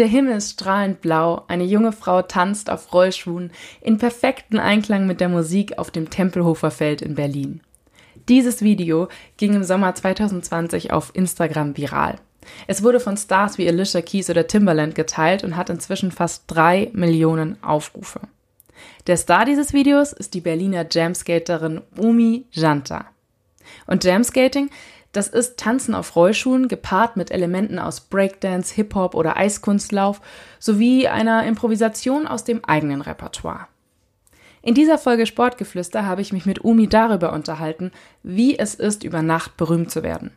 Der 0.00 0.08
Himmel 0.08 0.38
ist 0.38 0.52
strahlend 0.52 1.02
blau, 1.02 1.44
eine 1.46 1.64
junge 1.64 1.92
Frau 1.92 2.22
tanzt 2.22 2.70
auf 2.70 2.94
Rollschuhen 2.94 3.52
in 3.82 3.98
perfekten 3.98 4.58
Einklang 4.58 5.06
mit 5.06 5.20
der 5.20 5.28
Musik 5.28 5.76
auf 5.76 5.90
dem 5.90 6.08
Tempelhofer 6.08 6.70
Feld 6.70 7.02
in 7.02 7.16
Berlin. 7.16 7.60
Dieses 8.26 8.62
Video 8.62 9.08
ging 9.36 9.52
im 9.52 9.62
Sommer 9.62 9.94
2020 9.94 10.90
auf 10.90 11.10
Instagram 11.12 11.76
viral. 11.76 12.16
Es 12.66 12.82
wurde 12.82 12.98
von 12.98 13.18
Stars 13.18 13.58
wie 13.58 13.68
Alicia 13.68 14.00
Keys 14.00 14.30
oder 14.30 14.46
Timbaland 14.46 14.94
geteilt 14.94 15.44
und 15.44 15.58
hat 15.58 15.68
inzwischen 15.68 16.12
fast 16.12 16.44
drei 16.46 16.88
Millionen 16.94 17.62
Aufrufe. 17.62 18.20
Der 19.06 19.18
Star 19.18 19.44
dieses 19.44 19.74
Videos 19.74 20.14
ist 20.14 20.32
die 20.32 20.40
Berliner 20.40 20.86
Jamskaterin 20.90 21.82
Umi 21.98 22.46
Janta. 22.52 23.04
Und 23.86 24.02
Jamskating 24.04 24.70
das 25.12 25.26
ist 25.28 25.58
Tanzen 25.58 25.94
auf 25.94 26.14
Rollschuhen 26.14 26.68
gepaart 26.68 27.16
mit 27.16 27.30
Elementen 27.30 27.78
aus 27.78 28.00
Breakdance, 28.00 28.74
Hip-Hop 28.74 29.14
oder 29.14 29.36
Eiskunstlauf 29.36 30.20
sowie 30.58 31.08
einer 31.08 31.44
Improvisation 31.44 32.28
aus 32.28 32.44
dem 32.44 32.64
eigenen 32.64 33.00
Repertoire. 33.00 33.66
In 34.62 34.74
dieser 34.74 34.98
Folge 34.98 35.26
Sportgeflüster 35.26 36.06
habe 36.06 36.20
ich 36.20 36.32
mich 36.32 36.46
mit 36.46 36.64
Umi 36.64 36.86
darüber 36.86 37.32
unterhalten, 37.32 37.92
wie 38.22 38.58
es 38.58 38.74
ist, 38.74 39.04
über 39.04 39.22
Nacht 39.22 39.56
berühmt 39.56 39.90
zu 39.90 40.02
werden. 40.02 40.32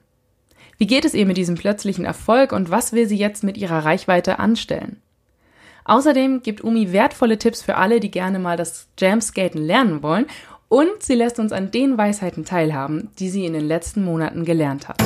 Wie 0.78 0.88
geht 0.88 1.06
es 1.06 1.14
ihr 1.14 1.26
mit 1.26 1.38
diesem 1.38 1.56
plötzlichen 1.56 2.06
Erfolg 2.06 2.52
und 2.52 2.72
was 2.72 2.94
will 2.94 3.08
sie 3.08 3.18
jetzt 3.18 3.44
mit 3.44 3.58
ihrer 3.58 3.86
Reichweite 3.86 4.40
anstellen? 4.40 5.02
Außerdem 5.86 6.42
gibt 6.42 6.64
Umi 6.64 6.94
wertvolle 6.94 7.38
Tipps 7.38 7.62
für 7.62 7.76
alle, 7.76 8.00
die 8.00 8.10
gerne 8.10 8.40
mal 8.40 8.58
das 8.58 8.88
Jamskaten 8.98 9.62
lernen 9.62 10.02
wollen 10.02 10.26
und 10.74 11.04
sie 11.04 11.14
lässt 11.14 11.38
uns 11.38 11.52
an 11.52 11.70
den 11.70 12.00
Weisheiten 12.00 12.46
teilhaben, 12.46 13.12
die 13.20 13.30
sie 13.30 13.46
in 13.46 13.54
den 13.54 13.68
letzten 13.68 14.04
Monaten 14.04 14.44
gelernt 14.44 14.90
hat. 14.90 14.98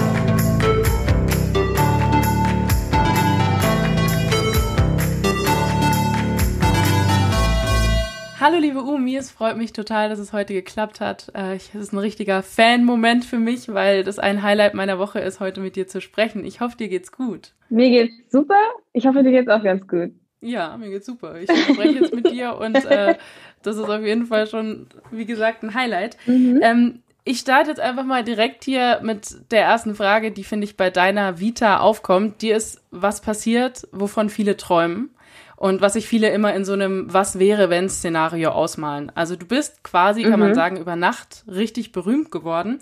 Hallo 8.40 8.60
liebe 8.60 8.80
Umi, 8.80 9.18
es 9.18 9.30
freut 9.30 9.58
mich 9.58 9.74
total, 9.74 10.08
dass 10.08 10.20
es 10.20 10.32
heute 10.32 10.54
geklappt 10.54 11.02
hat. 11.02 11.34
Äh, 11.36 11.56
es 11.56 11.76
ist 11.76 11.92
ein 11.92 11.98
richtiger 11.98 12.44
Fan-Moment 12.44 13.26
für 13.26 13.40
mich, 13.40 13.68
weil 13.68 14.06
das 14.06 14.20
ein 14.20 14.44
Highlight 14.44 14.74
meiner 14.74 15.00
Woche 15.00 15.20
ist, 15.20 15.42
heute 15.42 15.60
mit 15.60 15.76
dir 15.76 15.88
zu 15.90 16.00
sprechen. 16.00 16.46
Ich 16.46 16.62
hoffe, 16.62 16.78
dir 16.78 16.88
geht's 16.88 17.12
gut. 17.12 17.56
Mir 17.68 17.90
geht's 17.90 18.32
super. 18.32 18.62
Ich 18.94 19.06
hoffe, 19.06 19.22
dir 19.22 19.32
geht's 19.32 19.50
auch 19.50 19.64
ganz 19.64 19.86
gut. 19.86 20.14
Ja, 20.42 20.78
mir 20.78 20.90
geht's 20.90 21.06
super. 21.06 21.40
Ich 21.40 21.50
spreche 21.50 22.00
jetzt 22.00 22.14
mit 22.14 22.30
dir 22.30 22.58
und 22.58 22.76
äh, 22.86 23.16
das 23.64 23.78
ist 23.78 23.90
auf 23.90 24.02
jeden 24.02 24.28
Fall 24.28 24.48
schon, 24.48 24.88
wie 25.12 25.26
gesagt, 25.26 25.64
ein 25.64 25.74
Highlight. 25.74 26.18
Mhm. 26.26 26.60
Ähm, 26.62 27.00
ich 27.24 27.40
starte 27.40 27.70
jetzt 27.70 27.80
einfach 27.80 28.06
mal 28.06 28.24
direkt 28.24 28.64
hier 28.64 29.00
mit 29.04 29.52
der 29.52 29.64
ersten 29.64 29.96
Frage, 29.96 30.32
die, 30.32 30.46
finde 30.46 30.66
ich, 30.66 30.78
bei 30.78 30.90
deiner 30.90 31.40
Vita 31.40 31.80
aufkommt. 31.80 32.42
Dir 32.42 32.56
ist 32.56 32.82
was 32.92 33.20
passiert, 33.20 33.88
wovon 33.92 34.30
viele 34.30 34.56
träumen 34.56 35.10
und 35.58 35.82
was 35.82 35.94
sich 35.94 36.08
viele 36.08 36.30
immer 36.30 36.54
in 36.54 36.64
so 36.64 36.74
einem 36.74 37.12
Was 37.12 37.40
wäre, 37.40 37.70
wenn 37.70 37.90
Szenario 37.90 38.52
ausmalen. 38.52 39.12
Also 39.16 39.36
du 39.36 39.46
bist 39.46 39.84
quasi, 39.84 40.24
mhm. 40.24 40.30
kann 40.30 40.40
man 40.40 40.50
mhm. 40.50 40.56
sagen, 40.56 40.78
über 40.78 40.96
Nacht 40.96 41.44
richtig 41.48 41.92
berühmt 41.92 42.32
geworden. 42.32 42.80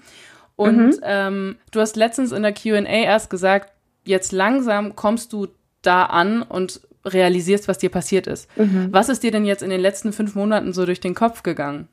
Und 0.56 0.78
mhm. 0.78 1.00
ähm, 1.02 1.56
du 1.72 1.80
hast 1.80 1.96
letztens 1.96 2.32
in 2.32 2.44
der 2.44 2.54
QA 2.54 2.84
erst 2.84 3.30
gesagt, 3.30 3.72
jetzt 4.04 4.32
langsam 4.32 4.96
kommst 4.96 5.34
du 5.34 5.48
da 5.82 6.06
an 6.06 6.44
und 6.44 6.82
realisierst, 7.06 7.68
was 7.68 7.78
dir 7.78 7.90
passiert 7.90 8.28
ist. 8.28 8.50
Mhm. 8.58 8.90
Was 8.92 9.10
ist 9.10 9.24
dir 9.24 9.32
denn 9.32 9.46
jetzt 9.46 9.64
in 9.64 9.70
den 9.70 9.82
letzten 9.82 10.14
fünf 10.14 10.36
Monaten 10.36 10.74
so 10.74 10.86
durch 10.86 11.00
den 11.00 11.16
Kopf 11.16 11.44
gegangen? 11.44 11.88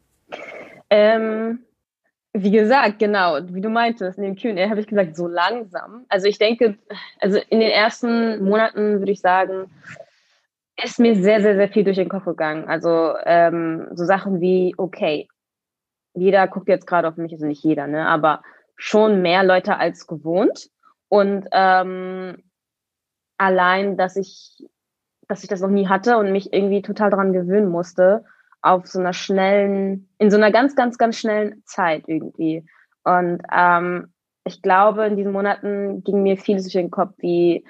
Ähm, 0.90 1.60
wie 2.32 2.50
gesagt, 2.50 2.98
genau, 2.98 3.38
wie 3.48 3.60
du 3.60 3.68
meintest, 3.68 4.18
in 4.18 4.24
dem 4.24 4.36
Q&A 4.36 4.70
habe 4.70 4.80
ich 4.80 4.86
gesagt, 4.86 5.16
so 5.16 5.26
langsam. 5.26 6.06
Also 6.08 6.26
ich 6.26 6.38
denke, 6.38 6.76
also 7.20 7.38
in 7.50 7.60
den 7.60 7.70
ersten 7.70 8.42
Monaten 8.42 8.98
würde 9.00 9.12
ich 9.12 9.20
sagen, 9.20 9.70
ist 10.82 10.98
mir 10.98 11.14
sehr, 11.14 11.42
sehr, 11.42 11.56
sehr 11.56 11.68
viel 11.68 11.84
durch 11.84 11.96
den 11.96 12.08
Kopf 12.08 12.24
gegangen. 12.24 12.64
Also 12.68 13.14
ähm, 13.24 13.88
so 13.92 14.04
Sachen 14.04 14.40
wie, 14.40 14.74
okay, 14.78 15.28
jeder 16.14 16.48
guckt 16.48 16.68
jetzt 16.68 16.86
gerade 16.86 17.08
auf 17.08 17.16
mich, 17.16 17.32
also 17.32 17.46
nicht 17.46 17.62
jeder, 17.64 17.86
ne, 17.86 18.06
aber 18.06 18.42
schon 18.76 19.22
mehr 19.22 19.44
Leute 19.44 19.76
als 19.76 20.06
gewohnt. 20.06 20.70
Und 21.08 21.46
ähm, 21.52 22.42
allein, 23.36 23.96
dass 23.96 24.16
ich 24.16 24.66
dass 25.32 25.42
ich 25.42 25.48
das 25.48 25.62
noch 25.62 25.70
nie 25.70 25.88
hatte 25.88 26.18
und 26.18 26.30
mich 26.30 26.52
irgendwie 26.52 26.82
total 26.82 27.08
daran 27.08 27.32
gewöhnen 27.32 27.70
musste, 27.70 28.22
auf 28.60 28.86
so 28.86 29.00
einer 29.00 29.14
schnellen, 29.14 30.06
in 30.18 30.30
so 30.30 30.36
einer 30.36 30.52
ganz, 30.52 30.76
ganz, 30.76 30.98
ganz 30.98 31.16
schnellen 31.16 31.62
Zeit 31.64 32.04
irgendwie. 32.06 32.66
Und 33.02 33.40
ähm, 33.50 34.12
ich 34.44 34.60
glaube, 34.60 35.06
in 35.06 35.16
diesen 35.16 35.32
Monaten 35.32 36.04
ging 36.04 36.22
mir 36.22 36.36
vieles 36.36 36.64
durch 36.64 36.74
den 36.74 36.90
Kopf, 36.90 37.14
wie 37.16 37.64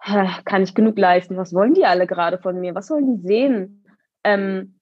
kann 0.00 0.62
ich 0.62 0.74
genug 0.74 0.96
leisten? 0.98 1.36
Was 1.36 1.52
wollen 1.52 1.74
die 1.74 1.84
alle 1.84 2.06
gerade 2.06 2.38
von 2.38 2.58
mir? 2.58 2.74
Was 2.74 2.86
sollen 2.86 3.18
die 3.18 3.26
sehen? 3.26 3.84
Ähm, 4.24 4.80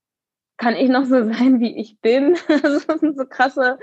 kann 0.58 0.76
ich 0.76 0.88
noch 0.88 1.06
so 1.06 1.24
sein, 1.32 1.58
wie 1.58 1.76
ich 1.76 2.00
bin? 2.00 2.36
das 2.62 2.82
sind 2.84 3.18
so 3.18 3.26
krasse, 3.26 3.80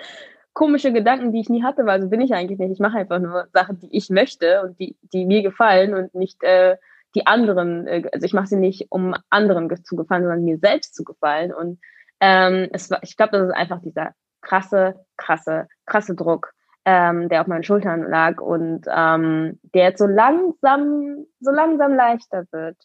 komische 0.53 0.93
Gedanken, 0.93 1.33
die 1.33 1.41
ich 1.41 1.49
nie 1.49 1.63
hatte, 1.63 1.85
weil 1.85 2.01
so 2.01 2.07
bin 2.07 2.21
ich 2.21 2.33
eigentlich 2.33 2.59
nicht. 2.59 2.71
Ich 2.71 2.79
mache 2.79 2.99
einfach 2.99 3.19
nur 3.19 3.49
Sachen, 3.51 3.79
die 3.79 3.89
ich 3.91 4.09
möchte 4.09 4.61
und 4.61 4.79
die, 4.79 4.95
die 5.11 5.25
mir 5.25 5.43
gefallen 5.43 5.93
und 5.93 6.15
nicht 6.15 6.41
äh, 6.41 6.77
die 7.15 7.27
anderen, 7.27 7.87
äh, 7.87 8.03
also 8.11 8.25
ich 8.25 8.33
mache 8.33 8.47
sie 8.47 8.57
nicht, 8.57 8.87
um 8.89 9.15
anderen 9.29 9.69
zu 9.83 9.95
gefallen, 9.95 10.23
sondern 10.23 10.43
mir 10.43 10.57
selbst 10.57 10.95
zu 10.95 11.03
gefallen. 11.03 11.53
Und 11.53 11.79
ähm, 12.19 12.69
es 12.71 12.89
war, 12.89 13.01
ich 13.03 13.17
glaube, 13.17 13.37
das 13.37 13.47
ist 13.47 13.55
einfach 13.55 13.81
dieser 13.81 14.13
krasse, 14.41 14.95
krasse, 15.17 15.67
krasse 15.85 16.15
Druck, 16.15 16.53
ähm, 16.85 17.29
der 17.29 17.41
auf 17.41 17.47
meinen 17.47 17.63
Schultern 17.63 18.09
lag 18.09 18.41
und 18.41 18.85
ähm, 18.87 19.59
der 19.73 19.89
jetzt 19.89 19.99
so 19.99 20.07
langsam, 20.07 21.25
so 21.39 21.51
langsam 21.51 21.95
leichter 21.95 22.45
wird. 22.51 22.77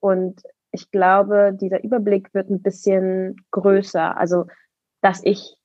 Und 0.00 0.42
ich 0.72 0.90
glaube, 0.90 1.52
dieser 1.58 1.84
Überblick 1.84 2.34
wird 2.34 2.50
ein 2.50 2.62
bisschen 2.62 3.36
größer. 3.52 4.16
Also, 4.16 4.46
dass 5.02 5.20
ich 5.24 5.56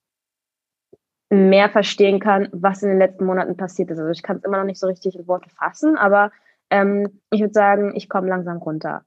mehr 1.30 1.70
verstehen 1.70 2.20
kann, 2.20 2.50
was 2.52 2.84
in 2.84 2.90
den 2.90 2.98
letzten 2.98 3.26
Monaten 3.26 3.56
passiert 3.56 3.92
ist. 3.92 4.00
Also 4.00 4.12
ich 4.12 4.24
kann 4.24 4.38
es 4.38 4.44
immer 4.44 4.58
noch 4.58 4.66
nicht 4.66 4.80
so 4.80 4.88
richtig 4.88 5.16
in 5.16 5.28
Worte 5.28 5.50
fassen, 5.50 5.96
aber 5.98 6.32
ähm, 6.70 7.22
ich 7.32 7.42
würde 7.42 7.54
sagen, 7.54 7.96
ich 7.96 8.10
komme 8.10 8.28
langsam 8.28 8.58
runter. 8.58 9.04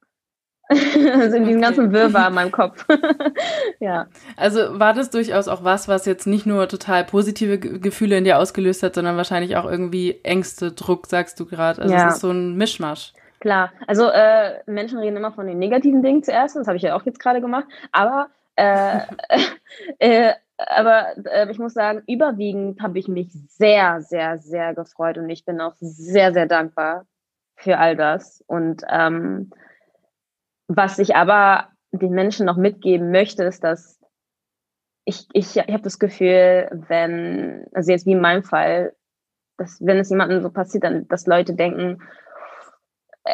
also 0.68 1.36
in 1.36 1.44
diesem 1.44 1.60
ganzen 1.60 1.92
Wirrwarr 1.92 2.28
in 2.28 2.34
meinem 2.34 2.52
Kopf. 2.52 2.86
ja. 3.80 4.06
Also 4.36 4.78
war 4.78 4.94
das 4.94 5.10
durchaus 5.10 5.48
auch 5.48 5.64
was, 5.64 5.88
was 5.88 6.06
jetzt 6.06 6.26
nicht 6.26 6.46
nur 6.46 6.68
total 6.68 7.04
positive 7.04 7.58
Gefühle 7.58 8.16
in 8.18 8.24
dir 8.24 8.38
ausgelöst 8.38 8.82
hat, 8.82 8.94
sondern 8.94 9.16
wahrscheinlich 9.16 9.56
auch 9.56 9.68
irgendwie 9.68 10.20
Ängste, 10.22 10.72
Druck, 10.72 11.06
sagst 11.06 11.38
du 11.40 11.46
gerade. 11.46 11.82
Also 11.82 11.94
ja. 11.94 12.08
es 12.08 12.14
ist 12.14 12.20
so 12.20 12.30
ein 12.30 12.56
Mischmasch. 12.56 13.12
Klar, 13.40 13.72
also 13.88 14.08
äh, 14.08 14.60
Menschen 14.66 14.98
reden 14.98 15.16
immer 15.16 15.32
von 15.32 15.48
den 15.48 15.58
negativen 15.58 16.00
Dingen 16.00 16.22
zuerst, 16.22 16.54
das 16.54 16.68
habe 16.68 16.76
ich 16.76 16.84
ja 16.84 16.94
auch 16.94 17.04
jetzt 17.04 17.18
gerade 17.18 17.40
gemacht, 17.40 17.64
aber 17.90 18.28
äh, 18.54 19.00
äh, 19.98 20.34
aber 20.56 21.16
äh, 21.26 21.50
ich 21.50 21.58
muss 21.58 21.74
sagen, 21.74 22.02
überwiegend 22.06 22.80
habe 22.80 23.00
ich 23.00 23.08
mich 23.08 23.32
sehr, 23.48 24.00
sehr, 24.00 24.38
sehr 24.38 24.74
gefreut 24.74 25.18
und 25.18 25.28
ich 25.28 25.44
bin 25.44 25.60
auch 25.60 25.74
sehr, 25.80 26.32
sehr 26.32 26.46
dankbar 26.46 27.04
für 27.62 27.78
all 27.78 27.96
das. 27.96 28.42
Und 28.46 28.82
ähm, 28.90 29.50
was 30.68 30.98
ich 30.98 31.16
aber 31.16 31.68
den 31.92 32.12
Menschen 32.12 32.46
noch 32.46 32.56
mitgeben 32.56 33.10
möchte, 33.10 33.44
ist, 33.44 33.62
dass 33.62 34.00
ich, 35.04 35.26
ich, 35.32 35.56
ich 35.56 35.62
habe 35.62 35.82
das 35.82 35.98
Gefühl, 35.98 36.68
wenn, 36.88 37.66
also 37.72 37.90
jetzt 37.90 38.06
wie 38.06 38.12
in 38.12 38.20
meinem 38.20 38.44
Fall, 38.44 38.94
dass 39.58 39.84
wenn 39.84 39.98
es 39.98 40.10
jemandem 40.10 40.42
so 40.42 40.50
passiert, 40.50 40.84
dann, 40.84 41.08
dass 41.08 41.26
Leute 41.26 41.54
denken, 41.54 42.02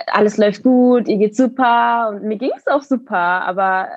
alles 0.07 0.37
läuft 0.37 0.63
gut, 0.63 1.09
ihr 1.09 1.19
geht 1.19 1.37
super 1.37 2.11
und 2.11 2.23
mir 2.25 2.37
ging 2.37 2.53
es 2.57 2.67
auch 2.67 2.83
super, 2.83 3.17
aber 3.17 3.89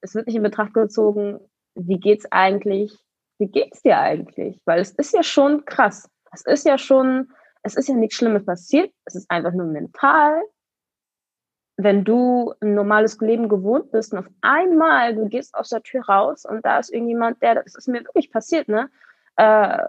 es 0.00 0.14
wird 0.14 0.26
nicht 0.26 0.36
in 0.36 0.42
Betracht 0.42 0.74
gezogen, 0.74 1.38
wie 1.74 1.98
geht's 1.98 2.26
eigentlich, 2.30 2.96
wie 3.38 3.46
geht's 3.46 3.82
dir 3.82 3.98
eigentlich? 3.98 4.60
Weil 4.64 4.80
es 4.80 4.90
ist 4.92 5.14
ja 5.14 5.22
schon 5.22 5.64
krass. 5.64 6.10
Es 6.32 6.44
ist 6.44 6.66
ja 6.66 6.78
schon 6.78 7.30
es 7.62 7.74
ist 7.74 7.88
ja 7.88 7.94
nichts 7.94 8.16
Schlimmes 8.16 8.44
passiert, 8.44 8.92
es 9.04 9.14
ist 9.14 9.30
einfach 9.30 9.52
nur 9.52 9.66
mental. 9.66 10.42
Wenn 11.76 12.04
du 12.04 12.52
ein 12.60 12.74
normales 12.74 13.20
Leben 13.20 13.48
gewohnt 13.48 13.92
bist 13.92 14.12
und 14.12 14.18
auf 14.18 14.28
einmal 14.40 15.14
du 15.14 15.28
gehst 15.28 15.54
aus 15.54 15.68
der 15.68 15.82
Tür 15.82 16.04
raus 16.06 16.44
und 16.44 16.64
da 16.64 16.78
ist 16.78 16.92
irgendjemand, 16.92 17.40
der, 17.40 17.62
das 17.62 17.76
ist 17.76 17.88
mir 17.88 18.00
wirklich 18.00 18.32
passiert, 18.32 18.68
ne? 18.68 18.90
Äh, 19.36 19.86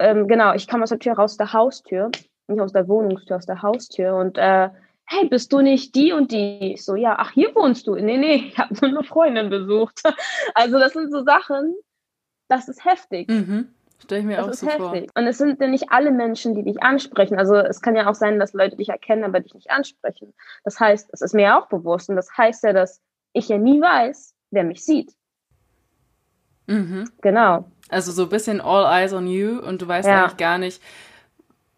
ähm, 0.00 0.26
genau, 0.26 0.52
ich 0.54 0.66
kam 0.66 0.82
aus 0.82 0.88
der 0.88 0.98
Tür 0.98 1.14
raus, 1.14 1.36
der 1.36 1.52
Haustür, 1.52 2.10
nicht 2.48 2.60
aus 2.60 2.72
der 2.72 2.88
Wohnungstür, 2.88 3.36
aus 3.36 3.46
der 3.46 3.62
Haustür 3.62 4.16
und 4.16 4.36
äh, 4.36 4.70
hey, 5.04 5.28
bist 5.28 5.52
du 5.52 5.60
nicht 5.60 5.94
die 5.94 6.12
und 6.12 6.32
die? 6.32 6.72
Ich 6.72 6.84
so, 6.84 6.96
ja, 6.96 7.16
ach, 7.18 7.32
hier 7.32 7.54
wohnst 7.54 7.86
du. 7.86 7.94
Nee, 7.94 8.16
nee, 8.16 8.34
ich 8.48 8.58
habe 8.58 8.74
nur 8.80 8.90
eine 8.90 9.04
Freundin 9.04 9.50
besucht. 9.50 10.02
Also 10.54 10.78
das 10.78 10.92
sind 10.92 11.10
so 11.10 11.22
Sachen, 11.22 11.74
das 12.48 12.68
ist 12.68 12.84
heftig. 12.84 13.28
Mhm. 13.28 13.74
Stell 14.02 14.20
ich 14.20 14.24
mir 14.24 14.36
das 14.36 14.46
auch 14.46 14.50
ist 14.50 14.60
so 14.60 14.66
heftig. 14.66 14.80
vor. 14.80 15.22
Und 15.22 15.26
es 15.26 15.38
sind 15.38 15.60
ja 15.60 15.68
nicht 15.68 15.90
alle 15.90 16.10
Menschen, 16.10 16.54
die 16.54 16.64
dich 16.64 16.82
ansprechen. 16.82 17.38
Also 17.38 17.56
es 17.56 17.80
kann 17.80 17.94
ja 17.94 18.08
auch 18.10 18.14
sein, 18.14 18.38
dass 18.38 18.52
Leute 18.52 18.76
dich 18.76 18.88
erkennen, 18.88 19.24
aber 19.24 19.40
dich 19.40 19.54
nicht 19.54 19.70
ansprechen. 19.70 20.34
Das 20.64 20.80
heißt, 20.80 21.10
es 21.12 21.20
ist 21.20 21.34
mir 21.34 21.42
ja 21.42 21.60
auch 21.60 21.68
bewusst 21.68 22.08
und 22.08 22.16
das 22.16 22.36
heißt 22.36 22.64
ja, 22.64 22.72
dass 22.72 23.00
ich 23.32 23.48
ja 23.48 23.58
nie 23.58 23.80
weiß, 23.80 24.34
wer 24.50 24.64
mich 24.64 24.84
sieht. 24.84 25.14
Mhm. 26.66 27.10
Genau. 27.20 27.64
Also 27.88 28.12
so 28.12 28.24
ein 28.24 28.28
bisschen 28.28 28.60
all 28.60 28.84
eyes 28.84 29.12
on 29.12 29.26
you 29.26 29.58
und 29.58 29.82
du 29.82 29.88
weißt 29.88 30.08
ja. 30.08 30.22
eigentlich 30.22 30.36
gar 30.36 30.58
nicht, 30.58 30.82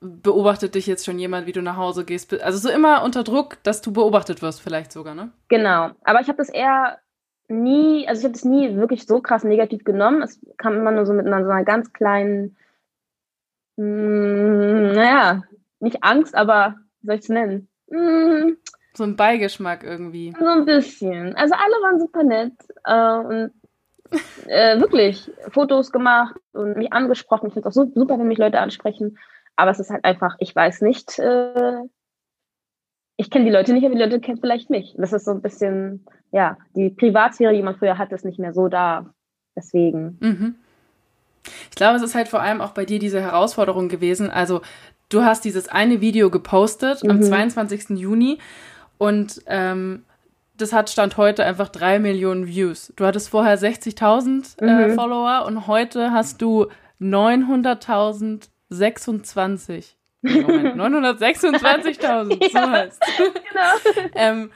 beobachtet 0.00 0.74
dich 0.74 0.86
jetzt 0.86 1.04
schon 1.04 1.18
jemand, 1.18 1.46
wie 1.46 1.52
du 1.52 1.62
nach 1.62 1.76
Hause 1.76 2.04
gehst? 2.04 2.32
Also 2.42 2.58
so 2.58 2.68
immer 2.68 3.02
unter 3.02 3.24
Druck, 3.24 3.62
dass 3.62 3.80
du 3.80 3.92
beobachtet 3.92 4.42
wirst, 4.42 4.60
vielleicht 4.60 4.92
sogar, 4.92 5.14
ne? 5.14 5.30
Genau. 5.48 5.90
Aber 6.04 6.20
ich 6.20 6.28
habe 6.28 6.38
das 6.38 6.48
eher 6.48 6.98
nie, 7.48 8.06
also 8.08 8.20
ich 8.20 8.24
habe 8.24 8.32
das 8.32 8.44
nie 8.44 8.76
wirklich 8.76 9.06
so 9.06 9.20
krass 9.20 9.44
negativ 9.44 9.84
genommen. 9.84 10.22
Es 10.22 10.40
kam 10.56 10.74
immer 10.74 10.90
nur 10.90 11.06
so 11.06 11.12
mit 11.12 11.26
einer, 11.26 11.44
so 11.44 11.50
einer 11.50 11.64
ganz 11.64 11.92
kleinen, 11.92 12.56
mh, 13.76 13.84
hm, 13.84 14.92
naja, 14.92 15.42
nicht 15.80 16.02
Angst, 16.02 16.34
aber 16.34 16.76
wie 17.00 17.06
soll 17.06 17.16
ich 17.16 17.22
es 17.22 17.28
nennen? 17.28 17.68
Mh, 17.88 17.98
hm. 17.98 18.56
so 18.94 19.04
ein 19.04 19.16
Beigeschmack 19.16 19.84
irgendwie. 19.84 20.34
So 20.38 20.46
ein 20.46 20.64
bisschen. 20.64 21.34
Also 21.36 21.54
alle 21.54 21.74
waren 21.82 22.00
super 22.00 22.22
nett 22.22 22.52
äh, 22.84 23.18
und 23.18 23.52
äh, 24.46 24.80
wirklich 24.80 25.30
Fotos 25.50 25.92
gemacht 25.92 26.36
und 26.52 26.76
mich 26.76 26.92
angesprochen. 26.92 27.48
Ich 27.48 27.54
finde 27.54 27.68
es 27.68 27.76
auch 27.76 27.84
so, 27.84 27.90
super, 27.94 28.18
wenn 28.18 28.28
mich 28.28 28.38
Leute 28.38 28.60
ansprechen. 28.60 29.18
Aber 29.56 29.70
es 29.70 29.80
ist 29.80 29.90
halt 29.90 30.04
einfach, 30.04 30.36
ich 30.38 30.54
weiß 30.54 30.80
nicht, 30.80 31.18
äh, 31.18 31.78
ich 33.16 33.30
kenne 33.30 33.44
die 33.44 33.50
Leute 33.50 33.72
nicht, 33.72 33.84
aber 33.84 33.94
die 33.94 34.00
Leute 34.00 34.20
kennen 34.20 34.38
vielleicht 34.40 34.70
mich. 34.70 34.94
Das 34.98 35.12
ist 35.12 35.24
so 35.24 35.30
ein 35.30 35.42
bisschen, 35.42 36.04
ja, 36.32 36.56
die 36.74 36.90
Privatsphäre, 36.90 37.52
die 37.52 37.62
man 37.62 37.76
früher 37.76 37.98
hatte, 37.98 38.14
ist 38.14 38.24
nicht 38.24 38.38
mehr 38.38 38.52
so 38.52 38.68
da. 38.68 39.12
Deswegen. 39.56 40.18
Mhm. 40.20 40.54
Ich 41.70 41.76
glaube, 41.76 41.96
es 41.96 42.02
ist 42.02 42.14
halt 42.14 42.28
vor 42.28 42.40
allem 42.40 42.60
auch 42.60 42.72
bei 42.72 42.84
dir 42.84 42.98
diese 42.98 43.20
Herausforderung 43.20 43.88
gewesen. 43.88 44.30
Also, 44.30 44.62
du 45.10 45.22
hast 45.22 45.44
dieses 45.44 45.68
eine 45.68 46.00
Video 46.00 46.30
gepostet 46.30 47.04
mhm. 47.04 47.10
am 47.10 47.22
22. 47.22 47.90
Juni 47.90 48.38
und 48.98 49.42
ähm, 49.46 50.04
das 50.56 50.72
hat 50.72 50.90
Stand 50.90 51.16
heute 51.16 51.44
einfach 51.44 51.68
drei 51.68 51.98
Millionen 51.98 52.46
Views. 52.46 52.92
Du 52.96 53.04
hattest 53.04 53.28
vorher 53.28 53.58
60.000 53.58 54.62
äh, 54.62 54.88
mhm. 54.88 54.94
Follower 54.94 55.44
und 55.46 55.66
heute 55.66 56.12
hast 56.12 56.40
du 56.42 56.66
900.026. 57.00 59.94
926.000, 60.24 62.50
so 62.52 62.58
heißt 62.58 63.00
Genau. 63.18 64.10
ähm, 64.14 64.50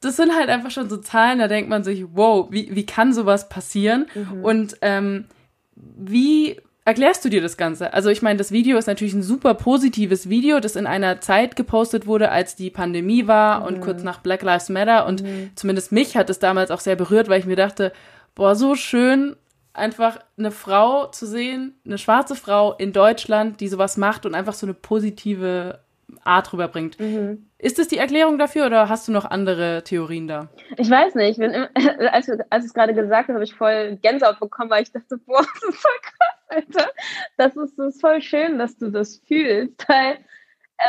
das 0.00 0.16
sind 0.16 0.34
halt 0.34 0.48
einfach 0.48 0.70
schon 0.70 0.88
so 0.88 0.96
Zahlen, 0.98 1.38
da 1.38 1.48
denkt 1.48 1.70
man 1.70 1.84
sich, 1.84 2.04
wow, 2.12 2.48
wie, 2.50 2.74
wie 2.74 2.86
kann 2.86 3.12
sowas 3.12 3.48
passieren? 3.48 4.06
Mhm. 4.14 4.44
Und 4.44 4.76
ähm, 4.82 5.26
wie 5.74 6.60
erklärst 6.84 7.24
du 7.24 7.28
dir 7.28 7.42
das 7.42 7.56
Ganze? 7.56 7.92
Also 7.92 8.10
ich 8.10 8.22
meine, 8.22 8.38
das 8.38 8.52
Video 8.52 8.78
ist 8.78 8.86
natürlich 8.86 9.14
ein 9.14 9.22
super 9.22 9.54
positives 9.54 10.28
Video, 10.28 10.60
das 10.60 10.76
in 10.76 10.86
einer 10.86 11.20
Zeit 11.20 11.56
gepostet 11.56 12.06
wurde, 12.06 12.30
als 12.30 12.56
die 12.56 12.70
Pandemie 12.70 13.26
war 13.26 13.60
mhm. 13.60 13.66
und 13.66 13.80
kurz 13.80 14.02
nach 14.02 14.20
Black 14.20 14.42
Lives 14.42 14.68
Matter. 14.68 15.06
Und 15.06 15.22
mhm. 15.22 15.50
zumindest 15.56 15.92
mich 15.92 16.16
hat 16.16 16.30
es 16.30 16.38
damals 16.38 16.70
auch 16.70 16.80
sehr 16.80 16.96
berührt, 16.96 17.28
weil 17.28 17.40
ich 17.40 17.46
mir 17.46 17.56
dachte, 17.56 17.92
boah, 18.34 18.54
so 18.54 18.76
schön, 18.76 19.36
einfach 19.76 20.18
eine 20.38 20.50
Frau 20.50 21.06
zu 21.06 21.26
sehen, 21.26 21.78
eine 21.84 21.98
schwarze 21.98 22.34
Frau 22.34 22.74
in 22.74 22.92
Deutschland, 22.92 23.60
die 23.60 23.68
sowas 23.68 23.96
macht 23.96 24.26
und 24.26 24.34
einfach 24.34 24.54
so 24.54 24.66
eine 24.66 24.74
positive 24.74 25.80
Art 26.24 26.52
rüberbringt. 26.52 26.98
Mhm. 27.00 27.46
Ist 27.58 27.78
das 27.78 27.88
die 27.88 27.98
Erklärung 27.98 28.38
dafür 28.38 28.66
oder 28.66 28.88
hast 28.88 29.08
du 29.08 29.12
noch 29.12 29.24
andere 29.24 29.82
Theorien 29.84 30.28
da? 30.28 30.48
Ich 30.76 30.90
weiß 30.90 31.14
nicht. 31.14 31.38
Immer, 31.38 31.68
als, 32.12 32.28
als 32.28 32.64
ich 32.64 32.68
es 32.68 32.74
gerade 32.74 32.94
gesagt 32.94 33.28
habe, 33.28 33.34
habe 33.34 33.44
ich 33.44 33.54
voll 33.54 33.96
Gänsehaut 34.02 34.38
bekommen, 34.38 34.70
weil 34.70 34.82
ich 34.82 34.92
dachte, 34.92 35.18
boah, 35.18 35.44
das 35.60 35.74
ist 35.74 35.80
voll 35.80 36.00
krass, 36.02 36.38
Alter. 36.48 36.90
Das 37.36 37.56
ist, 37.56 37.78
das 37.78 37.94
ist 37.94 38.00
voll 38.00 38.20
schön, 38.20 38.58
dass 38.58 38.76
du 38.76 38.90
das 38.90 39.16
fühlst, 39.26 39.88
weil 39.88 40.18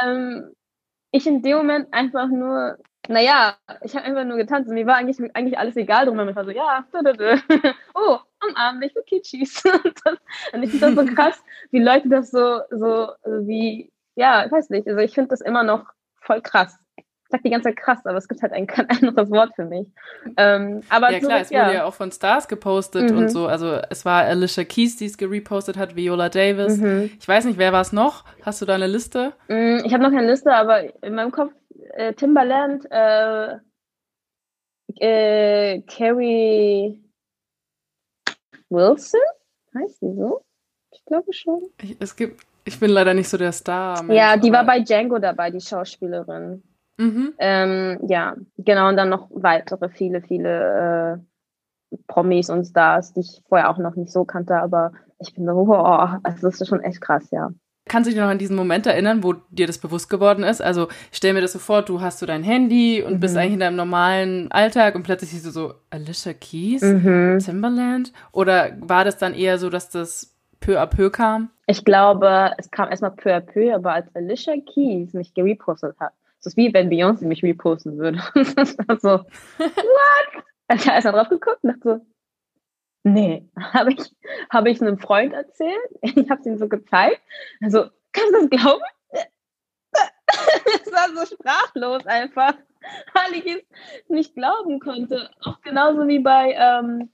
ähm, 0.03 0.51
ich 1.11 1.25
in 1.25 1.41
dem 1.41 1.57
Moment 1.57 1.93
einfach 1.93 2.27
nur 2.27 2.77
naja, 3.07 3.55
ich 3.81 3.95
habe 3.95 4.05
einfach 4.05 4.25
nur 4.25 4.37
getanzt 4.37 4.69
und 4.69 4.75
mir 4.75 4.85
war 4.85 4.95
eigentlich, 4.95 5.17
eigentlich 5.35 5.57
alles 5.57 5.75
egal 5.75 6.05
drum. 6.05 6.19
Ich 6.27 6.35
war 6.35 6.45
so, 6.45 6.51
ja, 6.51 6.85
da, 6.91 7.01
da, 7.01 7.13
da. 7.13 7.35
oh, 7.93 8.17
umarm 8.47 8.79
mich 8.79 8.93
für 8.93 9.03
Kitschis. 9.03 9.63
und 10.53 10.63
ich 10.63 10.71
finde 10.71 10.95
das 10.95 10.95
so 10.95 11.05
krass, 11.15 11.43
wie 11.71 11.79
Leute 11.79 12.09
das 12.09 12.31
so, 12.31 12.59
so, 12.71 13.09
wie, 13.25 13.91
ja, 14.15 14.45
ich 14.45 14.51
weiß 14.51 14.69
nicht, 14.69 14.87
also 14.87 14.99
ich 14.99 15.13
finde 15.13 15.29
das 15.29 15.41
immer 15.41 15.63
noch 15.63 15.85
voll 16.21 16.41
krass. 16.41 16.77
Ich 16.95 17.31
sag 17.31 17.43
die 17.43 17.49
ganze 17.49 17.69
Zeit 17.69 17.77
krass, 17.77 18.05
aber 18.05 18.17
es 18.17 18.29
gibt 18.29 18.41
halt 18.41 18.53
ein, 18.53 18.67
kein 18.67 18.89
anderes 19.01 19.29
Wort 19.31 19.51
für 19.55 19.65
mich. 19.65 19.87
Ähm, 20.37 20.81
aber 20.87 21.11
ja, 21.11 21.19
klar, 21.19 21.41
es 21.41 21.51
wurde 21.51 21.73
ja 21.73 21.83
auch 21.83 21.93
von 21.93 22.11
Stars 22.11 22.47
gepostet 22.47 23.11
mhm. 23.11 23.17
und 23.17 23.29
so. 23.29 23.47
Also, 23.47 23.81
es 23.89 24.05
war 24.05 24.23
Alicia 24.23 24.63
Keys, 24.63 24.95
die 24.95 25.05
es 25.05 25.17
gerepostet 25.17 25.75
hat, 25.75 25.97
Viola 25.97 26.29
Davis. 26.29 26.77
Mhm. 26.77 27.11
Ich 27.19 27.27
weiß 27.27 27.43
nicht, 27.43 27.57
wer 27.57 27.73
war 27.73 27.81
es 27.81 27.91
noch? 27.91 28.23
Hast 28.43 28.61
du 28.61 28.65
da 28.65 28.75
eine 28.75 28.87
Liste? 28.87 29.33
Mm, 29.49 29.79
ich 29.83 29.93
habe 29.93 30.03
noch 30.03 30.11
keine 30.11 30.27
Liste, 30.27 30.53
aber 30.53 30.83
in 31.03 31.15
meinem 31.15 31.31
Kopf 31.31 31.51
äh, 31.93 32.13
Timbaland, 32.13 32.87
äh, 32.89 33.57
äh, 34.99 35.81
Carrie 35.81 37.03
Wilson, 38.69 39.19
heißt 39.75 40.01
die 40.01 40.15
so? 40.15 40.41
Ich 40.91 41.03
glaube 41.05 41.33
schon. 41.33 41.69
Ich, 41.81 41.97
es 41.99 42.15
gibt, 42.15 42.45
ich 42.65 42.79
bin 42.79 42.91
leider 42.91 43.13
nicht 43.13 43.29
so 43.29 43.37
der 43.37 43.51
Star. 43.51 44.03
Ja, 44.11 44.37
die 44.37 44.51
war 44.51 44.65
bei 44.65 44.79
Django 44.79 45.19
dabei, 45.19 45.51
die 45.51 45.61
Schauspielerin. 45.61 46.63
Mhm. 46.97 47.33
Ähm, 47.37 47.99
ja, 48.07 48.35
genau, 48.57 48.89
und 48.89 48.97
dann 48.97 49.09
noch 49.09 49.29
weitere, 49.31 49.89
viele, 49.89 50.21
viele 50.21 51.21
äh, 51.91 51.97
Promis 52.07 52.49
und 52.49 52.65
Stars, 52.65 53.13
die 53.13 53.21
ich 53.21 53.43
vorher 53.47 53.69
auch 53.69 53.77
noch 53.77 53.95
nicht 53.95 54.11
so 54.11 54.25
kannte, 54.25 54.55
aber 54.55 54.91
ich 55.19 55.33
bin 55.33 55.45
so, 55.45 55.53
wow, 55.67 56.19
also 56.23 56.47
das 56.47 56.59
ist 56.59 56.67
schon 56.67 56.81
echt 56.81 57.01
krass, 57.01 57.29
ja. 57.31 57.49
Kannst 57.87 58.07
du 58.07 58.11
dich 58.13 58.19
noch 58.19 58.29
an 58.29 58.37
diesen 58.37 58.55
Moment 58.55 58.85
erinnern, 58.85 59.23
wo 59.23 59.33
dir 59.49 59.67
das 59.67 59.77
bewusst 59.77 60.09
geworden 60.09 60.43
ist? 60.43 60.61
Also 60.61 60.87
stell 61.11 61.33
mir 61.33 61.41
das 61.41 61.53
so 61.53 61.59
vor, 61.59 61.81
du 61.81 62.01
hast 62.01 62.19
so 62.19 62.25
dein 62.25 62.43
Handy 62.43 63.01
und 63.01 63.15
mhm. 63.15 63.19
bist 63.19 63.37
eigentlich 63.37 63.53
in 63.53 63.59
deinem 63.59 63.75
normalen 63.75 64.51
Alltag 64.51 64.95
und 64.95 65.03
plötzlich 65.03 65.31
siehst 65.31 65.45
du 65.45 65.51
so 65.51 65.73
Alicia 65.89 66.33
Keys, 66.33 66.81
mhm. 66.81 67.39
Timberland? 67.39 68.13
Oder 68.31 68.71
war 68.79 69.05
das 69.05 69.17
dann 69.17 69.33
eher 69.33 69.57
so, 69.57 69.69
dass 69.69 69.89
das 69.89 70.35
peu 70.59 70.79
à 70.79 70.85
peu 70.85 71.09
kam? 71.09 71.49
Ich 71.67 71.83
glaube, 71.83 72.51
es 72.57 72.71
kam 72.71 72.89
erstmal 72.89 73.11
peu 73.11 73.35
à 73.35 73.41
peu, 73.41 73.73
aber 73.73 73.93
als 73.93 74.13
Alicia 74.15 74.53
Keys 74.73 75.13
mich 75.13 75.33
gerepostet 75.33 75.95
hat, 75.99 76.13
das 76.39 76.53
ist 76.53 76.57
wie 76.57 76.73
wenn 76.73 76.89
Beyoncé 76.89 77.25
mich 77.25 77.43
reposten 77.43 77.97
würde. 77.97 78.19
das 78.55 78.77
war 78.77 78.99
so, 78.99 79.09
what? 79.57 80.43
Ich 80.73 80.85
habe 80.85 80.95
erstmal 80.95 81.13
drauf 81.13 81.29
geguckt 81.29 81.59
und 81.63 81.69
dachte 81.69 81.81
so, 81.83 82.05
Nee, 83.13 83.47
habe 83.73 83.93
ich, 83.93 84.11
hab 84.49 84.65
ich 84.65 84.81
einem 84.81 84.97
Freund 84.99 85.33
erzählt. 85.33 85.77
Ich 86.01 86.29
habe 86.29 86.41
es 86.41 86.45
ihm 86.45 86.57
so 86.57 86.67
gezeigt. 86.67 87.21
Also, 87.61 87.89
kannst 88.11 88.33
du 88.33 88.47
das 88.47 88.49
glauben? 88.49 88.83
Es 90.29 90.91
war 90.91 91.07
so 91.15 91.35
sprachlos 91.35 92.05
einfach, 92.05 92.53
weil 93.13 93.39
ich 93.39 93.45
es 93.45 94.09
nicht 94.09 94.35
glauben 94.35 94.79
konnte. 94.79 95.29
Auch 95.41 95.61
genauso 95.61 96.05
wie 96.07 96.19
bei 96.19 96.53
ähm, 96.53 97.09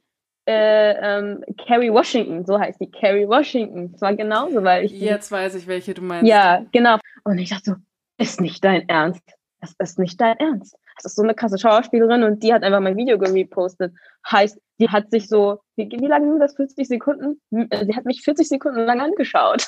äh, 0.48 0.94
ähm, 1.20 1.44
Carrie 1.68 1.92
Washington, 1.92 2.44
so 2.44 2.60
heißt 2.60 2.82
die 2.82 2.90
Carrie 2.90 3.28
Washington. 3.28 3.92
Es 3.94 4.02
war 4.02 4.16
genauso, 4.16 4.64
weil 4.64 4.86
ich. 4.86 4.94
Jetzt 4.94 5.32
weiß 5.32 5.54
ich, 5.56 5.68
welche 5.68 5.94
du 5.94 6.02
meinst. 6.02 6.28
Ja, 6.28 6.66
genau. 6.72 6.98
Und 7.24 7.38
ich 7.38 7.52
dachte 7.52 7.64
so, 7.64 7.76
ist 8.18 8.42
nicht 8.42 8.64
dein 8.64 8.90
Ernst. 8.90 9.24
Das 9.62 9.76
ist 9.78 10.00
nicht 10.00 10.20
dein 10.20 10.38
Ernst. 10.38 10.76
Das 10.98 11.12
ist 11.12 11.16
so 11.16 11.24
eine 11.24 11.34
krasse 11.34 11.58
Schauspielerin 11.58 12.24
und 12.24 12.44
die 12.44 12.54
hat 12.54 12.64
einfach 12.64 12.80
mein 12.80 12.98
Video 12.98 13.18
gerepostet. 13.18 13.94
Heißt, 14.30 14.60
die 14.80 14.90
hat 14.90 15.12
sich 15.12 15.28
so, 15.28 15.60
wie, 15.76 15.90
wie 15.90 16.08
lange 16.08 16.30
sind 16.30 16.40
das? 16.40 16.56
40 16.56 16.88
Sekunden? 16.88 17.42
Äh, 17.52 17.86
sie 17.86 17.96
hat 17.96 18.06
mich 18.06 18.22
40 18.22 18.48
Sekunden 18.48 18.82
lang 18.82 19.02
angeschaut. 19.02 19.68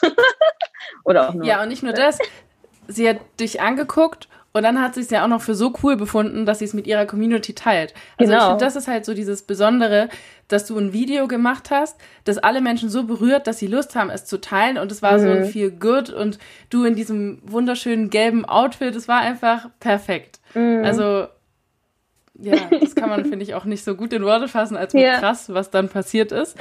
Oder 1.05 1.29
auch 1.29 1.34
nur. 1.34 1.46
Ja, 1.46 1.62
und 1.62 1.70
nicht 1.70 1.84
nur 1.84 1.94
das. 1.94 2.20
Sie 2.88 3.08
hat 3.10 3.17
dich 3.39 3.62
angeguckt 3.62 4.27
und 4.55 4.63
dann 4.63 4.82
hat 4.82 4.96
sie 4.96 5.01
es 5.01 5.10
ja 5.10 5.25
auch 5.25 5.27
noch 5.27 5.41
für 5.41 5.53
so 5.53 5.74
cool 5.84 5.98
befunden, 5.98 6.46
dass 6.46 6.60
sie 6.60 6.65
es 6.65 6.74
mit 6.74 6.88
ihrer 6.88 7.05
Community 7.05 7.53
teilt. 7.53 7.94
Also 8.17 8.32
genau. 8.32 8.44
ich 8.44 8.50
finde, 8.51 8.63
das 8.63 8.77
ist 8.77 8.88
halt 8.88 9.03
so 9.03 9.13
dieses 9.13 9.41
Besondere, 9.41 10.08
dass 10.48 10.65
du 10.65 10.77
ein 10.77 10.94
Video 10.94 11.27
gemacht 11.27 11.72
hast, 11.72 11.98
das 12.24 12.38
alle 12.38 12.62
Menschen 12.62 12.89
so 12.89 13.03
berührt, 13.03 13.48
dass 13.48 13.60
sie 13.60 13.67
Lust 13.67 13.98
haben, 13.98 14.10
es 14.10 14.24
zu 14.24 14.39
teilen. 14.39 14.77
Und 14.77 14.94
es 14.94 15.01
war 15.01 15.17
mhm. 15.17 15.20
so 15.20 15.27
ein 15.27 15.39
mhm. 15.41 15.46
Feel 15.48 15.72
Good 15.72 16.10
und 16.10 16.39
du 16.70 16.86
in 16.86 16.96
diesem 16.96 17.41
wunderschönen 17.44 18.10
gelben 18.10 18.46
Outfit, 18.46 18.96
es 18.96 19.10
war 19.10 19.20
einfach 19.20 19.67
perfekt. 19.82 20.39
Mhm. 20.55 20.83
Also 20.83 21.27
ja, 22.38 22.57
das 22.69 22.95
kann 22.95 23.09
man, 23.09 23.25
finde 23.29 23.43
ich, 23.43 23.53
auch 23.53 23.65
nicht 23.65 23.83
so 23.83 23.95
gut 23.95 24.13
in 24.13 24.24
Worte 24.24 24.47
fassen, 24.47 24.77
als 24.77 24.93
ja. 24.93 25.19
krass, 25.19 25.53
was 25.53 25.71
dann 25.71 25.89
passiert 25.89 26.31
ist. 26.31 26.57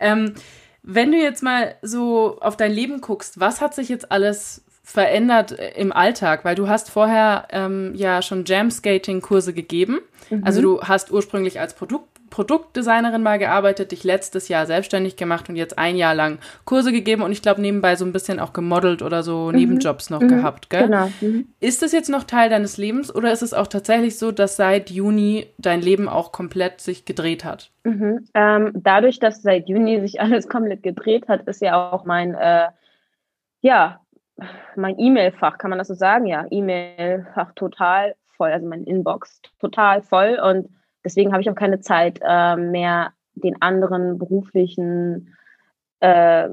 Ähm, 0.00 0.34
wenn 0.82 1.10
du 1.10 1.18
jetzt 1.18 1.42
mal 1.42 1.74
so 1.82 2.38
auf 2.40 2.56
dein 2.56 2.70
Leben 2.70 3.00
guckst, 3.00 3.40
was 3.40 3.60
hat 3.60 3.74
sich 3.74 3.88
jetzt 3.88 4.12
alles 4.12 4.64
verändert 4.84 5.50
im 5.50 5.92
Alltag? 5.92 6.44
Weil 6.44 6.54
du 6.54 6.68
hast 6.68 6.90
vorher 6.90 7.48
ähm, 7.50 7.92
ja 7.96 8.22
schon 8.22 8.44
Jam-Skating-Kurse 8.44 9.52
gegeben. 9.52 9.98
Mhm. 10.30 10.44
Also 10.44 10.62
du 10.62 10.80
hast 10.82 11.10
ursprünglich 11.10 11.58
als 11.58 11.74
Produkt 11.74 12.15
Produktdesignerin 12.30 13.22
mal 13.22 13.38
gearbeitet, 13.38 13.92
dich 13.92 14.04
letztes 14.04 14.48
Jahr 14.48 14.66
selbstständig 14.66 15.16
gemacht 15.16 15.48
und 15.48 15.56
jetzt 15.56 15.78
ein 15.78 15.96
Jahr 15.96 16.14
lang 16.14 16.38
Kurse 16.64 16.92
gegeben 16.92 17.22
und 17.22 17.32
ich 17.32 17.42
glaube 17.42 17.60
nebenbei 17.60 17.96
so 17.96 18.04
ein 18.04 18.12
bisschen 18.12 18.40
auch 18.40 18.52
gemodelt 18.52 19.02
oder 19.02 19.22
so 19.22 19.48
mhm. 19.48 19.56
Nebenjobs 19.56 20.10
noch 20.10 20.20
mhm. 20.20 20.28
gehabt, 20.28 20.70
gell? 20.70 20.84
Genau. 20.84 21.10
Mhm. 21.20 21.48
Ist 21.60 21.82
das 21.82 21.92
jetzt 21.92 22.08
noch 22.08 22.24
Teil 22.24 22.50
deines 22.50 22.76
Lebens 22.76 23.14
oder 23.14 23.32
ist 23.32 23.42
es 23.42 23.54
auch 23.54 23.66
tatsächlich 23.66 24.18
so, 24.18 24.32
dass 24.32 24.56
seit 24.56 24.90
Juni 24.90 25.46
dein 25.58 25.80
Leben 25.80 26.08
auch 26.08 26.32
komplett 26.32 26.80
sich 26.80 27.04
gedreht 27.04 27.44
hat? 27.44 27.70
Mhm. 27.84 28.28
Ähm, 28.34 28.72
dadurch, 28.74 29.18
dass 29.18 29.42
seit 29.42 29.68
Juni 29.68 30.00
sich 30.00 30.20
alles 30.20 30.48
komplett 30.48 30.82
gedreht 30.82 31.28
hat, 31.28 31.46
ist 31.46 31.62
ja 31.62 31.90
auch 31.90 32.04
mein, 32.04 32.34
äh, 32.34 32.68
ja, 33.60 34.00
mein 34.76 34.98
E-Mail-Fach, 34.98 35.58
kann 35.58 35.70
man 35.70 35.78
das 35.78 35.88
so 35.88 35.94
sagen? 35.94 36.26
Ja, 36.26 36.44
E-Mail-Fach 36.50 37.52
total 37.54 38.14
voll, 38.36 38.50
also 38.50 38.66
mein 38.66 38.84
Inbox 38.84 39.40
total 39.58 40.02
voll 40.02 40.38
und 40.42 40.68
deswegen 41.06 41.32
habe 41.32 41.40
ich 41.40 41.48
auch 41.48 41.54
keine 41.54 41.80
Zeit 41.80 42.18
äh, 42.20 42.56
mehr, 42.56 43.12
den 43.34 43.62
anderen 43.62 44.18
beruflichen 44.18 45.36
äh, 46.00 46.48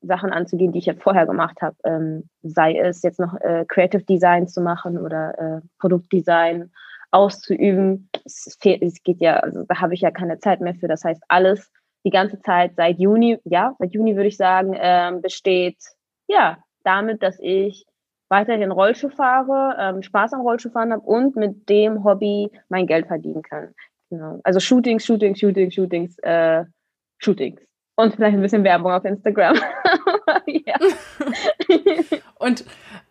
Sachen 0.00 0.32
anzugehen, 0.32 0.72
die 0.72 0.78
ich 0.78 0.86
ja 0.86 0.94
vorher 0.94 1.26
gemacht 1.26 1.60
habe. 1.60 1.76
Ähm, 1.84 2.28
sei 2.42 2.78
es 2.78 3.02
jetzt 3.02 3.18
noch 3.18 3.34
äh, 3.40 3.64
Creative 3.66 4.04
Design 4.04 4.46
zu 4.46 4.60
machen 4.60 4.98
oder 4.98 5.38
äh, 5.38 5.60
Produktdesign 5.78 6.70
auszuüben. 7.10 8.08
Es, 8.24 8.56
fehlt, 8.60 8.82
es 8.82 9.02
geht 9.02 9.20
ja, 9.20 9.38
also 9.38 9.64
da 9.64 9.80
habe 9.80 9.94
ich 9.94 10.02
ja 10.02 10.10
keine 10.10 10.38
Zeit 10.38 10.60
mehr 10.60 10.74
für. 10.74 10.88
Das 10.88 11.04
heißt, 11.04 11.22
alles 11.28 11.72
die 12.04 12.10
ganze 12.10 12.40
Zeit 12.40 12.76
seit 12.76 12.98
Juni, 12.98 13.38
ja, 13.44 13.74
seit 13.78 13.92
Juni 13.92 14.14
würde 14.14 14.28
ich 14.28 14.36
sagen, 14.36 14.76
ähm, 14.78 15.22
besteht 15.22 15.78
ja 16.28 16.58
damit, 16.84 17.22
dass 17.22 17.38
ich 17.40 17.86
weiterhin 18.28 18.70
Rollschuh 18.70 19.08
fahre, 19.08 19.76
ähm, 19.78 20.02
Spaß 20.02 20.32
am 20.34 20.40
Rollschuhfahren 20.42 20.92
habe 20.92 21.02
und 21.02 21.36
mit 21.36 21.68
dem 21.68 22.04
Hobby 22.04 22.50
mein 22.68 22.86
Geld 22.86 23.06
verdienen 23.06 23.42
kann. 23.42 23.74
Genau. 24.10 24.40
Also 24.44 24.60
Shootings, 24.60 25.04
Shootings, 25.04 25.38
Shootings, 25.38 25.74
Shootings, 25.74 26.18
äh, 26.20 26.64
Shootings. 27.18 27.60
Und 27.96 28.14
vielleicht 28.14 28.36
ein 28.36 28.42
bisschen 28.42 28.64
Werbung 28.64 28.92
auf 28.92 29.04
Instagram. 29.04 29.56
und 32.38 32.64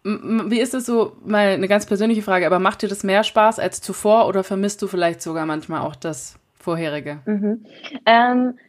wie 0.04 0.60
ist 0.60 0.75
es 0.75 0.86
so, 0.86 1.14
mal 1.25 1.48
eine 1.48 1.68
ganz 1.68 1.88
persönliche 1.88 2.22
Frage, 2.22 2.46
aber 2.46 2.60
macht 2.60 2.84
dir 2.84 2.90
das 2.90 3.04
mehr 3.04 3.24
Spaß 3.24 3.58
als 3.58 3.82
zuvor 3.82 4.28
oder 4.28 4.44
vermisst 4.44 4.82
du 4.82 4.88
vielleicht 4.88 5.22
sogar 5.22 5.48
manchmal 5.48 5.82
auch 5.82 5.96
das 5.96 6.38
vorherige? 6.54 7.20
Mhm. 7.25 7.66
Ähm, 8.06 8.60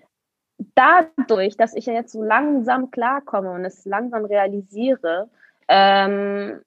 dadurch, 0.74 1.58
dass 1.58 1.74
ich 1.74 1.86
ja 1.86 1.92
jetzt 1.92 2.12
so 2.12 2.22
langsam 2.22 2.90
klarkomme 2.90 3.50
und 3.50 3.66
es 3.66 3.84
langsam 3.84 4.24
realisiere, 4.24 5.28
ähm, 5.68 6.62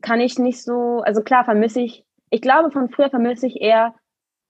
kann 0.00 0.20
ich 0.20 0.38
nicht 0.38 0.62
so, 0.62 1.02
also 1.04 1.22
klar 1.22 1.44
vermisse 1.44 1.80
ich, 1.80 2.04
ich 2.30 2.40
glaube 2.40 2.70
von 2.70 2.88
früher 2.88 3.10
vermisse 3.10 3.48
ich 3.48 3.60
eher, 3.60 3.94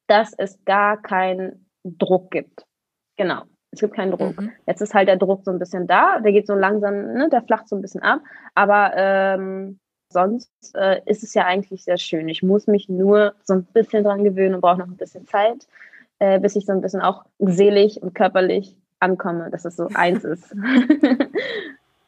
dass 0.08 0.32
es 0.36 0.58
gar 0.64 1.00
keinen 1.00 1.66
Druck 1.84 2.30
gibt. 2.30 2.66
Genau. 3.16 3.42
Es 3.70 3.80
gibt 3.80 3.94
keinen 3.94 4.12
Druck. 4.12 4.40
Mhm. 4.40 4.52
Jetzt 4.66 4.80
ist 4.80 4.94
halt 4.94 5.08
der 5.08 5.16
Druck 5.16 5.44
so 5.44 5.50
ein 5.50 5.58
bisschen 5.58 5.86
da, 5.86 6.20
der 6.20 6.32
geht 6.32 6.46
so 6.46 6.54
langsam, 6.54 7.12
ne, 7.12 7.28
der 7.30 7.42
flacht 7.42 7.68
so 7.68 7.76
ein 7.76 7.82
bisschen 7.82 8.02
ab. 8.02 8.20
Aber 8.54 8.92
ähm, 8.96 9.78
sonst 10.10 10.50
äh, 10.74 11.00
ist 11.04 11.22
es 11.22 11.34
ja 11.34 11.44
eigentlich 11.44 11.84
sehr 11.84 11.98
schön. 11.98 12.28
Ich 12.28 12.42
muss 12.42 12.66
mich 12.66 12.88
nur 12.88 13.34
so 13.44 13.54
ein 13.54 13.64
bisschen 13.64 14.04
dran 14.04 14.24
gewöhnen 14.24 14.54
und 14.54 14.62
brauche 14.62 14.78
noch 14.78 14.86
ein 14.86 14.96
bisschen 14.96 15.26
Zeit, 15.26 15.66
äh, 16.18 16.40
bis 16.40 16.56
ich 16.56 16.64
so 16.64 16.72
ein 16.72 16.80
bisschen 16.80 17.02
auch 17.02 17.26
seelisch 17.38 17.98
und 17.98 18.14
körperlich 18.14 18.76
ankomme, 19.00 19.50
dass 19.50 19.64
es 19.64 19.76
so 19.76 19.88
eins 19.94 20.24
ist. 20.24 20.50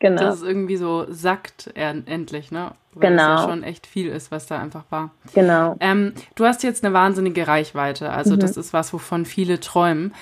genau. 0.00 0.23
Dass 0.23 0.37
es 0.37 0.42
irgendwie 0.42 0.76
so 0.76 1.07
sackt 1.09 1.71
endlich, 1.75 2.50
ne? 2.50 2.73
Weil 2.95 3.11
genau. 3.11 3.35
es 3.35 3.40
ja 3.42 3.49
schon 3.49 3.62
echt 3.62 3.87
viel 3.87 4.09
ist, 4.09 4.33
was 4.33 4.47
da 4.47 4.59
einfach 4.59 4.85
war. 4.90 5.11
Genau. 5.33 5.76
Ähm, 5.78 6.12
du 6.35 6.45
hast 6.45 6.64
jetzt 6.64 6.85
eine 6.85 6.92
wahnsinnige 6.92 7.47
Reichweite. 7.47 8.11
Also 8.11 8.35
mhm. 8.35 8.40
das 8.40 8.57
ist 8.57 8.73
was, 8.73 8.92
wovon 8.92 9.25
viele 9.25 9.61
träumen. 9.61 10.12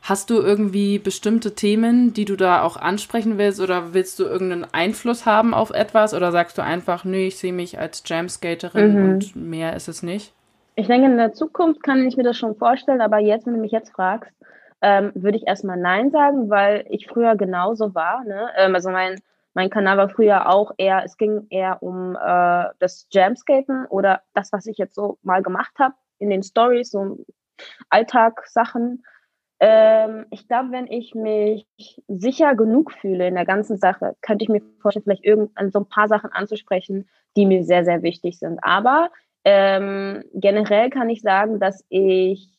Hast 0.00 0.30
du 0.30 0.34
irgendwie 0.34 0.98
bestimmte 0.98 1.54
Themen, 1.54 2.12
die 2.12 2.24
du 2.24 2.36
da 2.36 2.62
auch 2.62 2.76
ansprechen 2.76 3.38
willst 3.38 3.60
oder 3.60 3.94
willst 3.94 4.18
du 4.18 4.24
irgendeinen 4.24 4.66
Einfluss 4.72 5.24
haben 5.24 5.54
auf 5.54 5.70
etwas 5.70 6.12
oder 6.12 6.30
sagst 6.30 6.58
du 6.58 6.62
einfach, 6.62 7.04
nö, 7.04 7.16
ich 7.16 7.38
sehe 7.38 7.54
mich 7.54 7.78
als 7.78 8.02
Jamskaterin 8.04 9.02
mhm. 9.02 9.10
und 9.10 9.36
mehr 9.36 9.74
ist 9.76 9.88
es 9.88 10.02
nicht? 10.02 10.32
Ich 10.76 10.88
denke, 10.88 11.06
in 11.06 11.16
der 11.16 11.32
Zukunft 11.32 11.82
kann 11.82 12.06
ich 12.06 12.16
mir 12.16 12.22
das 12.24 12.36
schon 12.36 12.56
vorstellen, 12.56 13.00
aber 13.00 13.18
jetzt, 13.18 13.46
wenn 13.46 13.54
du 13.54 13.60
mich 13.60 13.72
jetzt 13.72 13.92
fragst, 13.92 14.30
ähm, 14.84 15.12
würde 15.14 15.38
ich 15.38 15.46
erstmal 15.46 15.78
Nein 15.78 16.10
sagen, 16.10 16.50
weil 16.50 16.84
ich 16.90 17.06
früher 17.06 17.36
genauso 17.36 17.94
war. 17.94 18.22
Ne? 18.24 18.50
Ähm, 18.58 18.74
also 18.74 18.90
mein, 18.90 19.18
mein 19.54 19.70
Kanal 19.70 19.96
war 19.96 20.10
früher 20.10 20.50
auch 20.50 20.72
eher, 20.76 21.02
es 21.04 21.16
ging 21.16 21.46
eher 21.48 21.82
um 21.82 22.14
äh, 22.16 22.66
das 22.80 23.08
Jamskaten 23.10 23.86
oder 23.86 24.20
das, 24.34 24.52
was 24.52 24.66
ich 24.66 24.76
jetzt 24.76 24.94
so 24.94 25.16
mal 25.22 25.42
gemacht 25.42 25.72
habe 25.78 25.94
in 26.18 26.28
den 26.28 26.42
Stories, 26.42 26.90
so 26.90 27.24
Alltagssachen. 27.88 29.06
Ähm, 29.58 30.26
ich 30.30 30.48
glaube, 30.48 30.72
wenn 30.72 30.86
ich 30.86 31.14
mich 31.14 31.66
sicher 32.06 32.54
genug 32.54 32.92
fühle 32.92 33.26
in 33.26 33.36
der 33.36 33.46
ganzen 33.46 33.78
Sache, 33.78 34.16
könnte 34.20 34.42
ich 34.42 34.50
mir 34.50 34.60
vorstellen, 34.82 35.04
vielleicht 35.04 35.24
irgendwann 35.24 35.70
so 35.70 35.78
ein 35.78 35.88
paar 35.88 36.08
Sachen 36.08 36.30
anzusprechen, 36.30 37.08
die 37.38 37.46
mir 37.46 37.64
sehr, 37.64 37.86
sehr 37.86 38.02
wichtig 38.02 38.38
sind. 38.38 38.58
Aber 38.62 39.08
ähm, 39.44 40.24
generell 40.34 40.90
kann 40.90 41.08
ich 41.08 41.22
sagen, 41.22 41.58
dass 41.58 41.86
ich 41.88 42.50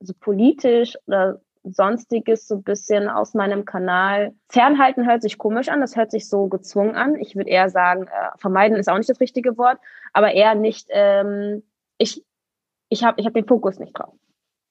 so 0.00 0.14
politisch 0.18 0.96
oder 1.06 1.40
sonstiges 1.62 2.48
so 2.48 2.56
ein 2.56 2.62
bisschen 2.62 3.08
aus 3.08 3.34
meinem 3.34 3.64
Kanal 3.64 4.32
fernhalten 4.48 5.06
hört 5.06 5.22
sich 5.22 5.38
komisch 5.38 5.68
an, 5.68 5.80
das 5.80 5.96
hört 5.96 6.10
sich 6.10 6.28
so 6.28 6.48
gezwungen 6.48 6.94
an. 6.94 7.16
Ich 7.16 7.36
würde 7.36 7.50
eher 7.50 7.68
sagen, 7.68 8.04
äh, 8.04 8.38
vermeiden 8.38 8.76
ist 8.78 8.88
auch 8.88 8.96
nicht 8.96 9.10
das 9.10 9.20
richtige 9.20 9.58
Wort, 9.58 9.78
aber 10.12 10.32
eher 10.32 10.54
nicht, 10.54 10.88
ähm, 10.90 11.62
ich, 11.98 12.24
ich 12.88 13.04
habe 13.04 13.20
ich 13.20 13.26
hab 13.26 13.34
den 13.34 13.46
Fokus 13.46 13.78
nicht 13.78 13.92
drauf. 13.92 14.14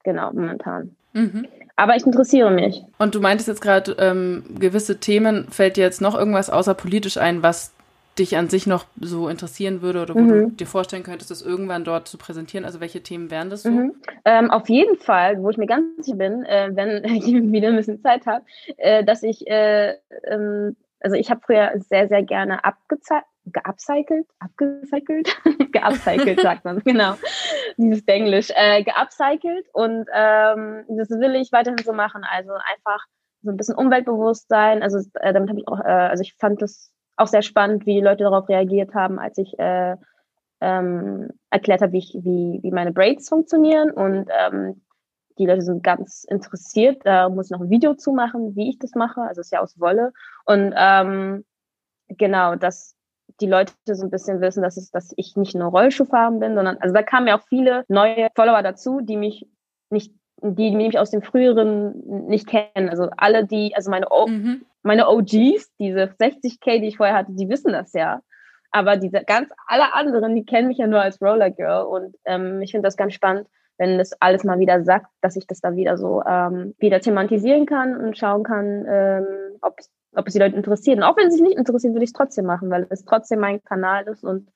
Genau, 0.03 0.31
momentan. 0.33 0.95
Mhm. 1.13 1.47
Aber 1.75 1.95
ich 1.95 2.05
interessiere 2.05 2.51
mich. 2.51 2.83
Und 2.97 3.15
du 3.15 3.21
meintest 3.21 3.47
jetzt 3.47 3.61
gerade, 3.61 3.95
ähm, 3.99 4.43
gewisse 4.59 4.99
Themen, 4.99 5.47
fällt 5.49 5.77
dir 5.77 5.83
jetzt 5.83 6.01
noch 6.01 6.15
irgendwas 6.15 6.49
außer 6.49 6.73
politisch 6.73 7.17
ein, 7.17 7.43
was 7.43 7.73
dich 8.19 8.37
an 8.37 8.49
sich 8.49 8.67
noch 8.67 8.85
so 8.99 9.29
interessieren 9.29 9.81
würde 9.81 10.01
oder 10.01 10.15
wo 10.15 10.19
mhm. 10.19 10.27
du 10.27 10.49
dir 10.51 10.67
vorstellen 10.67 11.03
könntest, 11.03 11.31
das 11.31 11.41
irgendwann 11.41 11.83
dort 11.83 12.07
zu 12.07 12.17
präsentieren? 12.17 12.65
Also 12.65 12.79
welche 12.79 13.01
Themen 13.01 13.31
wären 13.31 13.49
das 13.49 13.63
so? 13.63 13.69
Mhm. 13.69 13.93
Ähm, 14.25 14.51
auf 14.51 14.69
jeden 14.69 14.97
Fall, 14.97 15.41
wo 15.41 15.49
ich 15.49 15.57
mir 15.57 15.67
ganz 15.67 16.05
sicher 16.05 16.17
bin, 16.17 16.43
äh, 16.43 16.69
wenn 16.73 17.03
ich 17.15 17.25
wieder 17.25 17.69
ein 17.69 17.75
bisschen 17.75 18.01
Zeit 18.01 18.25
habe, 18.25 18.45
äh, 18.77 19.03
dass 19.03 19.23
ich, 19.23 19.47
äh, 19.47 19.95
ähm, 20.25 20.75
also 20.99 21.15
ich 21.15 21.29
habe 21.31 21.41
früher 21.45 21.71
sehr, 21.77 22.07
sehr 22.07 22.23
gerne 22.23 22.63
abgezeigt 22.63 23.25
geupcycelt, 23.51 24.27
abgecycelt, 24.39 25.35
geupcycelt 25.71 26.39
sagt 26.41 26.65
man, 26.65 26.79
genau, 26.79 27.15
dieses 27.77 28.03
Englisch, 28.05 28.51
äh, 28.53 28.83
geupcycelt 28.83 29.65
und 29.73 30.07
ähm, 30.13 30.85
das 30.87 31.09
will 31.09 31.35
ich 31.35 31.51
weiterhin 31.51 31.83
so 31.83 31.93
machen, 31.93 32.23
also 32.29 32.51
einfach 32.51 33.05
so 33.41 33.51
ein 33.51 33.57
bisschen 33.57 33.75
Umweltbewusstsein, 33.75 34.83
also 34.83 34.99
äh, 35.15 35.33
damit 35.33 35.49
habe 35.49 35.59
ich 35.59 35.67
auch, 35.67 35.79
äh, 35.79 36.09
also 36.09 36.21
ich 36.21 36.35
fand 36.35 36.61
das 36.61 36.91
auch 37.19 37.27
sehr 37.27 37.41
spannend, 37.41 37.85
wie 37.85 37.95
die 37.95 38.01
Leute 38.01 38.23
darauf 38.23 38.47
reagiert 38.49 38.93
haben, 38.93 39.19
als 39.19 39.37
ich 39.37 39.57
äh, 39.59 39.95
ähm, 40.61 41.29
erklärt 41.49 41.81
habe, 41.81 41.93
wie, 41.93 41.99
ich, 41.99 42.17
wie, 42.21 42.59
wie 42.61 42.71
meine 42.71 42.91
Braids 42.91 43.29
funktionieren 43.29 43.91
und 43.91 44.29
ähm, 44.37 44.81
die 45.37 45.45
Leute 45.45 45.61
sind 45.61 45.83
ganz 45.83 46.25
interessiert. 46.29 47.01
Da 47.05 47.29
muss 47.29 47.47
ich 47.47 47.51
noch 47.51 47.61
ein 47.61 47.69
Video 47.69 47.93
zu 47.95 48.11
machen, 48.11 48.55
wie 48.55 48.69
ich 48.69 48.77
das 48.77 48.93
mache. 48.93 49.21
Also 49.21 49.39
es 49.39 49.47
ist 49.47 49.51
ja 49.51 49.61
aus 49.61 49.79
Wolle. 49.79 50.11
Und 50.45 50.73
ähm, 50.75 51.45
genau, 52.09 52.55
dass 52.55 52.95
die 53.39 53.47
Leute 53.47 53.71
so 53.89 54.03
ein 54.03 54.09
bisschen 54.09 54.41
wissen, 54.41 54.61
dass, 54.61 54.75
es, 54.75 54.91
dass 54.91 55.13
ich 55.15 55.37
nicht 55.37 55.55
nur 55.55 55.69
Rollschuhfahren 55.69 56.39
bin, 56.39 56.55
sondern 56.55 56.77
also 56.79 56.93
da 56.93 57.03
kamen 57.03 57.27
ja 57.27 57.37
auch 57.37 57.47
viele 57.47 57.85
neue 57.87 58.27
Follower 58.35 58.61
dazu, 58.61 58.99
die 59.01 59.15
mich 59.15 59.47
nicht 59.89 60.13
die 60.41 60.71
mich 60.71 60.97
aus 60.97 61.11
dem 61.11 61.21
früheren 61.21 62.27
nicht 62.27 62.47
kennen. 62.47 62.89
Also 62.89 63.09
alle, 63.17 63.45
die, 63.45 63.73
also 63.75 63.91
meine, 63.91 64.09
o 64.09 64.27
mhm. 64.27 64.65
meine 64.83 65.09
OGs, 65.09 65.75
diese 65.79 66.03
60k, 66.19 66.79
die 66.79 66.87
ich 66.87 66.97
vorher 66.97 67.15
hatte, 67.15 67.33
die 67.33 67.49
wissen 67.49 67.71
das 67.71 67.93
ja. 67.93 68.21
Aber 68.71 68.97
diese 68.97 69.23
ganz 69.23 69.49
alle 69.67 69.93
anderen, 69.93 70.35
die 70.35 70.45
kennen 70.45 70.67
mich 70.67 70.77
ja 70.77 70.87
nur 70.87 71.01
als 71.01 71.21
Roller 71.21 71.49
Girl. 71.49 71.85
Und 71.85 72.15
ähm, 72.25 72.61
ich 72.61 72.71
finde 72.71 72.87
das 72.87 72.97
ganz 72.97 73.13
spannend, 73.13 73.47
wenn 73.77 73.97
das 73.97 74.13
alles 74.21 74.43
mal 74.43 74.59
wieder 74.59 74.83
sagt, 74.83 75.07
dass 75.21 75.35
ich 75.35 75.47
das 75.47 75.61
da 75.61 75.75
wieder 75.75 75.97
so 75.97 76.21
ähm, 76.23 76.75
wieder 76.79 76.99
thematisieren 76.99 77.65
kann 77.65 77.95
und 77.95 78.17
schauen 78.17 78.43
kann, 78.43 78.85
ähm, 78.87 79.25
ob, 79.61 79.77
ob 80.15 80.27
es 80.27 80.33
die 80.33 80.39
Leute 80.39 80.55
interessiert. 80.55 80.97
Und 80.97 81.03
auch 81.03 81.17
wenn 81.17 81.27
es 81.27 81.33
sich 81.33 81.41
nicht 81.41 81.57
interessiert, 81.57 81.93
würde 81.93 82.03
ich 82.03 82.09
es 82.09 82.13
trotzdem 82.13 82.45
machen, 82.45 82.69
weil 82.69 82.85
es 82.89 83.05
trotzdem 83.05 83.39
mein 83.39 83.63
Kanal 83.63 84.07
ist 84.07 84.23
und 84.23 84.49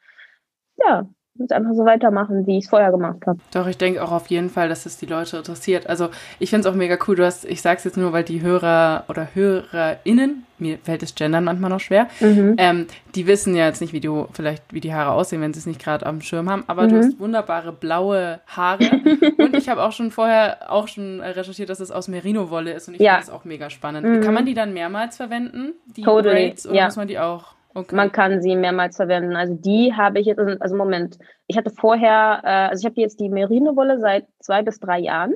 ja, 0.78 1.08
muss 1.36 1.52
einfach 1.52 1.74
so 1.74 1.84
weitermachen, 1.86 2.46
wie 2.46 2.58
ich 2.58 2.66
es 2.66 2.70
vorher 2.70 2.92
gemacht 2.92 3.26
habe. 3.26 3.40
Doch, 3.54 3.66
ich 3.68 3.78
denke 3.78 4.04
auch 4.04 4.12
auf 4.12 4.28
jeden 4.28 4.50
Fall, 4.50 4.70
dass 4.70 4.86
es 4.86 4.98
die 4.98 5.08
Leute 5.08 5.38
interessiert. 5.38 5.88
Also 5.88 6.10
ich 6.40 6.52
finde 6.52 6.68
es 6.68 6.74
auch 6.74 6.78
mega 6.78 6.98
cool. 7.08 7.16
Du 7.16 7.26
hast, 7.26 7.46
ich 7.46 7.62
sage 7.62 7.78
es 7.78 7.84
jetzt 7.84 7.98
nur, 7.98 8.14
weil 8.14 8.24
die 8.24 8.42
Hörer 8.42 9.06
oder 9.10 9.30
HörerInnen, 9.34 10.46
mir 10.60 10.78
fällt 10.78 11.02
das 11.02 11.16
Gendern 11.16 11.44
manchmal 11.44 11.72
noch 11.72 11.80
schwer, 11.80 12.08
mhm. 12.20 12.56
ähm, 12.58 12.88
die 13.16 13.26
wissen 13.26 13.56
ja 13.56 13.66
jetzt 13.66 13.82
nicht, 13.82 13.94
wie 13.94 14.00
du 14.00 14.28
vielleicht 14.32 14.64
wie 14.72 14.80
die 14.80 14.94
Haare 14.94 15.12
aussehen, 15.12 15.42
wenn 15.42 15.54
sie 15.54 15.60
es 15.60 15.66
nicht 15.66 15.82
gerade 15.82 16.06
am 16.06 16.22
Schirm 16.22 16.50
haben. 16.50 16.64
Aber 16.68 16.84
mhm. 16.84 16.90
du 16.90 16.98
hast 16.98 17.20
wunderbare 17.20 17.72
blaue 17.74 18.40
Haare. 18.46 18.84
und 19.38 19.56
ich 19.56 19.70
habe 19.70 19.82
auch 19.82 19.92
schon 19.92 20.12
vorher 20.12 20.72
auch 20.72 20.88
schon 20.88 21.20
recherchiert, 21.20 21.70
dass 21.70 21.80
es 21.80 21.90
aus 21.90 22.08
Merino-Wolle 22.08 22.74
ist 22.74 22.88
und 22.88 22.94
ich 22.94 23.02
ja. 23.02 23.14
finde 23.14 23.26
das 23.26 23.36
auch 23.36 23.44
mega 23.44 23.72
spannend. 23.72 24.08
Mhm. 24.08 24.22
Kann 24.22 24.36
man 24.36 24.46
die 24.46 24.54
dann 24.54 24.74
mehrmals 24.74 25.18
verwenden, 25.18 25.74
die 25.98 26.04
totally. 26.04 26.50
Braids, 26.50 26.68
oder 26.68 26.76
ja. 26.76 26.86
muss 26.86 26.96
man 26.96 27.08
die 27.08 27.18
auch? 27.18 27.56
Okay. 27.76 27.96
Man 27.96 28.12
kann 28.12 28.42
sie 28.42 28.56
mehrmals 28.56 28.98
verwenden. 28.98 29.36
Also 29.36 29.56
die 29.56 29.94
habe 29.94 30.20
ich 30.20 30.28
jetzt, 30.28 30.40
also 30.40 30.76
Moment, 30.76 31.18
ich 31.48 31.58
hatte 31.58 31.72
vorher, 31.72 32.42
äh, 32.44 32.70
also 32.70 32.82
ich 32.82 32.86
habe 32.86 33.02
jetzt 33.02 33.20
die 33.20 33.30
Merino-Wolle 33.30 34.00
seit 34.00 34.28
zwei 34.40 34.62
bis 34.62 34.80
drei 34.80 35.00
Jahren 35.00 35.34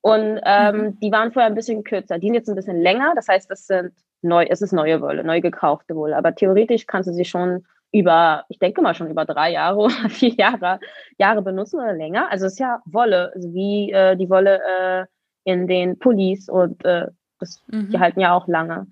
und 0.00 0.40
ähm, 0.44 0.76
mhm. 0.76 1.00
die 1.00 1.12
waren 1.12 1.32
vorher 1.32 1.50
ein 1.50 1.54
bisschen 1.54 1.84
kürzer. 1.84 2.18
Die 2.18 2.28
sind 2.28 2.34
jetzt 2.34 2.48
ein 2.48 2.54
bisschen 2.54 2.80
länger, 2.80 3.12
das 3.14 3.28
heißt, 3.28 3.50
das 3.50 3.66
sind 3.66 3.92
neu, 4.22 4.46
es 4.48 4.62
ist 4.62 4.72
neue 4.72 5.00
Wolle, 5.02 5.22
neu 5.22 5.40
gekaufte 5.40 5.94
Wolle. 5.94 6.16
Aber 6.16 6.34
theoretisch 6.34 6.86
kannst 6.86 7.08
du 7.08 7.12
sie 7.12 7.24
schon 7.24 7.66
über, 7.92 8.44
ich 8.48 8.58
denke 8.58 8.82
mal 8.82 8.94
schon 8.94 9.10
über 9.10 9.24
drei 9.24 9.52
Jahre 9.52 9.76
oder 9.78 10.08
vier 10.08 10.34
Jahre, 10.34 10.80
Jahre 11.18 11.42
benutzen 11.42 11.80
oder 11.80 11.92
länger. 11.92 12.30
Also 12.30 12.46
es 12.46 12.52
ist 12.54 12.58
ja 12.58 12.80
Wolle, 12.86 13.32
also 13.34 13.52
wie 13.52 13.92
äh, 13.92 14.16
die 14.16 14.30
Wolle 14.30 14.60
äh, 14.62 15.04
in 15.44 15.66
den 15.66 15.98
Pullis 15.98 16.48
und 16.48 16.84
äh, 16.84 17.06
das, 17.38 17.62
mhm. 17.66 17.90
die 17.90 17.98
halten 17.98 18.20
ja 18.20 18.32
auch 18.32 18.48
lange. 18.48 18.86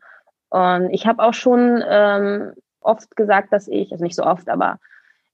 Und 0.51 0.91
ich 0.91 1.07
habe 1.07 1.23
auch 1.23 1.35
schon 1.35 1.83
ähm, 1.89 2.53
oft 2.85 3.17
gesagt, 3.17 3.53
dass 3.53 3.69
ich, 3.69 3.93
also 3.93 4.05
nicht 4.05 4.17
so 4.17 4.25
oft, 4.25 4.49
aber 4.49 4.79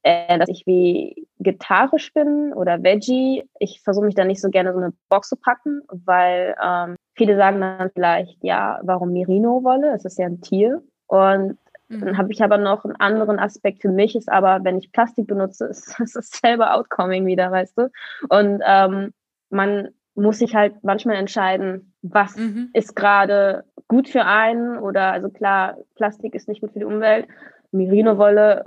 äh, 0.02 0.38
dass 0.38 0.48
ich 0.48 0.66
wie 0.66 1.28
vegetarisch 1.38 2.12
bin 2.14 2.52
oder 2.54 2.82
Veggie. 2.82 3.44
Ich 3.58 3.82
versuche 3.82 4.06
mich 4.06 4.14
da 4.14 4.24
nicht 4.24 4.40
so 4.40 4.48
gerne 4.48 4.72
so 4.72 4.78
eine 4.78 4.92
Box 5.08 5.28
zu 5.28 5.36
packen, 5.36 5.82
weil 5.88 6.56
ähm, 6.62 6.96
viele 7.14 7.36
sagen 7.36 7.60
dann 7.60 7.90
vielleicht, 7.90 8.42
ja, 8.42 8.80
warum 8.82 9.12
Merino-Wolle? 9.12 9.92
Es 9.94 10.04
ist 10.04 10.18
ja 10.18 10.26
ein 10.26 10.40
Tier. 10.40 10.82
Und 11.06 11.58
mhm. 11.88 12.00
dann 12.00 12.18
habe 12.18 12.32
ich 12.32 12.42
aber 12.42 12.56
noch 12.56 12.84
einen 12.84 12.96
anderen 12.96 13.38
Aspekt 13.38 13.82
für 13.82 13.90
mich, 13.90 14.16
ist 14.16 14.30
aber, 14.30 14.64
wenn 14.64 14.78
ich 14.78 14.92
Plastik 14.92 15.26
benutze, 15.26 15.66
ist 15.68 15.98
es 15.98 16.30
selber 16.30 16.74
Outcoming 16.74 17.26
wieder, 17.26 17.50
weißt 17.50 17.76
du? 17.76 17.90
Und 18.30 18.62
ähm, 18.64 19.12
man 19.50 19.88
muss 20.20 20.38
sich 20.38 20.54
halt 20.54 20.82
manchmal 20.82 21.16
entscheiden, 21.16 21.94
was 22.02 22.36
mhm. 22.36 22.70
ist 22.72 22.94
gerade 22.94 23.64
gut 23.88 24.08
für 24.08 24.24
einen 24.24 24.78
oder 24.78 25.12
also 25.12 25.30
klar, 25.30 25.76
Plastik 25.96 26.34
ist 26.34 26.48
nicht 26.48 26.60
gut 26.60 26.72
für 26.72 26.78
die 26.78 26.84
Umwelt. 26.84 27.26
Merino-Wolle, 27.72 28.64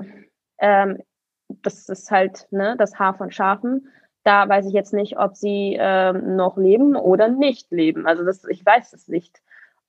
ähm, 0.60 1.00
das 1.48 1.90
ist 1.90 2.12
halt 2.12 2.48
ne, 2.52 2.76
das 2.78 2.98
Haar 3.00 3.16
von 3.16 3.32
Schafen. 3.32 3.88
Da 4.24 4.48
weiß 4.48 4.66
ich 4.68 4.74
jetzt 4.74 4.94
nicht, 4.94 5.18
ob 5.18 5.36
sie 5.36 5.78
ähm, 5.80 6.36
noch 6.36 6.58
leben 6.58 6.96
oder 6.96 7.28
nicht 7.28 7.72
leben. 7.72 8.08
Also 8.08 8.24
das, 8.24 8.46
ich 8.46 8.66
weiß 8.66 8.94
es 8.94 9.08
nicht. 9.08 9.42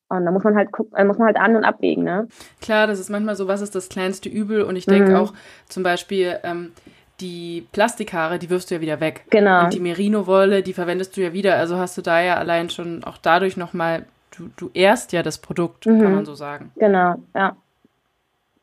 Und 0.09 0.25
da 0.25 0.31
muss 0.31 0.45
man 0.45 0.57
halt 0.57 0.73
gucken, 0.73 0.97
äh, 0.97 1.05
muss 1.05 1.19
man 1.19 1.27
halt 1.27 1.37
an 1.37 1.57
und 1.57 1.65
abwägen, 1.65 2.05
ne? 2.05 2.29
Klar, 2.61 2.87
das 2.87 2.99
ist 2.99 3.11
manchmal 3.11 3.37
so, 3.37 3.49
was 3.49 3.61
ist 3.61 3.75
das 3.75 3.89
kleinste 3.89 4.29
Übel? 4.29 4.63
Und 4.63 4.77
ich 4.77 4.87
denke 4.87 5.11
mhm. 5.11 5.17
auch 5.17 5.35
zum 5.69 5.83
Beispiel, 5.83 6.39
ähm, 6.43 6.73
die 7.21 7.67
Plastikhaare, 7.73 8.39
die 8.39 8.51
wirfst 8.51 8.71
du 8.71 8.77
ja 8.77 8.81
wieder 8.81 9.01
weg. 9.01 9.25
Genau. 9.31 9.65
Und 9.65 9.75
die 9.75 9.81
Merino-Wolle, 9.81 10.63
die 10.63 10.73
verwendest 10.73 11.17
du 11.17 11.23
ja 11.23 11.33
wieder. 11.33 11.57
Also 11.57 11.77
hast 11.77 11.97
du 11.97 12.03
da 12.03 12.21
ja 12.21 12.37
allein 12.37 12.71
schon 12.71 13.05
auch 13.05 13.19
dadurch 13.19 13.57
nochmal, 13.57 14.05
du, 14.37 14.51
du 14.57 14.71
ehrst 14.75 15.13
ja 15.13 15.23
das 15.23 15.39
Produkt, 15.39 15.87
mhm. 15.87 16.03
kann 16.03 16.15
man 16.15 16.27
so 16.27 16.35
sagen. 16.35 16.73
Genau, 16.77 17.17
ja. 17.35 17.57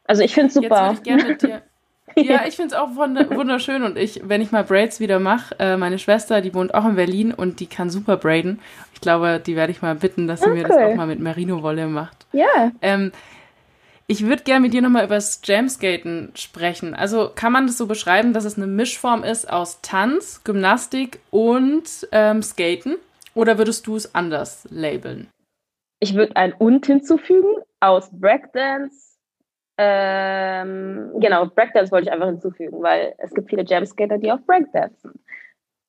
Also 0.05 0.23
ich 0.23 0.33
finde 0.33 0.47
es 0.47 0.53
super. 0.55 0.91
Jetzt 0.91 1.03
gerne 1.03 1.23
mit 1.27 1.41
dir 1.41 1.61
ja, 2.15 2.45
ich 2.47 2.55
finde 2.55 2.75
es 2.75 2.81
auch 2.81 2.95
wunderschön 2.95 3.83
und 3.83 3.97
ich, 3.97 4.21
wenn 4.23 4.41
ich 4.41 4.51
mal 4.51 4.63
Braids 4.63 4.99
wieder 4.99 5.19
mache, 5.19 5.55
äh, 5.59 5.77
meine 5.77 5.99
Schwester, 5.99 6.41
die 6.41 6.53
wohnt 6.53 6.73
auch 6.73 6.85
in 6.85 6.95
Berlin 6.95 7.33
und 7.33 7.59
die 7.59 7.67
kann 7.67 7.89
super 7.89 8.17
braiden. 8.17 8.59
Ich 8.93 9.01
glaube, 9.01 9.41
die 9.45 9.55
werde 9.55 9.71
ich 9.71 9.81
mal 9.81 9.95
bitten, 9.95 10.27
dass 10.27 10.41
sie 10.41 10.47
okay. 10.47 10.61
mir 10.61 10.67
das 10.67 10.77
auch 10.77 10.95
mal 10.95 11.07
mit 11.07 11.19
Merino-Wolle 11.19 11.87
macht. 11.87 12.25
Ja. 12.33 12.71
Ähm, 12.81 13.11
ich 14.11 14.25
würde 14.25 14.43
gerne 14.43 14.59
mit 14.59 14.73
dir 14.73 14.81
nochmal 14.81 15.05
über 15.05 15.15
das 15.15 15.39
Jamskaten 15.41 16.33
sprechen. 16.35 16.93
Also 16.93 17.31
kann 17.33 17.53
man 17.53 17.65
das 17.65 17.77
so 17.77 17.87
beschreiben, 17.87 18.33
dass 18.33 18.43
es 18.43 18.57
eine 18.57 18.67
Mischform 18.67 19.23
ist 19.23 19.49
aus 19.49 19.79
Tanz, 19.81 20.43
Gymnastik 20.43 21.21
und 21.29 22.09
ähm, 22.11 22.41
Skaten? 22.41 22.97
Oder 23.35 23.57
würdest 23.57 23.87
du 23.87 23.95
es 23.95 24.13
anders 24.13 24.67
labeln? 24.69 25.29
Ich 26.01 26.13
würde 26.13 26.35
ein 26.35 26.51
Und 26.51 26.85
hinzufügen 26.85 27.55
aus 27.79 28.09
Breakdance, 28.11 29.17
ähm, 29.77 31.11
genau, 31.21 31.45
Breakdance 31.45 31.89
wollte 31.93 32.07
ich 32.07 32.11
einfach 32.11 32.27
hinzufügen, 32.27 32.83
weil 32.83 33.15
es 33.17 33.33
gibt 33.33 33.49
viele 33.49 33.63
Jam-Skater, 33.65 34.17
die 34.17 34.29
auch 34.29 34.41
Breakdancen, 34.41 35.13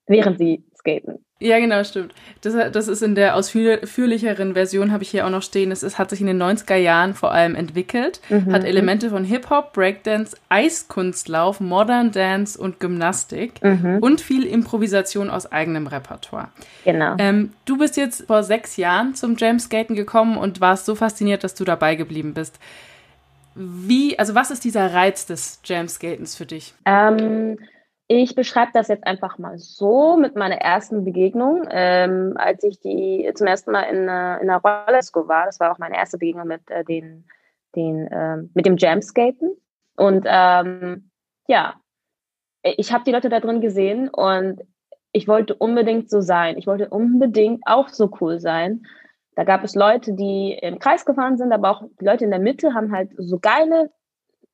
während 0.06 0.38
sie 0.38 0.64
skaten. 0.76 1.18
Ja, 1.42 1.59
genau, 1.59 1.82
stimmt. 1.82 2.14
Das, 2.40 2.54
das 2.73 2.87
ist 2.87 3.02
in 3.02 3.16
der 3.16 3.35
ausführlicheren 3.35 4.54
Version, 4.54 4.92
habe 4.92 5.02
ich 5.02 5.11
hier 5.11 5.26
auch 5.26 5.30
noch 5.30 5.42
stehen. 5.42 5.73
Es, 5.73 5.82
es 5.82 5.99
hat 5.99 6.11
sich 6.11 6.21
in 6.21 6.28
den 6.28 6.40
90er 6.40 6.76
Jahren 6.76 7.14
vor 7.14 7.32
allem 7.32 7.56
entwickelt, 7.56 8.21
mhm. 8.28 8.52
hat 8.52 8.64
Elemente 8.64 9.11
von 9.11 9.25
Hip-Hop, 9.25 9.73
Breakdance, 9.73 10.37
Eiskunstlauf, 10.49 11.61
Modern 11.61 12.12
Dance 12.12 12.61
und 12.61 12.78
Gymnastik 12.78 13.62
mhm. 13.62 13.99
und 14.00 14.21
viel 14.21 14.47
Improvisation 14.47 15.30
aus 15.30 15.50
eigenem 15.50 15.88
Repertoire. 15.88 16.49
Genau. 16.85 17.16
Ähm, 17.18 17.52
du 17.64 17.76
bist 17.76 17.97
jetzt 17.97 18.26
vor 18.28 18.44
sechs 18.44 18.76
Jahren 18.76 19.16
zum 19.16 19.37
Jam-Skaten 19.37 19.97
gekommen 19.97 20.37
und 20.37 20.61
warst 20.61 20.87
so 20.87 20.94
fasziniert, 20.94 21.42
dass 21.42 21.54
du 21.54 21.64
dabei 21.64 21.97
geblieben 21.97 22.35
bist. 22.35 22.61
Wie, 23.54 24.16
also 24.18 24.35
was 24.35 24.52
ist 24.52 24.64
dieser 24.64 24.94
Reiz 24.94 25.26
des 25.26 25.61
Jamskatens 25.64 26.37
für 26.37 26.47
dich? 26.47 26.73
Ähm, 26.87 27.59
ich 28.09 28.35
beschreibe 28.35 28.73
das 28.75 28.88
jetzt 28.88 29.06
einfach 29.06 29.38
mal 29.38 29.59
so 29.59 30.16
mit 30.16 30.37
meiner 30.37 30.56
ersten 30.56 31.04
Begegnung, 31.04 31.66
ähm, 31.71 32.35
als 32.37 32.62
ich 32.64 32.80
die 32.80 33.30
zum 33.35 33.47
ersten 33.47 33.73
Mal 33.73 33.85
in, 33.85 34.08
äh, 34.08 34.38
in 34.41 34.50
einer 34.50 34.60
Rollerdisco 34.60 35.28
war. 35.28 35.47
Das 35.47 35.60
war 35.60 35.73
auch 35.73 35.78
meine 35.78 35.97
erste 35.97 36.19
Begegnung 36.19 36.47
mit 36.47 36.69
äh, 36.71 36.84
den, 36.84 37.25
den 37.75 38.06
äh, 38.08 38.38
mit 38.54 38.67
dem 38.67 38.76
Jamskaten. 38.76 39.56
Und 39.97 40.26
ähm, 40.26 41.10
ja, 41.47 41.75
ich 42.62 42.93
habe 42.93 43.04
die 43.04 43.12
Leute 43.12 43.28
da 43.28 43.41
drin 43.41 43.60
gesehen 43.60 44.08
und 44.08 44.62
ich 45.12 45.28
wollte 45.28 45.54
unbedingt 45.54 46.10
so 46.10 46.21
sein. 46.21 46.56
Ich 46.58 46.67
wollte 46.67 46.88
unbedingt 46.88 47.62
auch 47.67 47.88
so 47.88 48.10
cool 48.21 48.41
sein. 48.41 48.86
Da 49.34 49.45
gab 49.45 49.65
es 49.65 49.75
Leute, 49.75 50.15
die 50.15 50.58
im 50.60 50.78
Kreis 50.78 51.04
gefahren 51.04 51.36
sind, 51.36 51.52
aber 51.52 51.71
auch 51.71 51.82
die 52.00 52.04
Leute 52.04 52.25
in 52.25 52.30
der 52.30 52.41
Mitte 52.41 52.75
haben 52.75 52.93
halt 52.93 53.10
so 53.17 53.38
geile 53.38 53.91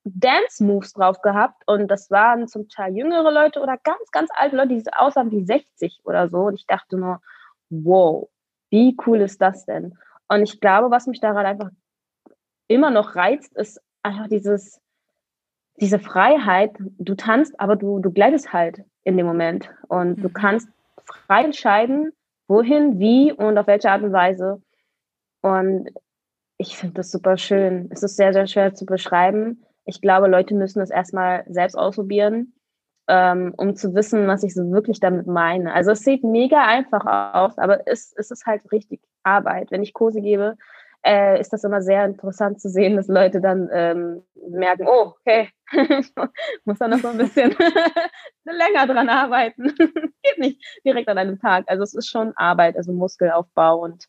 Dance-Moves 0.05 0.93
drauf 0.93 1.21
gehabt. 1.23 1.63
Und 1.67 1.89
das 1.89 2.11
waren 2.11 2.49
zum 2.49 2.69
Teil 2.69 2.97
jüngere 2.97 3.31
Leute 3.31 3.61
oder 3.61 3.77
ganz, 3.83 4.11
ganz 4.11 4.31
alte 4.35 4.57
Leute, 4.57 4.69
die 4.69 4.85
aussahen 4.93 5.31
wie 5.31 5.45
60 5.45 6.01
oder 6.05 6.29
so. 6.29 6.47
Und 6.47 6.55
ich 6.55 6.67
dachte 6.67 6.97
nur, 6.97 7.21
wow, 7.71 8.29
wie 8.71 8.97
cool 9.07 9.21
ist 9.21 9.41
das 9.41 9.65
denn? 9.67 9.97
Und 10.29 10.43
ich 10.43 10.61
glaube, 10.61 10.91
was 10.91 11.07
mich 11.07 11.21
daran 11.21 11.47
einfach 11.47 11.71
immer 12.69 12.91
noch 12.91 13.17
reizt, 13.17 13.57
ist 13.57 13.81
einfach 14.03 14.29
dieses, 14.29 14.81
diese 15.77 15.99
Freiheit. 15.99 16.73
Du 16.99 17.15
tanzt, 17.15 17.59
aber 17.59 17.77
du, 17.77 17.99
du 17.99 18.13
gleitest 18.13 18.53
halt 18.53 18.83
in 19.05 19.17
dem 19.17 19.27
Moment. 19.27 19.71
Und 19.89 20.17
du 20.17 20.29
mhm. 20.29 20.33
kannst 20.33 20.69
frei 21.05 21.45
entscheiden, 21.45 22.13
wohin, 22.47 22.99
wie 22.99 23.33
und 23.33 23.57
auf 23.59 23.67
welche 23.67 23.91
Art 23.91 24.03
und 24.03 24.13
Weise. 24.13 24.63
Und 25.41 25.91
ich 26.59 26.77
finde 26.77 26.95
das 26.95 27.11
super 27.11 27.37
schön. 27.39 27.89
Es 27.91 28.03
ist 28.03 28.17
sehr, 28.17 28.33
sehr 28.33 28.47
schwer 28.47 28.75
zu 28.75 28.85
beschreiben. 28.85 29.65
Ich 29.89 30.03
glaube, 30.03 30.29
Leute 30.29 30.55
müssen 30.55 30.83
es 30.83 30.91
erstmal 30.91 31.45
selbst 31.49 31.75
ausprobieren, 31.75 32.53
ähm, 33.09 33.55
um 33.57 33.75
zu 33.75 33.95
wissen, 33.95 34.27
was 34.27 34.43
ich 34.43 34.55
so 34.55 34.71
wirklich 34.71 35.01
damit 35.01 35.27
meine. 35.27 35.73
Also 35.73 35.93
es 35.93 36.01
sieht 36.01 36.23
mega 36.23 36.63
einfach 36.63 37.07
aus, 37.35 37.57
aber 37.57 37.87
es, 37.87 38.13
es 38.17 38.31
ist 38.31 38.45
halt 38.45 38.71
richtig 38.71 39.01
Arbeit. 39.23 39.71
Wenn 39.71 39.83
ich 39.83 39.95
Kurse 39.95 40.21
gebe, 40.21 40.57
äh, 41.07 41.41
ist 41.41 41.55
das 41.55 41.65
immer 41.65 41.81
sehr 41.81 42.05
interessant 42.05 42.61
zu 42.61 42.69
sehen, 42.69 42.97
dass 42.97 43.09
Leute 43.09 43.41
dann 43.41 43.71
ähm, 43.73 44.23
merken, 44.51 44.87
oh, 44.87 45.15
okay, 45.21 45.49
ich 45.73 46.13
muss 46.67 46.79
da 46.79 46.89
noch 46.89 46.99
so 46.99 47.09
ein 47.09 47.17
bisschen 47.17 47.51
länger 48.45 48.87
dran 48.87 49.09
arbeiten. 49.09 49.75
Geht 50.23 50.39
nicht 50.39 50.63
direkt 50.85 51.09
an 51.09 51.17
einem 51.17 51.41
Tag. 51.41 51.65
Also 51.67 51.83
es 51.83 51.95
ist 51.95 52.11
schon 52.11 52.37
Arbeit, 52.37 52.77
also 52.77 52.93
Muskelaufbau 52.93 53.79
und 53.79 54.05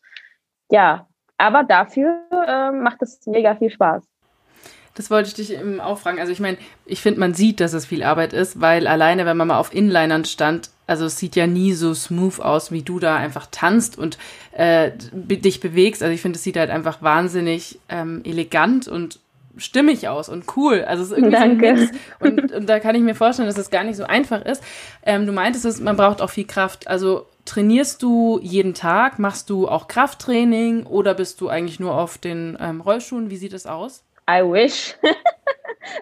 ja, 0.70 1.08
aber 1.38 1.64
dafür 1.64 2.20
äh, 2.30 2.70
macht 2.70 3.00
es 3.00 3.26
mega 3.26 3.56
viel 3.56 3.70
Spaß. 3.70 4.04
Das 5.00 5.10
wollte 5.10 5.28
ich 5.28 5.34
dich 5.34 5.54
eben 5.54 5.80
auch 5.80 5.98
fragen. 5.98 6.20
Also 6.20 6.30
ich 6.30 6.40
meine, 6.40 6.58
ich 6.84 7.00
finde, 7.00 7.20
man 7.20 7.32
sieht, 7.32 7.60
dass 7.60 7.72
es 7.72 7.86
viel 7.86 8.02
Arbeit 8.02 8.34
ist, 8.34 8.60
weil 8.60 8.86
alleine, 8.86 9.24
wenn 9.24 9.38
man 9.38 9.48
mal 9.48 9.56
auf 9.56 9.72
Inlinern 9.72 10.26
stand, 10.26 10.68
also 10.86 11.06
es 11.06 11.16
sieht 11.16 11.36
ja 11.36 11.46
nie 11.46 11.72
so 11.72 11.94
smooth 11.94 12.38
aus, 12.40 12.70
wie 12.70 12.82
du 12.82 12.98
da 12.98 13.16
einfach 13.16 13.46
tanzt 13.50 13.96
und 13.96 14.18
äh, 14.52 14.90
dich 15.14 15.60
bewegst. 15.60 16.02
Also 16.02 16.12
ich 16.12 16.20
finde, 16.20 16.36
es 16.36 16.44
sieht 16.44 16.58
halt 16.58 16.68
einfach 16.68 17.00
wahnsinnig 17.00 17.78
ähm, 17.88 18.20
elegant 18.24 18.88
und 18.88 19.20
stimmig 19.56 20.06
aus 20.06 20.28
und 20.28 20.44
cool. 20.54 20.84
Also 20.84 21.02
es 21.02 21.12
ist 21.12 21.16
irgendwie 21.16 21.34
Danke. 21.34 21.76
So 21.78 22.26
und, 22.26 22.52
und, 22.52 22.68
da 22.68 22.78
kann 22.78 22.94
ich 22.94 23.00
mir 23.00 23.14
vorstellen, 23.14 23.48
dass 23.48 23.56
es 23.56 23.70
gar 23.70 23.84
nicht 23.84 23.96
so 23.96 24.04
einfach 24.04 24.44
ist. 24.44 24.62
Ähm, 25.02 25.24
du 25.24 25.32
meintest 25.32 25.64
es, 25.64 25.80
man 25.80 25.96
braucht 25.96 26.20
auch 26.20 26.28
viel 26.28 26.46
Kraft. 26.46 26.88
Also 26.88 27.24
trainierst 27.46 28.02
du 28.02 28.38
jeden 28.42 28.74
Tag? 28.74 29.18
Machst 29.18 29.48
du 29.48 29.66
auch 29.66 29.88
Krafttraining 29.88 30.84
oder 30.84 31.14
bist 31.14 31.40
du 31.40 31.48
eigentlich 31.48 31.80
nur 31.80 31.94
auf 31.94 32.18
den 32.18 32.58
ähm, 32.60 32.82
Rollschuhen? 32.82 33.30
Wie 33.30 33.38
sieht 33.38 33.54
es 33.54 33.64
aus? 33.64 34.04
I 34.30 34.42
wish. 34.42 34.96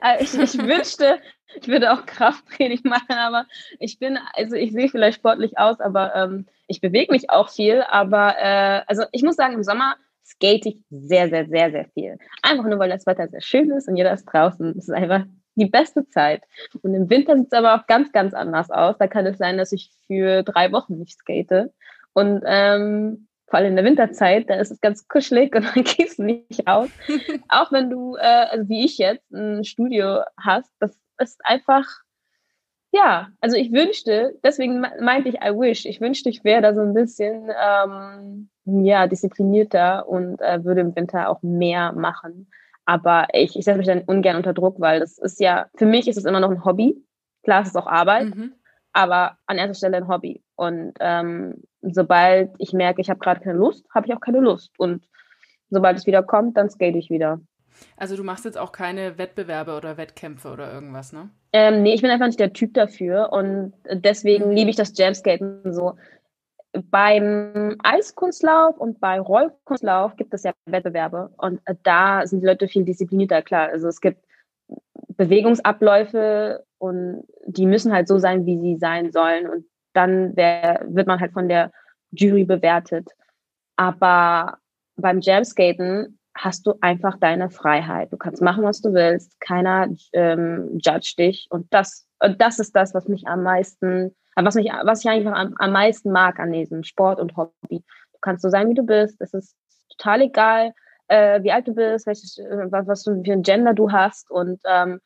Äh, 0.03 0.23
ich, 0.23 0.35
ich 0.35 0.59
wünschte, 0.59 1.21
ich 1.55 1.69
würde 1.69 1.93
auch 1.93 2.05
Krafttraining 2.05 2.81
machen, 2.85 3.13
aber 3.13 3.47
ich 3.79 3.99
bin, 3.99 4.19
also 4.35 4.57
ich 4.57 4.73
sehe 4.73 4.89
vielleicht 4.89 5.19
sportlich 5.19 5.57
aus, 5.57 5.81
aber 5.81 6.15
ähm, 6.15 6.47
ich 6.67 6.81
bewege 6.81 7.13
mich 7.13 7.31
auch 7.31 7.49
viel. 7.49 7.83
Aber 7.89 8.35
äh, 8.39 8.83
also 8.87 9.05
ich 9.13 9.23
muss 9.23 9.37
sagen, 9.37 9.55
im 9.55 9.63
Sommer 9.63 9.97
skate 10.27 10.67
ich 10.67 10.79
sehr, 10.91 11.29
sehr, 11.29 11.47
sehr, 11.47 11.71
sehr 11.71 11.87
viel. 11.95 12.19
Einfach 12.43 12.65
nur, 12.65 12.79
weil 12.79 12.91
das 12.91 13.07
Wetter 13.07 13.29
sehr 13.29 13.41
schön 13.41 13.71
ist 13.71 13.89
und 13.89 13.97
jeder 13.97 14.13
ist 14.13 14.25
draußen. 14.25 14.71
Es 14.77 14.89
ist 14.89 14.95
einfach 14.95 15.25
die 15.55 15.67
beste 15.67 16.07
Zeit. 16.09 16.43
Und 16.83 16.95
im 16.95 17.09
Winter 17.09 17.37
sieht 17.37 17.47
es 17.47 17.59
aber 17.59 17.75
auch 17.75 17.87
ganz, 17.87 18.13
ganz 18.13 18.35
anders 18.35 18.71
aus. 18.71 18.97
Da 18.99 19.07
kann 19.07 19.27
es 19.27 19.39
sein, 19.39 19.59
dass 19.59 19.73
ich 19.73 19.91
für 20.07 20.43
drei 20.43 20.71
Wochen 20.73 20.99
nicht 20.99 21.19
skate. 21.19 21.71
Und 22.13 22.43
ähm, 22.47 23.29
vor 23.49 23.59
allem 23.59 23.71
in 23.71 23.77
der 23.77 23.85
Winterzeit, 23.85 24.49
da 24.49 24.55
ist 24.55 24.71
es 24.71 24.81
ganz 24.81 25.09
kuschelig 25.09 25.55
und 25.55 25.65
dann 25.75 25.85
gehst 25.85 26.19
du 26.19 26.25
nicht 26.25 26.67
aus. 26.67 26.89
auch 27.49 27.73
wenn 27.73 27.91
du, 27.91 28.17
äh, 28.17 28.47
also 28.51 28.69
wie 28.69 28.85
ich 28.85 28.99
jetzt, 28.99 29.31
ein 29.33 29.65
Studio 29.65 30.21
hast, 30.39 30.71
das 30.81 30.99
ist 31.19 31.41
einfach, 31.45 31.87
ja, 32.93 33.29
also 33.41 33.57
ich 33.57 33.73
wünschte, 33.73 34.35
deswegen 34.45 34.81
meinte 35.01 35.29
ich 35.29 35.37
I 35.37 35.51
wish, 35.51 35.87
ich 35.87 36.01
wünschte, 36.01 36.29
ich 36.29 36.45
wäre 36.45 36.63
da 36.63 36.75
so 36.75 36.81
ein 36.81 36.95
bisschen 36.95 37.51
ähm, 37.63 38.51
ja, 38.65 39.07
disziplinierter 39.07 40.09
und 40.09 40.41
äh, 40.41 40.65
würde 40.65 40.83
im 40.83 40.95
Winter 40.95 41.29
auch 41.29 41.43
mehr 41.43 41.93
machen. 41.93 42.51
Aber 42.85 43.27
ich, 43.33 43.57
ich 43.57 43.65
setze 43.65 43.79
mich 43.79 43.87
dann 43.87 44.03
ungern 44.03 44.37
unter 44.37 44.55
Druck, 44.55 44.81
weil 44.81 45.01
das 45.01 45.19
ist 45.19 45.41
ja, 45.41 45.67
für 45.75 45.85
mich 45.85 46.09
ist 46.09 46.17
es 46.17 46.25
immer 46.25 46.41
noch 46.41 46.51
ein 46.51 46.65
Hobby. 46.65 46.97
Klar, 47.43 47.63
es 47.63 47.69
ist 47.69 47.77
auch 47.77 47.87
Arbeit, 47.87 48.35
mhm. 48.35 48.55
aber 48.93 49.37
an 49.47 49.59
erster 49.59 49.75
Stelle 49.75 49.99
ein 49.99 50.09
Hobby. 50.09 50.43
Und 50.57 50.95
ähm, 51.01 51.63
sobald 51.83 52.51
ich 52.59 52.73
merke, 52.73 53.01
ich 53.01 53.11
habe 53.11 53.21
gerade 53.21 53.41
keine 53.41 53.59
Lust, 53.59 53.85
habe 53.95 54.07
ich 54.07 54.15
auch 54.15 54.21
keine 54.21 54.41
Lust. 54.41 54.73
Und 54.79 55.05
sobald 55.71 55.99
es 55.99 56.07
wieder 56.07 56.23
kommt, 56.23 56.57
dann 56.57 56.71
skate 56.71 56.97
ich 56.97 57.11
wieder. 57.11 57.41
Also 57.97 58.17
du 58.17 58.25
machst 58.25 58.45
jetzt 58.45 58.59
auch 58.59 58.73
keine 58.73 59.19
Wettbewerbe 59.19 59.77
oder 59.77 59.97
Wettkämpfe 59.97 60.51
oder 60.51 60.73
irgendwas, 60.73 61.13
ne? 61.13 61.31
Ähm, 61.53 61.83
nee, 61.83 61.95
ich 61.95 62.03
bin 62.03 62.11
einfach 62.11 62.27
nicht 62.27 62.41
der 62.41 62.53
Typ 62.53 62.75
dafür 62.75 63.33
und 63.33 63.73
deswegen 63.91 64.49
mhm. 64.49 64.53
liebe 64.53 64.71
ich 64.71 64.77
das 64.77 64.97
Jamskaten 64.97 65.73
so 65.73 65.95
beim 66.91 67.77
Eiskunstlauf 67.83 68.77
und 68.79 69.01
bei 69.01 69.19
Rollkunstlauf 69.19 70.17
gibt 70.17 70.35
es 70.35 70.43
ja 70.43 70.53
Wettbewerbe 70.67 71.33
und 71.39 71.61
da 71.83 72.27
sind 72.27 72.41
die 72.41 72.47
Leute 72.47 72.69
viel 72.69 72.85
disziplinierter, 72.85 73.43
klar. 73.43 73.69
Also 73.69 73.89
es 73.89 74.01
gibt 74.01 74.23
Bewegungsabläufe 75.17 76.65
und 76.79 77.25
die 77.47 77.67
müssen 77.67 77.93
halt 77.93 78.07
so 78.07 78.19
sein, 78.19 78.45
wie 78.47 78.59
sie 78.59 78.77
sein 78.77 79.11
sollen 79.13 79.49
und 79.49 79.65
dann 79.99 80.37
wär, 80.37 80.85
wird 80.87 81.09
man 81.09 81.21
halt 81.21 81.33
von 81.33 81.49
der 81.49 81.73
Jury 82.13 82.45
bewertet. 82.45 83.11
Aber 83.77 84.59
beim 84.97 85.21
Jamskaten 85.21 86.19
hast 86.37 86.67
du 86.67 86.75
einfach 86.81 87.19
deine 87.19 87.51
Freiheit. 87.51 88.13
Du 88.13 88.17
kannst 88.17 88.41
machen, 88.41 88.63
was 88.63 88.81
du 88.81 88.93
willst. 88.93 89.41
Keiner 89.41 89.89
ähm, 90.13 90.79
judge 90.81 91.15
dich. 91.19 91.49
Und 91.51 91.67
das, 91.75 92.07
und 92.21 92.41
das 92.41 92.61
ist 92.61 92.75
das, 92.77 92.95
was 92.95 93.09
mich 93.09 93.27
am 93.27 93.43
meisten, 93.43 94.15
was 94.37 94.55
mich, 94.55 94.71
was 94.85 95.05
ich 95.05 95.11
einfach 95.11 95.33
am, 95.33 95.55
am 95.59 95.73
meisten 95.73 96.13
mag 96.13 96.39
an 96.39 96.53
diesem 96.53 96.85
Sport 96.85 97.19
und 97.19 97.37
Hobby. 97.37 97.83
Du 98.13 98.19
kannst 98.21 98.43
so 98.43 98.51
sein, 98.51 98.69
wie 98.71 98.75
du 98.75 98.85
bist. 98.85 99.21
Es 99.21 99.35
ist 99.35 99.57
total 99.97 100.23
egal, 100.23 100.73
äh, 101.09 101.43
wie 101.43 101.51
alt 101.51 101.67
du 101.67 101.75
bist, 101.75 102.07
welches, 102.07 102.39
äh, 102.39 102.71
was, 102.71 102.87
was 102.87 103.05
für 103.05 103.11
ein 103.11 103.43
Gender 103.43 103.75
du 103.75 103.91
hast. 103.91 104.31
Und 104.31 104.61
ähm, 104.65 105.01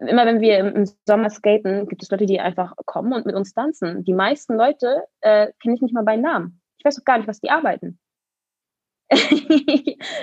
immer 0.00 0.26
wenn 0.26 0.40
wir 0.40 0.58
im, 0.58 0.84
Sommer 1.06 1.30
skaten, 1.30 1.88
gibt 1.88 2.02
es 2.02 2.10
Leute, 2.10 2.26
die 2.26 2.40
einfach 2.40 2.74
kommen 2.84 3.12
und 3.12 3.26
mit 3.26 3.34
uns 3.34 3.54
tanzen. 3.54 4.04
Die 4.04 4.12
meisten 4.12 4.56
Leute 4.56 5.04
äh, 5.20 5.48
kenne 5.62 5.74
ich 5.74 5.80
nicht 5.80 5.94
mal 5.94 6.04
bei 6.04 6.16
Namen. 6.16 6.60
Ich 6.78 6.84
weiß 6.84 7.00
auch 7.00 7.04
gar 7.04 7.18
nicht, 7.18 7.28
was 7.28 7.40
die 7.40 7.50
arbeiten. 7.50 7.98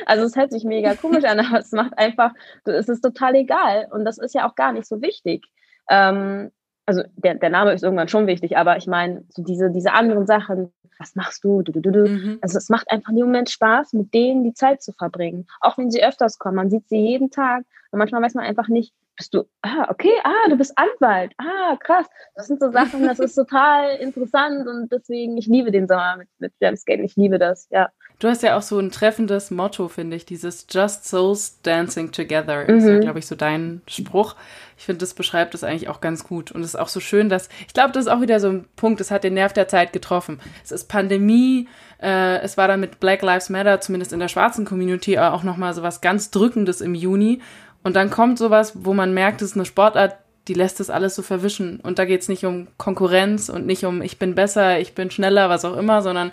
also 0.05 0.25
es 0.25 0.35
hört 0.35 0.51
sich 0.51 0.65
mega 0.65 0.93
komisch 0.95 1.23
an, 1.23 1.39
aber 1.45 1.59
es 1.59 1.71
macht 1.71 1.97
einfach, 1.97 2.33
es 2.65 2.89
ist 2.89 3.01
total 3.01 3.35
egal 3.35 3.87
und 3.91 4.05
das 4.05 4.17
ist 4.17 4.35
ja 4.35 4.47
auch 4.47 4.55
gar 4.55 4.73
nicht 4.73 4.87
so 4.87 5.01
wichtig. 5.01 5.45
Ähm, 5.89 6.51
also 6.85 7.03
der, 7.15 7.35
der 7.35 7.49
Name 7.49 7.73
ist 7.73 7.83
irgendwann 7.83 8.09
schon 8.09 8.27
wichtig, 8.27 8.57
aber 8.57 8.77
ich 8.77 8.87
meine, 8.87 9.23
so 9.29 9.41
diese, 9.41 9.71
diese 9.71 9.93
anderen 9.93 10.27
Sachen, 10.27 10.73
was 10.99 11.15
machst 11.15 11.43
du? 11.43 11.61
du, 11.61 11.71
du, 11.71 11.81
du, 11.81 12.07
mhm. 12.07 12.37
Also 12.41 12.57
es 12.57 12.69
macht 12.69 12.91
einfach 12.91 13.11
im 13.11 13.19
Moment 13.19 13.49
Spaß, 13.49 13.93
mit 13.93 14.13
denen 14.13 14.43
die 14.43 14.53
Zeit 14.53 14.83
zu 14.83 14.91
verbringen. 14.91 15.47
Auch 15.61 15.77
wenn 15.77 15.89
sie 15.89 16.03
öfters 16.03 16.37
kommen, 16.37 16.55
man 16.55 16.69
sieht 16.69 16.87
sie 16.89 16.97
jeden 16.97 17.31
Tag 17.31 17.63
und 17.91 17.99
manchmal 17.99 18.21
weiß 18.21 18.35
man 18.35 18.45
einfach 18.45 18.67
nicht, 18.67 18.93
bist 19.15 19.33
du, 19.33 19.43
ah, 19.61 19.87
okay, 19.89 20.13
ah, 20.23 20.49
du 20.49 20.55
bist 20.55 20.73
Anwalt, 20.77 21.33
ah, 21.37 21.77
krass. 21.79 22.07
Das 22.35 22.47
sind 22.47 22.59
so 22.59 22.71
Sachen, 22.71 23.05
das 23.05 23.19
ist 23.19 23.35
total 23.35 23.95
interessant 23.99 24.67
und 24.67 24.91
deswegen, 24.91 25.37
ich 25.37 25.47
liebe 25.47 25.71
den 25.71 25.87
Sommer 25.87 26.17
mit, 26.17 26.27
mit 26.39 26.53
Jamskaten, 26.59 27.05
ich 27.05 27.15
liebe 27.15 27.37
das, 27.37 27.67
ja. 27.69 27.89
Du 28.19 28.29
hast 28.29 28.41
ja 28.41 28.57
auch 28.57 28.61
so 28.61 28.79
ein 28.79 28.91
treffendes 28.91 29.51
Motto, 29.51 29.87
finde 29.89 30.15
ich, 30.15 30.25
dieses 30.25 30.65
Just 30.69 31.05
Souls 31.05 31.61
Dancing 31.61 32.11
Together. 32.11 32.63
Mhm. 32.63 32.77
Ist 32.77 32.87
ja, 32.87 32.99
glaube 32.99 33.19
ich, 33.19 33.27
so 33.27 33.35
dein 33.35 33.81
Spruch. 33.87 34.35
Ich 34.77 34.85
finde, 34.85 34.99
das 34.99 35.13
beschreibt 35.13 35.53
das 35.53 35.63
eigentlich 35.63 35.89
auch 35.89 35.99
ganz 35.99 36.23
gut. 36.23 36.51
Und 36.51 36.61
es 36.61 36.69
ist 36.69 36.75
auch 36.75 36.87
so 36.87 36.99
schön, 36.99 37.27
dass, 37.27 37.49
ich 37.67 37.73
glaube, 37.73 37.91
das 37.91 38.05
ist 38.05 38.11
auch 38.11 38.21
wieder 38.21 38.39
so 38.39 38.49
ein 38.49 38.65
Punkt, 38.75 38.99
das 38.99 39.11
hat 39.11 39.23
den 39.23 39.33
Nerv 39.33 39.53
der 39.53 39.67
Zeit 39.67 39.93
getroffen. 39.93 40.39
Es 40.63 40.71
ist 40.71 40.85
Pandemie, 40.85 41.67
äh, 42.01 42.39
es 42.41 42.57
war 42.57 42.67
dann 42.67 42.79
mit 42.79 42.99
Black 42.99 43.21
Lives 43.21 43.49
Matter, 43.49 43.81
zumindest 43.81 44.13
in 44.13 44.19
der 44.19 44.27
schwarzen 44.27 44.65
Community, 44.65 45.17
auch 45.17 45.43
nochmal 45.43 45.73
so 45.73 45.83
was 45.83 46.01
ganz 46.01 46.31
Drückendes 46.31 46.81
im 46.81 46.95
Juni. 46.95 47.41
Und 47.83 47.95
dann 47.95 48.09
kommt 48.09 48.37
sowas, 48.37 48.85
wo 48.85 48.93
man 48.93 49.13
merkt, 49.13 49.41
es 49.41 49.51
ist 49.51 49.57
eine 49.57 49.65
Sportart, 49.65 50.15
die 50.47 50.53
lässt 50.53 50.79
das 50.79 50.89
alles 50.89 51.15
so 51.15 51.21
verwischen. 51.21 51.79
Und 51.79 51.99
da 51.99 52.05
geht 52.05 52.21
es 52.21 52.29
nicht 52.29 52.45
um 52.45 52.67
Konkurrenz 52.77 53.49
und 53.49 53.65
nicht 53.65 53.85
um 53.85 54.01
ich 54.01 54.19
bin 54.19 54.35
besser, 54.35 54.79
ich 54.79 54.95
bin 54.95 55.11
schneller, 55.11 55.49
was 55.49 55.65
auch 55.65 55.77
immer, 55.77 56.01
sondern 56.01 56.31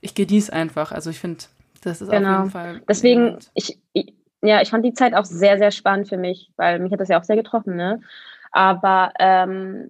ich 0.00 0.14
genieße 0.14 0.52
einfach. 0.52 0.92
Also 0.92 1.10
ich 1.10 1.20
finde, 1.20 1.44
das 1.82 2.00
ist 2.00 2.10
genau. 2.10 2.30
auf 2.30 2.38
jeden 2.38 2.50
Fall. 2.50 2.82
Deswegen, 2.88 3.38
ich, 3.54 3.78
ich, 3.92 4.14
ja, 4.42 4.60
ich 4.60 4.70
fand 4.70 4.84
die 4.84 4.94
Zeit 4.94 5.14
auch 5.14 5.24
sehr, 5.24 5.58
sehr 5.58 5.70
spannend 5.70 6.08
für 6.08 6.16
mich, 6.16 6.50
weil 6.56 6.80
mich 6.80 6.92
hat 6.92 7.00
das 7.00 7.08
ja 7.08 7.20
auch 7.20 7.24
sehr 7.24 7.36
getroffen, 7.36 7.76
ne? 7.76 8.00
Aber 8.50 9.12
ähm, 9.18 9.88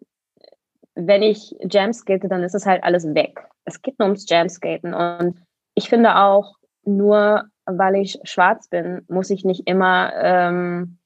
wenn 0.94 1.22
ich 1.22 1.57
Jamskate, 1.68 2.29
dann 2.29 2.42
ist 2.42 2.55
es 2.55 2.66
halt 2.66 2.85
alles 2.85 3.14
weg. 3.14 3.40
Es 3.64 3.81
geht 3.81 3.98
nur 3.98 4.09
ums 4.09 4.29
Jamskaten. 4.29 4.94
Und 4.94 5.38
ich 5.75 5.88
finde 5.88 6.16
auch, 6.16 6.57
nur 6.85 7.44
weil 7.64 7.96
ich 7.96 8.18
schwarz 8.25 8.68
bin, 8.68 9.03
muss 9.09 9.31
ich 9.31 9.44
nicht 9.44 9.66
immer 9.66 10.12
ähm, 10.16 10.98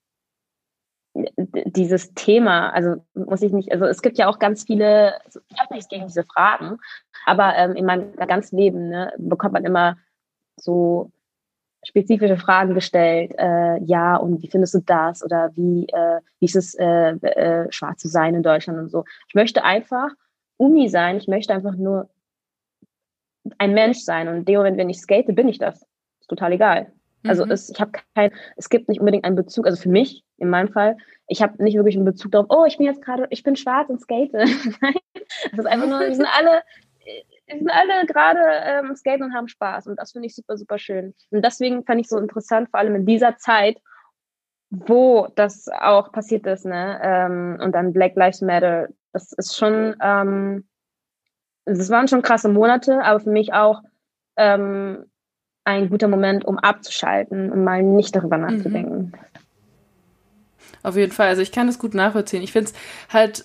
dieses 1.37 2.15
Thema, 2.15 2.71
also 2.71 2.97
muss 3.15 3.43
ich 3.43 3.53
nicht, 3.53 3.73
also 3.73 3.87
es 3.87 4.03
gibt 4.03 4.19
ja 4.19 4.29
auch 4.29 4.39
ganz 4.39 4.65
viele, 4.65 5.15
also 5.25 5.41
ich 5.49 5.59
habe 5.59 5.75
nichts 5.75 5.89
gegen 5.89 6.07
diese 6.07 6.25
Fragen, 6.25 6.79
aber 7.25 7.57
ähm, 7.57 7.75
in 7.75 7.87
meinem 7.87 8.15
ganzen 8.17 8.59
Leben 8.59 8.89
ne, 8.89 9.13
bekommt 9.19 9.55
man 9.55 9.65
immer 9.65 9.97
so 10.57 11.11
spezifische 11.85 12.37
Fragen 12.37 12.75
gestellt, 12.75 13.33
äh, 13.39 13.81
ja, 13.85 14.17
und 14.17 14.43
wie 14.43 14.49
findest 14.49 14.75
du 14.75 14.81
das? 14.81 15.23
Oder 15.25 15.53
wie, 15.55 15.87
äh, 15.89 16.21
wie 16.41 16.47
ist 16.47 16.57
es, 16.57 16.75
äh, 16.75 17.13
äh, 17.13 17.71
schwarz 17.71 18.01
zu 18.01 18.09
sein 18.09 18.35
in 18.35 18.43
Deutschland 18.43 18.79
und 18.79 18.89
so. 18.89 19.05
Ich 19.29 19.35
möchte 19.35 19.63
einfach 19.63 20.09
Uni 20.57 20.89
sein, 20.89 21.19
ich 21.19 21.29
möchte 21.29 21.55
einfach 21.55 21.77
nur 21.77 22.11
ein 23.59 23.73
Mensch 23.73 23.99
sein. 23.99 24.27
Und 24.27 24.39
in 24.39 24.45
dem 24.45 24.57
Moment, 24.57 24.79
wenn 24.79 24.91
ich 24.91 25.01
skate, 25.01 25.33
bin 25.35 25.49
ich 25.49 25.59
das. 25.59 25.87
Ist 26.21 26.29
total 26.29 26.53
egal. 26.53 26.93
Also 27.25 27.45
mhm. 27.45 27.53
es, 27.53 27.71
ich 27.71 27.81
habe 27.81 27.93
kein, 28.15 28.33
es 28.57 28.69
gibt 28.69 28.89
nicht 28.89 29.01
unbedingt 29.01 29.25
einen 29.25 29.37
Bezug, 29.37 29.67
also 29.67 29.81
für 29.81 29.89
mich 29.89 30.25
in 30.38 30.51
meinem 30.51 30.68
Fall, 30.68 30.96
ich 31.29 31.42
habe 31.42 31.62
nicht 31.62 31.77
wirklich 31.77 31.96
einen 31.96 32.05
Bezug 32.05 32.33
darauf, 32.33 32.46
oh, 32.51 32.64
ich 32.66 32.77
bin 32.79 32.87
jetzt 32.87 33.03
gerade, 33.03 33.27
ich 33.31 33.42
bin 33.42 33.57
schwarz 33.57 33.88
und 33.88 34.01
skate. 34.01 34.33
Nein, 34.33 34.94
das 35.51 35.59
ist 35.61 35.66
einfach 35.66 35.88
nur, 35.88 36.01
wir 36.01 36.14
sind 36.14 36.29
alle, 36.37 36.62
wir 37.46 37.59
sind 37.59 37.70
alle 37.70 38.07
gerade 38.07 38.40
ähm, 38.64 38.94
skaten 38.96 39.25
und 39.25 39.35
haben 39.35 39.49
Spaß 39.49 39.87
und 39.87 39.96
das 39.96 40.12
finde 40.12 40.27
ich 40.27 40.35
super, 40.35 40.57
super 40.57 40.79
schön. 40.79 41.14
Und 41.31 41.44
deswegen 41.44 41.85
fand 41.85 42.01
ich 42.01 42.09
so 42.09 42.18
interessant, 42.18 42.70
vor 42.70 42.81
allem 42.81 42.94
in 42.94 43.07
dieser 43.07 43.37
Zeit, 43.38 43.79
wo 44.70 45.29
das 45.37 45.68
auch 45.68 46.12
passiert 46.12 46.46
ist, 46.46 46.66
ne? 46.66 46.99
Ähm, 47.03 47.59
und 47.62 47.72
dann 47.72 47.92
Black 47.92 48.16
Lives 48.16 48.40
Matter, 48.40 48.88
das 49.12 49.33
ist 49.33 49.57
schon, 49.57 49.94
ähm, 50.03 50.66
das 51.64 51.90
waren 51.90 52.09
schon 52.09 52.22
krasse 52.22 52.49
Monate, 52.49 53.03
aber 53.03 53.20
für 53.20 53.31
mich 53.31 53.53
auch 53.53 53.83
ähm, 54.37 55.07
ein 55.64 55.90
guter 55.90 56.09
Moment, 56.09 56.44
um 56.44 56.59
abzuschalten 56.59 57.51
und 57.51 57.64
mal 57.64 57.83
nicht 57.83 58.14
darüber 58.14 58.38
mhm. 58.38 58.44
nachzudenken. 58.44 58.99
Mhm. 58.99 59.12
Auf 60.87 60.96
jeden 60.96 61.11
Fall. 61.11 61.27
Also 61.27 61.42
ich 61.42 61.51
kann 61.51 61.66
das 61.66 61.81
gut 61.81 61.94
nachvollziehen. 61.94 62.44
Ich 62.44 62.53
finde 62.53 62.70
es 62.70 62.77
halt, 63.12 63.44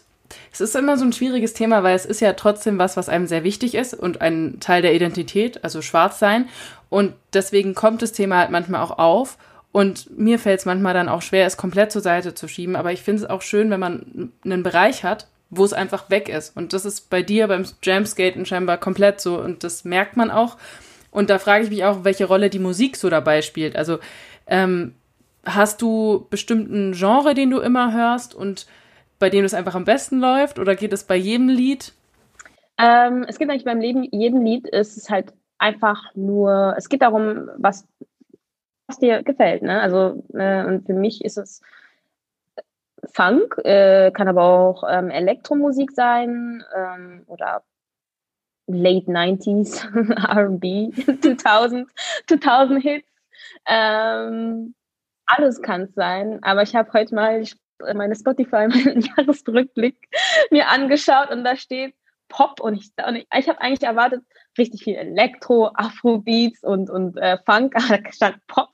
es 0.53 0.61
ist 0.61 0.75
immer 0.75 0.95
so 0.95 1.05
ein 1.05 1.11
schwieriges 1.11 1.53
Thema, 1.53 1.81
weil 1.81 1.95
es 1.95 2.05
ist 2.05 2.21
ja 2.21 2.33
trotzdem 2.33 2.77
was, 2.77 2.97
was 2.97 3.09
einem 3.09 3.25
sehr 3.25 3.43
wichtig 3.43 3.73
ist 3.73 3.95
und 3.95 4.21
ein 4.21 4.59
Teil 4.59 4.83
der 4.83 4.93
Identität, 4.93 5.63
also 5.63 5.81
schwarz 5.81 6.19
sein. 6.19 6.49
Und 6.89 7.15
deswegen 7.33 7.73
kommt 7.73 8.03
das 8.03 8.11
Thema 8.11 8.37
halt 8.37 8.51
manchmal 8.51 8.81
auch 8.81 8.99
auf. 8.99 9.39
Und 9.71 10.15
mir 10.15 10.37
fällt 10.37 10.59
es 10.59 10.65
manchmal 10.67 10.93
dann 10.93 11.09
auch 11.09 11.23
schwer, 11.23 11.47
es 11.47 11.57
komplett 11.57 11.91
zur 11.91 12.03
Seite 12.03 12.35
zu 12.35 12.47
schieben. 12.47 12.75
Aber 12.75 12.91
ich 12.91 13.01
finde 13.01 13.23
es 13.23 13.29
auch 13.29 13.41
schön, 13.41 13.71
wenn 13.71 13.79
man 13.79 14.31
einen 14.45 14.61
Bereich 14.61 15.03
hat, 15.03 15.27
wo 15.49 15.65
es 15.65 15.73
einfach 15.73 16.11
weg 16.11 16.29
ist. 16.29 16.55
Und 16.55 16.73
das 16.73 16.85
ist 16.85 17.09
bei 17.09 17.23
dir 17.23 17.47
beim 17.47 17.65
Jamskaten 17.81 18.45
scheinbar 18.45 18.77
komplett 18.77 19.19
so. 19.19 19.39
Und 19.39 19.63
das 19.63 19.83
merkt 19.83 20.15
man 20.15 20.29
auch. 20.29 20.57
Und 21.09 21.31
da 21.31 21.39
frage 21.39 21.63
ich 21.63 21.71
mich 21.71 21.85
auch, 21.85 22.03
welche 22.03 22.25
Rolle 22.25 22.51
die 22.51 22.59
Musik 22.59 22.97
so 22.97 23.09
dabei 23.09 23.41
spielt. 23.41 23.75
Also 23.75 23.97
ähm, 24.45 24.93
hast 25.45 25.81
du 25.81 26.27
bestimmten 26.29 26.93
Genre, 26.93 27.33
den 27.33 27.49
du 27.49 27.59
immer 27.59 27.93
hörst 27.93 28.35
und 28.35 28.67
bei 29.19 29.29
dem 29.29 29.45
es 29.45 29.53
einfach 29.53 29.75
am 29.75 29.85
besten 29.85 30.19
läuft? 30.19 30.59
Oder 30.59 30.75
geht 30.75 30.93
es 30.93 31.03
bei 31.03 31.15
jedem 31.15 31.49
Lied? 31.49 31.93
Ähm, 32.77 33.25
es 33.27 33.37
geht 33.37 33.49
eigentlich 33.49 33.65
beim 33.65 33.79
Leben, 33.79 34.03
jedem 34.11 34.43
Lied 34.43 34.67
ist 34.67 34.97
es 34.97 35.09
halt 35.09 35.33
einfach 35.59 36.15
nur, 36.15 36.73
es 36.77 36.89
geht 36.89 37.03
darum, 37.03 37.49
was, 37.57 37.87
was 38.87 38.97
dir 38.97 39.21
gefällt. 39.23 39.61
Ne? 39.61 39.79
Also, 39.79 40.23
äh, 40.33 40.65
und 40.65 40.85
für 40.85 40.93
mich 40.93 41.23
ist 41.23 41.37
es 41.37 41.61
Funk, 43.13 43.57
äh, 43.63 44.11
kann 44.11 44.27
aber 44.27 44.43
auch 44.43 44.83
ähm, 44.89 45.09
Elektromusik 45.09 45.91
sein 45.91 46.63
ähm, 46.75 47.23
oder 47.27 47.63
late 48.67 49.11
90s 49.11 49.85
RB, 50.35 50.93
2000, 51.21 51.89
2000 52.27 52.81
Hits. 52.81 53.07
Ähm, 53.67 54.73
alles 55.25 55.61
kann 55.61 55.83
es 55.83 55.93
sein, 55.93 56.39
aber 56.43 56.63
ich 56.63 56.75
habe 56.75 56.91
heute 56.93 57.13
mal 57.15 57.43
meine 57.93 58.15
Spotify, 58.15 58.67
meinen 58.67 59.01
Jahresrückblick 59.01 59.97
mir 60.49 60.67
angeschaut 60.69 61.31
und 61.31 61.43
da 61.43 61.55
steht 61.55 61.95
Pop 62.27 62.61
und 62.61 62.75
ich, 62.75 62.91
und 63.05 63.15
ich, 63.15 63.27
ich 63.37 63.49
habe 63.49 63.59
eigentlich 63.61 63.83
erwartet, 63.83 64.23
richtig 64.57 64.83
viel 64.83 64.95
Elektro, 64.95 65.71
Afrobeats 65.75 66.63
und, 66.63 66.89
und 66.89 67.17
äh, 67.17 67.37
Funk, 67.45 67.75
aber 67.75 67.97
da 67.97 68.11
stand 68.11 68.47
Pop. 68.47 68.69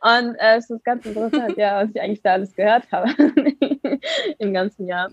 Und 0.00 0.36
äh, 0.36 0.56
es 0.56 0.70
ist 0.70 0.84
ganz 0.84 1.04
interessant, 1.04 1.56
ja, 1.56 1.82
was 1.82 1.90
ich 1.92 2.00
eigentlich 2.00 2.22
da 2.22 2.34
alles 2.34 2.54
gehört 2.54 2.84
habe 2.92 3.10
im 4.38 4.54
ganzen 4.54 4.86
Jahr. 4.86 5.10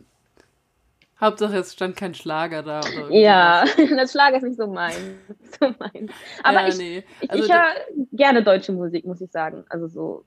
Hauptsache, 1.19 1.57
es 1.57 1.73
stand 1.73 1.95
kein 1.95 2.13
Schlager 2.13 2.61
da. 2.61 2.81
ja, 3.09 3.65
das 3.95 4.11
Schlager 4.11 4.37
ist 4.37 4.43
nicht 4.43 4.57
so 4.57 4.67
mein. 4.67 5.17
So 5.59 5.73
mein. 5.79 6.11
Aber 6.43 6.61
ja, 6.61 6.67
ich, 6.67 6.77
nee. 6.77 7.03
also 7.27 7.43
ich, 7.43 7.49
ich 7.49 7.55
höre 7.55 7.73
gerne 8.11 8.43
deutsche 8.43 8.73
Musik, 8.73 9.05
muss 9.05 9.21
ich 9.21 9.31
sagen. 9.31 9.63
Also 9.69 9.87
so, 9.87 10.25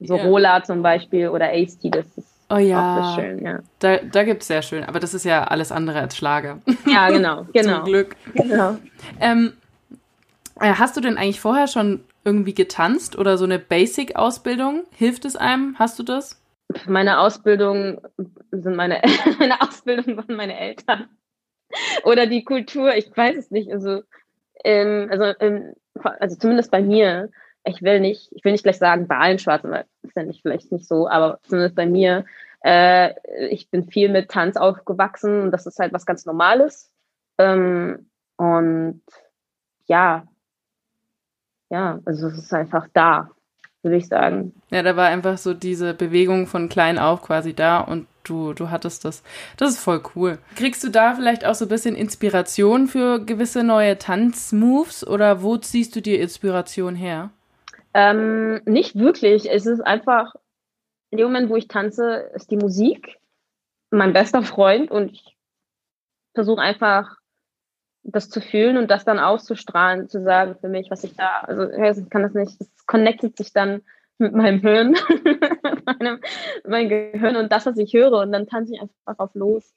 so 0.00 0.16
ja. 0.16 0.24
Rola 0.24 0.62
zum 0.62 0.82
Beispiel 0.82 1.28
oder 1.28 1.50
Ace-T, 1.52 1.90
das 1.90 2.06
ist 2.16 2.28
oh, 2.50 2.56
ja. 2.56 3.00
auch 3.00 3.18
schön. 3.18 3.44
Ja. 3.44 3.60
Da, 3.78 3.98
da 3.98 4.24
gibt 4.24 4.42
es 4.42 4.48
sehr 4.48 4.62
schön, 4.62 4.84
aber 4.84 5.00
das 5.00 5.14
ist 5.14 5.24
ja 5.24 5.44
alles 5.44 5.72
andere 5.72 6.00
als 6.00 6.16
Schlager. 6.16 6.60
Ja, 6.86 7.10
genau. 7.10 7.46
genau. 7.52 7.76
Zum 7.76 7.84
Glück. 7.84 8.16
Genau. 8.34 8.76
Ähm, 9.20 9.52
äh, 10.60 10.74
hast 10.74 10.96
du 10.96 11.00
denn 11.00 11.18
eigentlich 11.18 11.40
vorher 11.40 11.66
schon 11.66 12.04
irgendwie 12.24 12.54
getanzt 12.54 13.16
oder 13.18 13.38
so 13.38 13.44
eine 13.44 13.58
Basic-Ausbildung? 13.58 14.84
Hilft 14.96 15.24
es 15.24 15.36
einem? 15.36 15.76
Hast 15.78 15.98
du 15.98 16.02
das? 16.02 16.40
meine 16.88 17.20
Ausbildung 17.20 18.00
sind 18.50 18.74
meine, 18.76 19.00
meine 19.38 19.60
Ausbildung 19.60 20.16
waren 20.16 20.36
meine 20.36 20.58
Eltern. 20.58 21.08
Oder 22.04 22.26
die 22.26 22.44
Kultur, 22.44 22.94
ich 22.94 23.16
weiß 23.16 23.36
es 23.36 23.50
nicht. 23.50 23.72
Also 23.72 24.02
ähm, 24.66 25.08
also, 25.10 25.24
ähm, 25.40 25.74
also 26.18 26.36
zumindest 26.36 26.70
bei 26.70 26.82
mir, 26.82 27.30
ich 27.66 27.82
will 27.82 28.00
nicht, 28.00 28.30
ich 28.32 28.44
will 28.44 28.52
nicht 28.52 28.62
gleich 28.62 28.78
sagen, 28.78 29.08
bei 29.08 29.18
allen 29.18 29.38
Schwarzen, 29.38 29.70
weil 29.70 29.84
das 30.02 30.10
ist 30.10 30.16
ja 30.16 30.22
nicht, 30.22 30.42
vielleicht 30.42 30.72
nicht 30.72 30.86
so, 30.86 31.08
aber 31.08 31.40
zumindest 31.42 31.74
bei 31.74 31.86
mir, 31.86 32.24
äh, 32.64 33.12
ich 33.50 33.68
bin 33.70 33.88
viel 33.88 34.08
mit 34.08 34.30
Tanz 34.30 34.56
aufgewachsen 34.56 35.42
und 35.42 35.50
das 35.50 35.66
ist 35.66 35.78
halt 35.78 35.92
was 35.92 36.06
ganz 36.06 36.24
Normales. 36.24 36.90
Ähm, 37.38 38.08
und 38.36 39.02
ja, 39.86 40.26
ja, 41.68 41.98
also 42.04 42.28
es 42.28 42.38
ist 42.38 42.54
einfach 42.54 42.86
da, 42.92 43.30
würde 43.82 43.96
ich 43.96 44.06
sagen. 44.06 44.54
Ja, 44.70 44.82
da 44.82 44.96
war 44.96 45.08
einfach 45.08 45.36
so 45.36 45.52
diese 45.52 45.92
Bewegung 45.92 46.46
von 46.46 46.68
klein 46.68 46.98
auf 46.98 47.22
quasi 47.22 47.52
da 47.52 47.80
und 47.80 48.06
du, 48.22 48.52
du 48.52 48.70
hattest 48.70 49.04
das. 49.04 49.24
Das 49.56 49.70
ist 49.70 49.80
voll 49.80 50.02
cool. 50.14 50.38
Kriegst 50.54 50.84
du 50.84 50.90
da 50.90 51.14
vielleicht 51.14 51.44
auch 51.44 51.54
so 51.54 51.64
ein 51.64 51.68
bisschen 51.68 51.96
Inspiration 51.96 52.86
für 52.86 53.24
gewisse 53.24 53.64
neue 53.64 53.98
Tanzmoves 53.98 55.04
oder 55.06 55.42
wo 55.42 55.56
ziehst 55.56 55.96
du 55.96 56.00
dir 56.00 56.20
Inspiration 56.20 56.94
her? 56.94 57.30
Ähm, 57.98 58.60
nicht 58.66 58.98
wirklich. 58.98 59.50
Es 59.50 59.64
ist 59.64 59.80
einfach, 59.80 60.34
in 61.08 61.16
dem 61.16 61.28
Moment, 61.28 61.48
wo 61.48 61.56
ich 61.56 61.66
tanze, 61.66 62.30
ist 62.34 62.50
die 62.50 62.58
Musik 62.58 63.18
mein 63.90 64.12
bester 64.12 64.42
Freund 64.42 64.90
und 64.90 65.12
ich 65.12 65.34
versuche 66.34 66.60
einfach 66.60 67.16
das 68.02 68.28
zu 68.28 68.42
fühlen 68.42 68.76
und 68.76 68.90
das 68.90 69.06
dann 69.06 69.18
auszustrahlen, 69.18 70.10
zu 70.10 70.22
sagen 70.22 70.56
für 70.60 70.68
mich, 70.68 70.90
was 70.90 71.04
ich 71.04 71.16
da, 71.16 71.40
also 71.40 71.70
ich 71.70 72.10
kann 72.10 72.22
das 72.22 72.34
nicht, 72.34 72.60
es 72.60 72.84
connectet 72.84 73.38
sich 73.38 73.54
dann 73.54 73.80
mit 74.18 74.34
meinem 74.34 74.60
Hirn, 74.60 74.90
mit 75.24 75.86
meinem, 75.86 76.20
mein 76.66 76.90
Gehirn 76.90 77.36
und 77.36 77.50
das, 77.50 77.64
was 77.64 77.78
ich 77.78 77.94
höre 77.94 78.12
und 78.12 78.30
dann 78.30 78.46
tanze 78.46 78.74
ich 78.74 78.82
einfach 78.82 79.18
auf 79.18 79.34
los. 79.34 79.74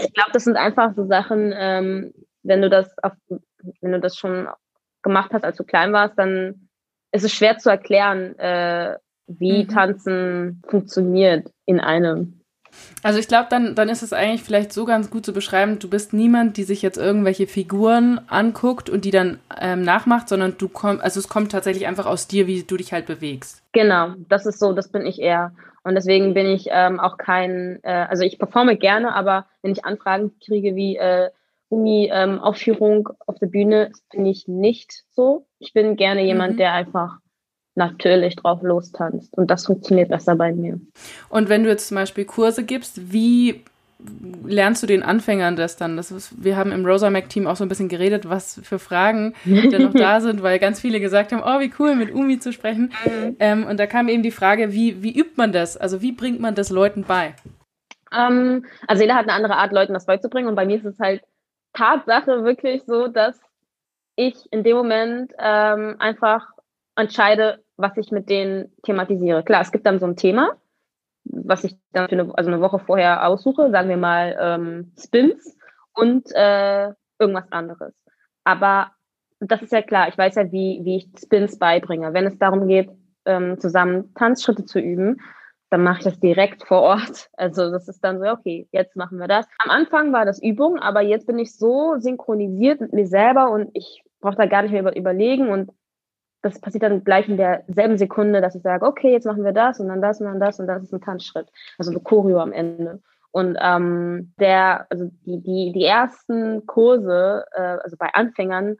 Ich 0.00 0.12
glaube, 0.12 0.32
das 0.32 0.42
sind 0.42 0.56
einfach 0.56 0.94
so 0.96 1.06
Sachen, 1.06 1.54
ähm, 1.56 2.14
wenn 2.42 2.62
du 2.62 2.68
das 2.68 2.98
auf, 2.98 3.12
wenn 3.28 3.92
du 3.92 4.00
das 4.00 4.16
schon 4.16 4.48
gemacht 5.02 5.30
hast, 5.32 5.44
als 5.44 5.56
du 5.56 5.62
klein 5.62 5.92
warst, 5.92 6.18
dann 6.18 6.66
ist 7.12 7.24
es 7.24 7.32
schwer 7.32 7.58
zu 7.58 7.70
erklären, 7.70 8.38
äh, 8.38 8.96
wie 9.26 9.64
mhm. 9.64 9.68
Tanzen 9.68 10.62
funktioniert 10.68 11.50
in 11.66 11.80
einem. 11.80 12.40
Also 13.02 13.18
ich 13.18 13.28
glaube, 13.28 13.48
dann, 13.50 13.74
dann 13.74 13.88
ist 13.88 14.02
es 14.02 14.12
eigentlich 14.12 14.42
vielleicht 14.42 14.72
so 14.72 14.84
ganz 14.84 15.10
gut 15.10 15.26
zu 15.26 15.32
beschreiben, 15.32 15.78
du 15.78 15.88
bist 15.88 16.12
niemand, 16.12 16.56
die 16.56 16.62
sich 16.62 16.82
jetzt 16.82 16.98
irgendwelche 16.98 17.46
Figuren 17.46 18.20
anguckt 18.28 18.88
und 18.88 19.04
die 19.04 19.10
dann 19.10 19.40
ähm, 19.60 19.82
nachmacht, 19.82 20.28
sondern 20.28 20.56
du 20.56 20.68
kommst, 20.68 21.02
also 21.02 21.18
es 21.18 21.28
kommt 21.28 21.52
tatsächlich 21.52 21.86
einfach 21.86 22.06
aus 22.06 22.28
dir, 22.28 22.46
wie 22.46 22.62
du 22.62 22.76
dich 22.76 22.92
halt 22.92 23.06
bewegst. 23.06 23.62
Genau, 23.72 24.14
das 24.28 24.46
ist 24.46 24.60
so, 24.60 24.72
das 24.72 24.88
bin 24.88 25.04
ich 25.04 25.20
eher. 25.20 25.52
Und 25.82 25.94
deswegen 25.94 26.34
bin 26.34 26.46
ich 26.46 26.68
ähm, 26.70 27.00
auch 27.00 27.16
kein, 27.16 27.80
äh, 27.82 28.06
also 28.08 28.22
ich 28.22 28.38
performe 28.38 28.76
gerne, 28.76 29.14
aber 29.14 29.46
wenn 29.62 29.72
ich 29.72 29.84
Anfragen 29.84 30.32
kriege 30.44 30.76
wie 30.76 30.96
äh, 30.96 31.30
Uni-Aufführung 31.70 33.08
ähm, 33.08 33.16
auf 33.26 33.38
der 33.38 33.46
Bühne, 33.46 33.92
bin 34.12 34.26
ich 34.26 34.46
nicht 34.46 35.04
so. 35.10 35.46
Ich 35.58 35.72
bin 35.72 35.96
gerne 35.96 36.24
jemand, 36.24 36.54
mhm. 36.54 36.56
der 36.58 36.72
einfach 36.72 37.18
natürlich 37.76 38.36
drauf 38.36 38.60
lostanzt. 38.62 39.36
Und 39.38 39.50
das 39.50 39.66
funktioniert 39.66 40.10
besser 40.10 40.36
bei 40.36 40.52
mir. 40.52 40.80
Und 41.28 41.48
wenn 41.48 41.62
du 41.62 41.70
jetzt 41.70 41.88
zum 41.88 41.94
Beispiel 41.94 42.24
Kurse 42.24 42.64
gibst, 42.64 43.12
wie 43.12 43.62
lernst 44.44 44.82
du 44.82 44.86
den 44.86 45.02
Anfängern 45.02 45.56
das 45.56 45.76
dann? 45.76 45.96
Das 45.96 46.10
ist, 46.10 46.42
wir 46.42 46.56
haben 46.56 46.72
im 46.72 46.84
Rosamac-Team 46.84 47.46
auch 47.46 47.56
so 47.56 47.64
ein 47.64 47.68
bisschen 47.68 47.88
geredet, 47.88 48.28
was 48.28 48.60
für 48.62 48.78
Fragen 48.78 49.34
denn 49.44 49.82
noch 49.82 49.94
da 49.94 50.20
sind, 50.20 50.42
weil 50.42 50.58
ganz 50.58 50.80
viele 50.80 51.00
gesagt 51.00 51.32
haben, 51.32 51.42
oh, 51.44 51.60
wie 51.60 51.72
cool, 51.78 51.94
mit 51.94 52.12
Umi 52.12 52.40
zu 52.40 52.52
sprechen. 52.52 52.92
Mhm. 53.04 53.36
Ähm, 53.38 53.66
und 53.66 53.78
da 53.78 53.86
kam 53.86 54.08
eben 54.08 54.22
die 54.22 54.30
Frage, 54.30 54.72
wie, 54.72 55.02
wie 55.02 55.16
übt 55.16 55.34
man 55.36 55.52
das? 55.52 55.76
Also 55.76 56.02
wie 56.02 56.12
bringt 56.12 56.40
man 56.40 56.54
das 56.54 56.70
Leuten 56.70 57.04
bei? 57.04 57.34
Ähm, 58.12 58.64
also 58.86 59.02
jeder 59.02 59.14
hat 59.14 59.24
eine 59.24 59.34
andere 59.34 59.56
Art, 59.56 59.72
Leuten 59.72 59.92
das 59.92 60.06
beizubringen. 60.06 60.48
Und 60.48 60.56
bei 60.56 60.66
mir 60.66 60.76
ist 60.76 60.86
es 60.86 60.98
halt 60.98 61.22
Tatsache 61.72 62.44
wirklich 62.44 62.84
so, 62.84 63.08
dass 63.08 63.40
ich 64.16 64.34
in 64.52 64.62
dem 64.62 64.76
Moment 64.76 65.32
ähm, 65.38 65.96
einfach 65.98 66.48
entscheide, 66.96 67.62
was 67.76 67.96
ich 67.96 68.10
mit 68.10 68.28
denen 68.28 68.72
thematisiere. 68.82 69.42
Klar, 69.42 69.62
es 69.62 69.72
gibt 69.72 69.86
dann 69.86 69.98
so 69.98 70.06
ein 70.06 70.16
Thema, 70.16 70.56
was 71.24 71.64
ich 71.64 71.76
dann 71.92 72.08
für 72.08 72.18
eine, 72.18 72.32
also 72.34 72.50
eine 72.50 72.60
Woche 72.60 72.78
vorher 72.78 73.26
aussuche, 73.26 73.70
sagen 73.70 73.88
wir 73.88 73.96
mal 73.96 74.36
ähm, 74.40 74.92
Spins 74.98 75.56
und 75.94 76.28
äh, 76.34 76.92
irgendwas 77.18 77.50
anderes. 77.50 77.94
Aber 78.44 78.90
das 79.40 79.62
ist 79.62 79.72
ja 79.72 79.82
klar, 79.82 80.08
ich 80.08 80.18
weiß 80.18 80.34
ja, 80.34 80.52
wie, 80.52 80.80
wie 80.82 80.96
ich 80.98 81.08
Spins 81.18 81.58
beibringe. 81.58 82.12
Wenn 82.12 82.26
es 82.26 82.38
darum 82.38 82.68
geht, 82.68 82.90
ähm, 83.24 83.58
zusammen 83.58 84.12
Tanzschritte 84.14 84.64
zu 84.64 84.78
üben, 84.78 85.20
dann 85.70 85.84
mache 85.84 85.98
ich 85.98 86.04
das 86.04 86.18
direkt 86.18 86.66
vor 86.66 86.82
Ort. 86.82 87.30
Also 87.36 87.70
das 87.70 87.88
ist 87.88 88.02
dann 88.04 88.18
so, 88.18 88.26
okay, 88.26 88.68
jetzt 88.72 88.96
machen 88.96 89.18
wir 89.18 89.28
das. 89.28 89.46
Am 89.58 89.70
Anfang 89.70 90.12
war 90.12 90.24
das 90.24 90.42
Übung, 90.42 90.78
aber 90.78 91.00
jetzt 91.00 91.26
bin 91.26 91.38
ich 91.38 91.56
so 91.56 91.94
synchronisiert 91.98 92.80
mit 92.80 92.92
mir 92.92 93.06
selber 93.06 93.50
und 93.50 93.70
ich 93.74 94.02
brauche 94.20 94.36
da 94.36 94.46
gar 94.46 94.62
nicht 94.62 94.72
mehr 94.72 94.82
über, 94.82 94.96
überlegen 94.96 95.48
und 95.48 95.70
das 96.42 96.60
passiert 96.60 96.82
dann 96.82 97.04
gleich 97.04 97.28
in 97.28 97.36
derselben 97.36 97.98
Sekunde, 97.98 98.40
dass 98.40 98.54
ich 98.54 98.62
sage, 98.62 98.86
okay, 98.86 99.12
jetzt 99.12 99.26
machen 99.26 99.44
wir 99.44 99.52
das 99.52 99.78
und 99.78 99.88
dann 99.88 100.00
das 100.02 100.20
und 100.20 100.26
dann 100.26 100.40
das 100.40 100.58
und 100.58 100.66
das 100.66 100.82
ist 100.82 100.92
ein 100.92 101.00
Tanzschritt. 101.00 101.48
Also 101.78 101.90
eine 101.90 102.00
Choreo 102.00 102.40
am 102.40 102.52
Ende. 102.52 103.00
Und 103.30 103.56
ähm, 103.60 104.32
der, 104.40 104.86
also 104.90 105.10
die, 105.24 105.40
die, 105.40 105.72
die 105.72 105.84
ersten 105.84 106.66
Kurse, 106.66 107.44
äh, 107.52 107.78
also 107.82 107.96
bei 107.96 108.08
Anfängern, 108.12 108.76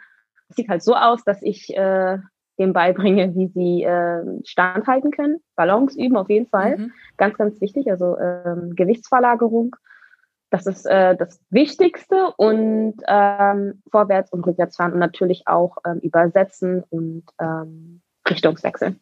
sieht 0.48 0.68
halt 0.68 0.82
so 0.82 0.96
aus, 0.96 1.22
dass 1.22 1.42
ich 1.42 1.76
äh, 1.76 2.18
dem 2.60 2.72
beibringe, 2.72 3.34
wie 3.34 3.48
sie 3.48 3.82
äh, 3.82 4.22
standhalten 4.44 5.10
können. 5.10 5.40
Ballons 5.56 5.96
üben 5.96 6.16
auf 6.16 6.30
jeden 6.30 6.46
Fall. 6.46 6.76
Mhm. 6.76 6.92
Ganz, 7.16 7.36
ganz 7.36 7.60
wichtig. 7.60 7.90
Also 7.90 8.16
ähm, 8.18 8.76
Gewichtsverlagerung 8.76 9.74
das 10.50 10.66
ist 10.66 10.84
äh, 10.84 11.16
das 11.16 11.40
Wichtigste 11.50 12.32
und 12.36 12.96
ähm, 13.06 13.82
vorwärts 13.90 14.32
und 14.32 14.44
rückwärts 14.44 14.76
fahren 14.76 14.92
und 14.92 14.98
natürlich 14.98 15.46
auch 15.46 15.78
ähm, 15.86 16.00
übersetzen 16.00 16.82
und 16.90 17.24
ähm, 17.40 18.02
Richtungswechseln. 18.28 18.98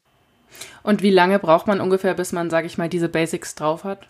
Und 0.82 1.02
wie 1.02 1.10
lange 1.10 1.38
braucht 1.38 1.66
man 1.66 1.80
ungefähr, 1.80 2.14
bis 2.14 2.32
man, 2.32 2.50
sage 2.50 2.66
ich 2.66 2.78
mal, 2.78 2.88
diese 2.88 3.08
Basics 3.08 3.54
drauf 3.54 3.84
hat? 3.84 4.08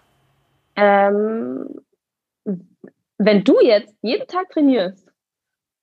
Ähm, 0.74 1.80
wenn 3.18 3.44
du 3.44 3.60
jetzt 3.60 3.94
jeden 4.02 4.26
Tag 4.26 4.50
trainierst, 4.50 5.08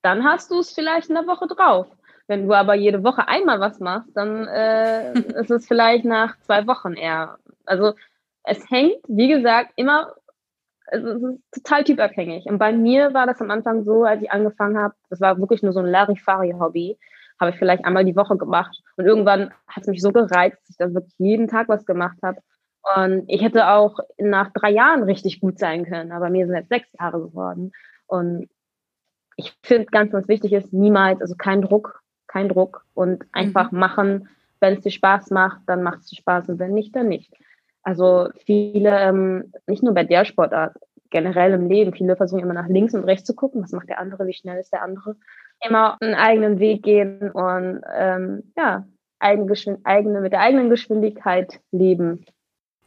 dann 0.01 0.23
hast 0.23 0.51
du 0.51 0.59
es 0.59 0.73
vielleicht 0.73 1.09
in 1.09 1.15
der 1.15 1.27
Woche 1.27 1.47
drauf. 1.47 1.87
Wenn 2.27 2.47
du 2.47 2.53
aber 2.53 2.73
jede 2.73 3.03
Woche 3.03 3.27
einmal 3.27 3.59
was 3.59 3.79
machst, 3.79 4.09
dann 4.15 4.47
äh, 4.47 5.13
ist 5.39 5.51
es 5.51 5.67
vielleicht 5.67 6.05
nach 6.05 6.39
zwei 6.41 6.65
Wochen 6.67 6.93
eher. 6.93 7.37
Also 7.65 7.93
es 8.43 8.69
hängt, 8.69 8.97
wie 9.07 9.27
gesagt, 9.27 9.71
immer 9.75 10.13
also 10.87 11.09
es 11.09 11.23
ist 11.23 11.63
total 11.63 11.83
typabhängig. 11.83 12.45
Und 12.45 12.57
bei 12.57 12.71
mir 12.71 13.13
war 13.13 13.25
das 13.25 13.41
am 13.41 13.51
Anfang 13.51 13.83
so, 13.83 14.03
als 14.03 14.21
ich 14.21 14.31
angefangen 14.31 14.77
habe, 14.77 14.93
das 15.09 15.21
war 15.21 15.39
wirklich 15.39 15.63
nur 15.63 15.73
so 15.73 15.79
ein 15.79 15.87
Larifari-Hobby, 15.87 16.97
habe 17.39 17.51
ich 17.51 17.57
vielleicht 17.57 17.85
einmal 17.85 18.05
die 18.05 18.15
Woche 18.15 18.37
gemacht. 18.37 18.81
Und 18.97 19.05
irgendwann 19.05 19.51
hat 19.67 19.83
es 19.83 19.87
mich 19.87 20.01
so 20.01 20.11
gereizt, 20.11 20.57
dass 20.61 20.69
ich 20.69 20.77
dann 20.77 20.93
wirklich 20.93 21.15
jeden 21.17 21.47
Tag 21.47 21.69
was 21.69 21.85
gemacht 21.85 22.17
habe. 22.21 22.39
Und 22.95 23.25
ich 23.27 23.41
hätte 23.41 23.67
auch 23.67 23.99
nach 24.17 24.51
drei 24.53 24.69
Jahren 24.69 25.03
richtig 25.03 25.41
gut 25.41 25.57
sein 25.57 25.85
können, 25.85 26.11
aber 26.11 26.29
mir 26.29 26.45
sind 26.45 26.55
jetzt 26.55 26.69
sechs 26.69 26.87
Jahre 26.99 27.19
geworden. 27.19 27.71
Und 28.05 28.47
ich 29.37 29.57
finde 29.63 29.87
ganz, 29.87 30.11
ganz 30.11 30.27
wichtig 30.27 30.53
ist, 30.53 30.71
niemals, 30.71 31.19
also 31.19 31.35
kein 31.35 31.63
Druck, 31.63 32.01
kein 32.35 32.49
Druck 32.49 32.85
und 32.93 33.25
einfach 33.31 33.71
mhm. 33.71 33.79
machen. 33.79 34.29
Wenn 34.59 34.73
es 34.75 34.81
dir 34.81 34.91
Spaß 34.91 35.31
macht, 35.31 35.61
dann 35.67 35.83
macht 35.83 35.99
es 35.99 36.07
dir 36.07 36.17
Spaß 36.17 36.49
und 36.49 36.59
wenn 36.59 36.73
nicht, 36.73 36.93
dann 36.95 37.07
nicht. 37.07 37.31
Also 37.81 38.29
viele, 38.45 38.99
ähm, 38.99 39.53
nicht 39.67 39.83
nur 39.83 39.93
bei 39.93 40.03
der 40.03 40.25
Sportart, 40.25 40.75
generell 41.11 41.53
im 41.53 41.69
Leben, 41.69 41.93
viele 41.93 42.17
versuchen 42.17 42.41
immer 42.41 42.53
nach 42.53 42.67
links 42.67 42.93
und 42.93 43.05
rechts 43.05 43.25
zu 43.25 43.35
gucken, 43.35 43.63
was 43.63 43.71
macht 43.71 43.87
der 43.87 43.99
andere, 43.99 44.27
wie 44.27 44.33
schnell 44.33 44.59
ist 44.59 44.73
der 44.73 44.81
andere. 44.81 45.15
Immer 45.65 45.97
einen 46.01 46.15
eigenen 46.15 46.59
Weg 46.59 46.83
gehen 46.83 47.31
und 47.31 47.81
ähm, 47.95 48.51
ja, 48.57 48.85
eigene, 49.19 49.53
eigene, 49.83 50.19
mit 50.19 50.33
der 50.33 50.41
eigenen 50.41 50.69
Geschwindigkeit 50.69 51.61
leben. 51.71 52.25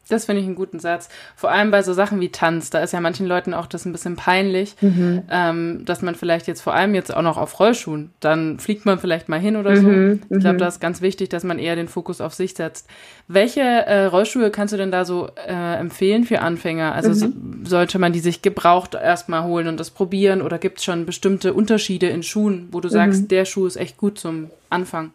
Das 0.09 0.25
finde 0.25 0.40
ich 0.40 0.47
einen 0.47 0.55
guten 0.55 0.81
Satz. 0.81 1.09
Vor 1.37 1.51
allem 1.51 1.71
bei 1.71 1.83
so 1.83 1.92
Sachen 1.92 2.21
wie 2.21 2.31
Tanz, 2.31 2.71
da 2.71 2.81
ist 2.81 2.92
ja 2.92 3.01
manchen 3.01 3.27
Leuten 3.27 3.55
auch 3.55 3.66
das 3.66 3.85
ein 3.85 3.92
bisschen 3.92 4.16
peinlich, 4.16 4.75
mhm. 4.81 5.23
ähm, 5.31 5.85
dass 5.85 6.03
man 6.03 6.14
vielleicht 6.14 6.47
jetzt 6.47 6.62
vor 6.62 6.75
allem 6.75 6.94
jetzt 6.94 7.14
auch 7.14 7.23
noch 7.23 7.37
auf 7.37 7.61
Rollschuhen, 7.61 8.11
dann 8.21 8.59
fliegt 8.59 8.87
man 8.87 8.99
vielleicht 8.99 9.29
mal 9.29 9.38
hin 9.38 9.57
oder 9.57 9.77
so. 9.77 9.87
Mhm. 9.87 10.23
Ich 10.31 10.40
glaube, 10.40 10.55
mhm. 10.55 10.59
da 10.59 10.68
ist 10.68 10.81
ganz 10.81 11.03
wichtig, 11.03 11.29
dass 11.29 11.44
man 11.44 11.59
eher 11.59 11.77
den 11.77 11.88
Fokus 11.88 12.21
auf 12.21 12.35
sich 12.35 12.55
setzt. 12.55 12.88
Welche 13.27 13.61
äh, 13.61 14.07
Rollschuhe 14.07 14.51
kannst 14.51 14.73
du 14.73 14.79
denn 14.79 14.90
da 14.90 15.05
so 15.05 15.29
äh, 15.47 15.75
empfehlen 15.79 16.25
für 16.25 16.40
Anfänger? 16.40 16.94
Also 16.94 17.11
mhm. 17.11 17.64
so, 17.64 17.71
sollte 17.71 17.99
man 17.99 18.12
die 18.12 18.21
sich 18.21 18.40
gebraucht 18.40 18.94
erstmal 18.94 19.44
holen 19.44 19.68
und 19.68 19.79
das 19.79 19.90
probieren 19.90 20.40
oder 20.40 20.59
gibt 20.59 20.79
es 20.79 20.85
schon 20.85 21.05
bestimmte 21.05 21.53
Unterschiede 21.53 22.09
in 22.09 22.23
Schuhen, 22.23 22.68
wo 22.73 22.81
du 22.81 22.88
sagst, 22.88 23.23
mhm. 23.23 23.29
der 23.29 23.44
Schuh 23.44 23.66
ist 23.66 23.77
echt 23.77 23.99
gut 23.99 24.18
zum 24.18 24.51
Anfang? 24.71 25.12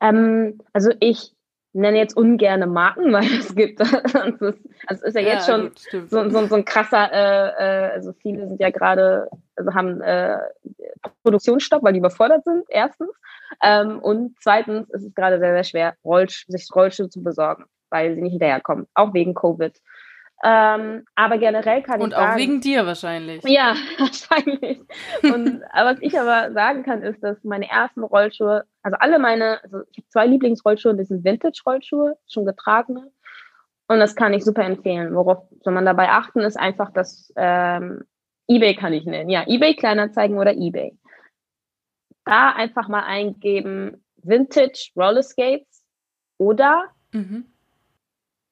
Ähm, 0.00 0.58
also 0.72 0.90
ich 1.00 1.35
nenne 1.76 1.98
jetzt 1.98 2.16
ungerne 2.16 2.66
Marken, 2.66 3.12
weil 3.12 3.24
es 3.24 3.54
gibt, 3.54 3.80
also 3.80 4.52
es 4.88 5.02
ist, 5.02 5.14
ja 5.14 5.20
jetzt 5.20 5.48
ja, 5.48 5.54
schon 5.54 5.68
gut, 5.68 6.08
so, 6.08 6.28
so, 6.28 6.46
so, 6.46 6.54
ein 6.54 6.64
krasser, 6.64 7.12
äh, 7.12 7.88
äh, 7.88 7.92
also 7.92 8.12
viele 8.14 8.48
sind 8.48 8.60
ja 8.60 8.70
gerade, 8.70 9.28
also 9.54 9.74
haben 9.74 10.00
äh, 10.00 10.38
Produktionsstopp, 11.22 11.82
weil 11.82 11.92
die 11.92 12.00
überfordert 12.00 12.44
sind, 12.44 12.64
erstens. 12.68 13.10
Ähm, 13.62 14.00
und 14.00 14.34
zweitens 14.40 14.90
ist 14.90 15.04
es 15.04 15.14
gerade 15.14 15.38
sehr, 15.38 15.52
sehr 15.52 15.64
schwer, 15.64 15.94
Rollsch 16.04 16.46
sich 16.48 16.66
Rollschuhe 16.74 17.08
zu 17.08 17.22
besorgen, 17.22 17.64
weil 17.90 18.14
sie 18.14 18.22
nicht 18.22 18.32
hinterherkommen, 18.32 18.86
auch 18.94 19.14
wegen 19.14 19.34
Covid. 19.34 19.78
Ähm, 20.44 21.04
aber 21.14 21.38
generell 21.38 21.82
kann 21.82 22.00
Und 22.00 22.10
ich 22.10 22.16
auch 22.16 22.20
sagen, 22.20 22.38
wegen 22.38 22.60
dir 22.60 22.86
wahrscheinlich. 22.86 23.42
Ja, 23.44 23.74
wahrscheinlich. 23.98 24.80
Und 25.22 25.62
aber 25.72 25.94
was 25.94 26.02
ich 26.02 26.18
aber 26.18 26.52
sagen 26.52 26.82
kann, 26.82 27.02
ist, 27.02 27.22
dass 27.22 27.42
meine 27.42 27.68
ersten 27.70 28.02
Rollschuhe, 28.02 28.64
also 28.82 28.96
alle 29.00 29.18
meine, 29.18 29.62
also 29.62 29.80
ich 29.92 29.98
habe 29.98 30.08
zwei 30.08 30.26
Lieblingsrollschuhe, 30.26 30.94
das 30.94 31.08
sind 31.08 31.24
Vintage-Rollschuhe, 31.24 32.18
schon 32.28 32.44
getragene. 32.44 33.10
Und 33.88 33.98
das 33.98 34.14
kann 34.14 34.34
ich 34.34 34.44
super 34.44 34.64
empfehlen. 34.64 35.14
Worauf 35.14 35.48
soll 35.62 35.72
man 35.72 35.86
dabei 35.86 36.10
achten, 36.10 36.40
ist 36.40 36.58
einfach, 36.58 36.92
dass 36.92 37.32
ähm, 37.36 38.02
eBay 38.48 38.74
kann 38.74 38.92
ich 38.92 39.06
nennen. 39.06 39.30
Ja, 39.30 39.44
eBay 39.46 39.74
Kleinanzeigen 39.74 40.38
oder 40.38 40.52
eBay. 40.54 40.98
Da 42.24 42.50
einfach 42.50 42.88
mal 42.88 43.04
eingeben 43.04 44.04
Vintage 44.16 44.90
Roller 44.96 45.22
Skates 45.22 45.82
oder 46.36 46.90
Mhm. 47.12 47.46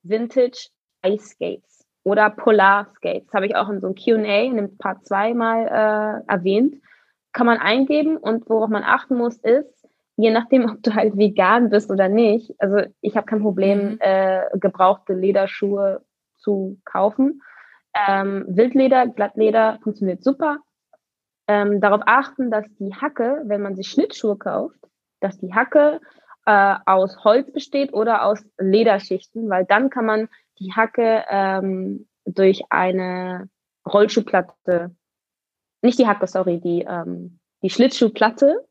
Vintage 0.02 0.68
Ice 1.04 1.26
Skates 1.30 1.86
oder 2.04 2.30
Polar 2.30 2.86
Skates. 2.94 3.32
Habe 3.32 3.46
ich 3.46 3.56
auch 3.56 3.68
in 3.68 3.80
so 3.80 3.86
einem 3.88 3.96
QA 3.96 4.42
in 4.42 4.56
dem 4.56 4.76
Part 4.78 5.06
2 5.06 5.34
mal 5.34 5.66
äh, 5.66 6.32
erwähnt. 6.32 6.76
Kann 7.32 7.46
man 7.46 7.58
eingeben 7.58 8.16
und 8.16 8.48
worauf 8.48 8.68
man 8.68 8.84
achten 8.84 9.16
muss, 9.16 9.36
ist, 9.38 9.88
je 10.16 10.30
nachdem, 10.30 10.70
ob 10.70 10.82
du 10.82 10.94
halt 10.94 11.16
vegan 11.16 11.70
bist 11.70 11.90
oder 11.90 12.08
nicht. 12.08 12.54
Also 12.58 12.82
ich 13.00 13.16
habe 13.16 13.26
kein 13.26 13.42
Problem, 13.42 13.92
Mhm. 13.92 13.98
äh, 14.00 14.42
gebrauchte 14.54 15.14
Lederschuhe 15.14 16.02
zu 16.38 16.78
kaufen. 16.84 17.42
Ähm, 18.08 18.44
Wildleder, 18.48 19.06
Glattleder 19.08 19.78
funktioniert 19.82 20.22
super. 20.22 20.58
Ähm, 21.46 21.80
darauf 21.80 22.02
achten, 22.06 22.50
dass 22.50 22.64
die 22.78 22.94
Hacke, 22.94 23.42
wenn 23.46 23.62
man 23.62 23.76
sich 23.76 23.88
Schnittschuhe 23.88 24.36
kauft, 24.36 24.78
dass 25.20 25.38
die 25.38 25.52
Hacke 25.54 26.00
äh, 26.46 26.74
aus 26.86 27.24
Holz 27.24 27.52
besteht 27.52 27.92
oder 27.92 28.24
aus 28.24 28.44
Lederschichten, 28.58 29.48
weil 29.48 29.64
dann 29.64 29.90
kann 29.90 30.06
man 30.06 30.28
die 30.58 30.72
Hacke 30.72 31.24
ähm, 31.28 32.06
durch 32.24 32.62
eine 32.70 33.48
Rollschuhplatte, 33.86 34.94
nicht 35.82 35.98
die 35.98 36.06
Hacke, 36.06 36.26
sorry, 36.26 36.60
die, 36.60 36.82
ähm, 36.88 37.38
die 37.62 37.70
Schlittschuhplatte 37.70 38.64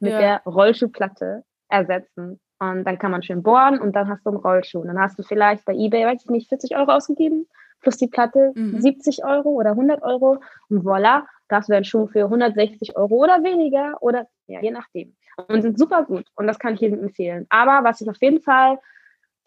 mit 0.00 0.12
Ja. 0.12 0.18
der 0.18 0.42
Rollschuhplatte 0.44 1.44
ersetzen. 1.68 2.40
Und 2.60 2.84
dann 2.84 2.98
kann 2.98 3.12
man 3.12 3.22
schön 3.22 3.42
bohren 3.42 3.78
und 3.80 3.94
dann 3.94 4.08
hast 4.08 4.24
du 4.26 4.30
einen 4.30 4.38
Rollschuh. 4.38 4.80
Und 4.80 4.88
dann 4.88 4.98
hast 4.98 5.18
du 5.18 5.22
vielleicht 5.22 5.64
bei 5.64 5.74
eBay, 5.74 6.06
weiß 6.06 6.22
ich 6.24 6.30
nicht, 6.30 6.48
40 6.48 6.76
Euro 6.76 6.90
ausgegeben, 6.92 7.46
plus 7.80 7.96
die 7.98 8.08
Platte 8.08 8.52
Mhm. 8.56 8.80
70 8.80 9.24
Euro 9.24 9.50
oder 9.50 9.70
100 9.76 10.02
Euro. 10.02 10.40
Und 10.68 10.82
voilà, 10.84 11.22
da 11.48 11.56
hast 11.56 11.68
du 11.68 11.74
einen 11.74 11.84
Schuh 11.84 12.08
für 12.08 12.24
160 12.28 12.96
Euro 12.96 13.14
oder 13.14 13.42
weniger 13.44 13.96
oder 14.02 14.26
ja, 14.46 14.60
je 14.60 14.72
nachdem. 14.72 15.14
Und 15.46 15.62
sind 15.62 15.78
super 15.78 16.02
gut. 16.04 16.26
Und 16.34 16.48
das 16.48 16.58
kann 16.58 16.74
ich 16.74 16.80
jedem 16.80 16.98
empfehlen. 17.00 17.46
Aber 17.48 17.84
was 17.84 18.00
ich 18.00 18.10
auf 18.10 18.16
jeden 18.20 18.40
Fall 18.42 18.78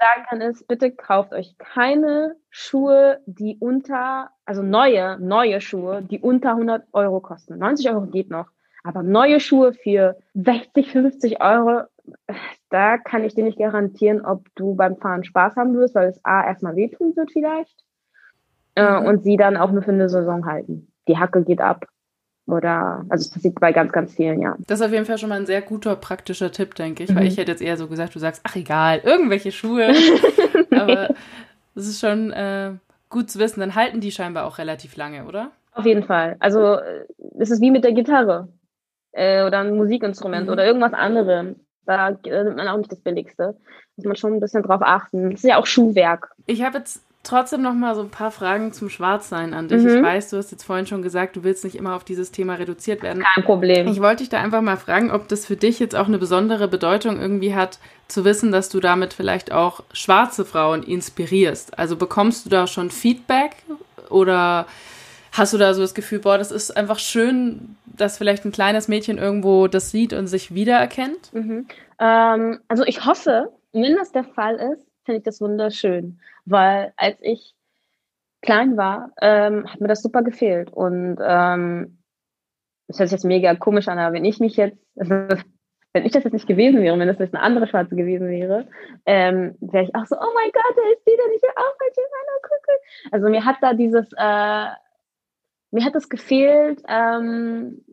sagen 0.02 0.26
kann, 0.28 0.42
ist, 0.42 0.68
bitte 0.68 0.92
kauft 0.92 1.32
euch 1.34 1.56
keine 1.60 2.36
Schuhe, 2.50 3.22
die 3.28 3.58
unter, 3.60 4.32
also 4.46 4.64
neue, 4.64 5.18
neue 5.20 5.62
Schuhe, 5.62 6.02
die 6.02 6.20
unter 6.20 6.52
100 6.52 6.86
Euro 6.94 7.22
kosten. 7.22 7.58
90 7.58 7.90
Euro 7.92 8.02
geht 8.08 8.30
noch. 8.30 8.48
Aber 8.84 9.04
neue 9.04 9.40
Schuhe 9.40 9.74
für 9.74 10.18
60, 10.34 10.92
50 10.92 11.42
Euro, 11.42 11.84
da 12.70 12.98
kann 12.98 13.24
ich 13.24 13.36
dir 13.36 13.44
nicht 13.44 13.60
garantieren, 13.60 14.26
ob 14.26 14.48
du 14.56 14.76
beim 14.76 14.98
Fahren 14.98 15.24
Spaß 15.24 15.56
haben 15.56 15.76
wirst, 15.76 15.94
weil 15.96 16.10
es 16.10 16.20
A, 16.26 16.46
erstmal 16.48 16.76
wehtun 16.76 17.16
wird 17.16 17.32
vielleicht. 17.32 17.84
Äh, 18.76 19.00
Mhm. 19.02 19.06
und 19.08 19.24
sie 19.24 19.38
dann 19.38 19.58
auch 19.58 19.72
nur 19.72 19.84
für 19.84 19.92
eine 19.92 20.10
Saison 20.10 20.46
halten. 20.46 20.92
Die 21.08 21.18
Hacke 21.18 21.44
geht 21.44 21.62
ab. 21.62 21.86
Oder, 22.48 23.06
also 23.10 23.24
es 23.24 23.30
passiert 23.30 23.60
bei 23.60 23.72
ganz, 23.72 23.92
ganz 23.92 24.14
vielen, 24.14 24.42
ja. 24.42 24.56
Das 24.68 24.80
ist 24.80 24.86
auf 24.86 24.92
jeden 24.92 25.06
Fall 25.06 25.18
schon 25.18 25.30
mal 25.30 25.40
ein 25.40 25.46
sehr 25.46 25.62
guter 25.62 25.96
praktischer 25.96 26.52
Tipp, 26.52 26.76
denke 26.76 27.04
ich. 27.04 27.10
Mhm. 27.12 27.16
Weil 27.16 27.28
ich 27.28 27.38
hätte 27.38 27.52
jetzt 27.52 27.62
eher 27.62 27.78
so 27.78 27.88
gesagt, 27.88 28.16
du 28.16 28.20
sagst, 28.20 28.42
ach 28.44 28.56
egal, 28.56 29.00
irgendwelche 29.04 29.52
Schuhe. 29.52 29.94
Aber 30.72 31.10
das 31.76 31.88
ist 31.88 32.00
schon 32.00 32.32
äh, 32.32 32.72
gut 33.10 33.30
zu 33.30 33.40
wissen. 33.40 33.60
Dann 33.60 33.76
halten 33.76 34.02
die 34.02 34.12
scheinbar 34.12 34.46
auch 34.46 34.58
relativ 34.58 34.96
lange, 34.98 35.26
oder? 35.26 35.52
Auf 35.74 35.86
jeden 35.86 36.04
Fall. 36.04 36.36
Also 36.40 36.76
äh, 36.76 37.06
es 37.40 37.52
ist 37.52 37.62
wie 37.62 37.72
mit 37.72 37.84
der 37.84 37.94
Gitarre 37.94 38.50
äh, 39.14 39.46
oder 39.46 39.60
ein 39.60 39.76
Musikinstrument 39.78 40.48
Mhm. 40.48 40.52
oder 40.52 40.66
irgendwas 40.66 40.94
anderem. 40.94 41.56
Da 41.86 42.10
äh, 42.10 42.44
nimmt 42.44 42.58
man 42.58 42.68
auch 42.68 42.78
nicht 42.78 42.92
das 42.92 43.00
Billigste. 43.00 43.56
Muss 43.96 44.06
man 44.06 44.16
schon 44.16 44.34
ein 44.34 44.40
bisschen 44.40 44.64
drauf 44.64 44.82
achten. 44.82 45.32
Das 45.32 45.44
ist 45.44 45.50
ja 45.50 45.58
auch 45.58 45.66
Schuhwerk. 45.68 46.32
Ich 46.48 46.64
habe 46.64 46.80
jetzt 46.80 47.04
trotzdem 47.24 47.62
noch 47.62 47.74
mal 47.74 47.96
so 47.96 48.02
ein 48.02 48.10
paar 48.10 48.32
Fragen 48.32 48.74
zum 48.74 48.90
Schwarzsein 48.90 49.54
an 49.54 49.68
dich. 49.68 49.84
Mhm. 49.84 49.98
Ich 49.98 50.04
weiß, 50.04 50.30
du 50.32 50.38
hast 50.38 50.52
jetzt 50.52 50.64
vorhin 50.64 50.88
schon 50.88 51.02
gesagt, 51.02 51.36
du 51.36 51.44
willst 51.44 51.64
nicht 51.64 51.76
immer 51.76 51.96
auf 51.96 52.04
dieses 52.04 52.32
Thema 52.32 52.56
reduziert 52.56 53.04
werden. 53.04 53.24
Kein 53.36 53.44
Problem. 53.44 53.88
Ich 53.88 54.02
wollte 54.02 54.18
dich 54.18 54.30
da 54.30 54.40
einfach 54.40 54.62
mal 54.62 54.78
fragen, 54.78 55.12
ob 55.12 55.28
das 55.28 55.46
für 55.46 55.56
dich 55.56 55.80
jetzt 55.80 55.96
auch 55.96 56.08
eine 56.08 56.18
besondere 56.18 56.68
Bedeutung 56.68 57.20
irgendwie 57.20 57.56
hat, 57.56 57.80
zu 58.08 58.26
wissen, 58.26 58.52
dass 58.52 58.70
du 58.70 58.80
damit 58.80 59.14
vielleicht 59.14 59.52
auch 59.52 59.84
schwarze 59.94 60.46
Frauen 60.46 60.84
inspirierst. 60.84 61.78
Also 61.78 61.96
bekommst 61.96 62.46
du 62.46 62.50
da 62.50 62.68
schon 62.68 62.90
Feedback 62.90 63.56
oder 64.10 64.66
hast 65.32 65.54
du 65.54 65.58
da 65.58 65.74
so 65.74 65.82
das 65.82 65.94
Gefühl, 65.94 66.20
boah, 66.20 66.38
das 66.38 66.52
ist 66.52 66.76
einfach 66.76 67.00
schön, 67.00 67.76
dass 67.86 68.18
vielleicht 68.18 68.46
ein 68.46 68.52
kleines 68.52 68.88
Mädchen 68.88 69.18
irgendwo 69.18 69.68
das 69.68 69.92
sieht 69.92 70.14
und 70.14 70.28
sich 70.28 70.54
wiedererkennt? 70.54 71.34
Mhm. 71.34 71.68
Ähm, 72.00 72.60
also 72.68 72.84
ich 72.86 73.06
hoffe, 73.06 73.52
wenn 73.74 73.96
das 73.96 74.12
der 74.12 74.24
Fall 74.24 74.56
ist, 74.56 74.86
finde 75.06 75.20
ich 75.20 75.24
das 75.24 75.40
wunderschön. 75.42 76.20
Weil 76.46 76.94
als 76.98 77.20
ich 77.22 77.56
klein 78.42 78.78
war, 78.78 79.12
ähm, 79.22 79.68
hat 79.68 79.82
mir 79.82 79.88
das 79.88 80.02
super 80.02 80.24
gefehlt. 80.24 80.72
Und 80.72 81.18
ähm, 81.22 82.00
das 82.88 83.00
hört 83.00 83.10
sich 83.10 83.18
jetzt 83.18 83.26
mega 83.26 83.56
komisch 83.56 83.88
an, 83.88 84.00
aber 84.00 84.14
wenn 84.16 84.26
ich 84.26 84.40
mich 84.40 84.58
jetzt, 84.58 84.78
also, 84.98 85.14
wenn 85.94 86.06
ich 86.06 86.12
das 86.12 86.24
jetzt 86.24 86.34
nicht 86.34 86.48
gewesen 86.48 86.82
wäre, 86.82 86.98
wenn 86.98 87.08
das 87.08 87.20
jetzt 87.20 87.36
eine 87.36 87.44
andere 87.44 87.68
Schwarze 87.68 87.96
gewesen 87.96 88.30
wäre, 88.30 88.68
ähm, 89.06 89.56
wäre 89.60 89.84
ich 89.84 89.96
auch 89.96 90.06
so, 90.06 90.16
oh 90.16 90.34
mein 90.34 90.52
Gott, 90.52 90.76
da 90.76 90.82
ist 90.94 91.06
die, 91.06 91.12
denn 91.12 91.36
ich 91.36 91.42
will 91.42 91.50
auch 91.56 91.76
welche 91.80 92.02
meiner 92.02 92.42
gucken. 92.42 92.76
Also 93.12 93.30
mir 93.30 93.46
hat 93.46 93.58
da 93.62 93.74
dieses, 93.74 94.08
äh, 94.14 94.72
mir 95.72 95.86
hat 95.86 95.96
es 95.96 96.10
gefehlt, 96.10 96.82
ähm, 96.88 97.84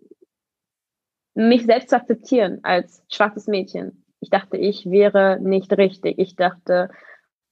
mich 1.35 1.67
selbst 1.67 1.91
zu 1.91 1.97
akzeptieren 1.97 2.61
als 2.63 3.05
schwarzes 3.09 3.47
Mädchen. 3.47 4.05
Ich 4.21 4.31
dachte, 4.31 4.57
ich 4.57 4.91
wäre 4.91 5.39
nicht 5.41 5.73
richtig. 5.77 6.19
Ich 6.19 6.35
dachte, 6.35 6.91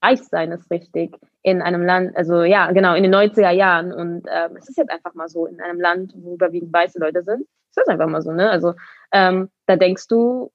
weiß 0.01 0.29
sein 0.29 0.53
ist 0.53 0.71
richtig 0.71 1.17
in 1.43 1.63
einem 1.63 1.85
Land, 1.85 2.17
also 2.17 2.43
ja, 2.43 2.71
genau, 2.73 2.95
in 2.95 3.03
den 3.03 3.15
90er 3.15 3.51
Jahren. 3.51 3.93
Und 3.93 4.27
ähm, 4.31 4.57
es 4.57 4.69
ist 4.69 4.79
jetzt 4.79 4.91
einfach 4.91 5.15
mal 5.15 5.29
so, 5.29 5.47
in 5.47 5.61
einem 5.61 5.81
Land, 5.81 6.13
wo 6.17 6.35
überwiegend 6.35 6.73
weiße 6.73 6.99
Leute 6.99 7.23
sind, 7.23 7.43
ist 7.43 7.77
das 7.77 7.89
einfach 7.89 8.09
mal 8.09 8.23
so, 8.23 8.33
ne? 8.33 8.51
Also 8.51 8.75
ähm, 9.13 9.51
da 9.67 9.77
denkst 9.77 10.09
du, 10.09 10.53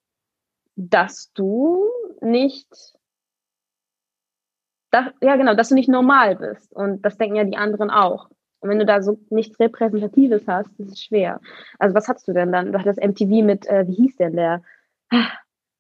dass 0.75 1.32
du 1.34 1.86
nicht, 2.21 2.67
dass, 4.91 5.06
ja 5.21 5.36
genau, 5.36 5.56
dass 5.56 5.69
du 5.69 5.75
nicht 5.75 5.89
normal 5.89 6.36
bist. 6.36 6.73
Und 6.73 7.04
das 7.04 7.17
denken 7.17 7.36
ja 7.36 7.43
die 7.43 7.58
anderen 7.58 7.89
auch. 7.89 8.30
Und 8.60 8.69
wenn 8.69 8.80
du 8.80 8.86
da 8.86 9.01
so 9.01 9.19
nichts 9.30 9.60
Repräsentatives 9.60 10.47
hast, 10.47 10.69
das 10.77 10.88
ist 10.88 11.04
schwer. 11.04 11.39
Also 11.80 11.95
was 11.95 12.08
hast 12.08 12.27
du 12.27 12.34
denn 12.34 12.51
dann? 12.51 12.71
Du 12.71 12.80
hattest 12.80 13.01
MTV 13.01 13.43
mit, 13.43 13.65
äh, 13.65 13.88
wie 13.88 13.95
hieß 13.95 14.17
denn 14.17 14.36
der? 14.36 14.62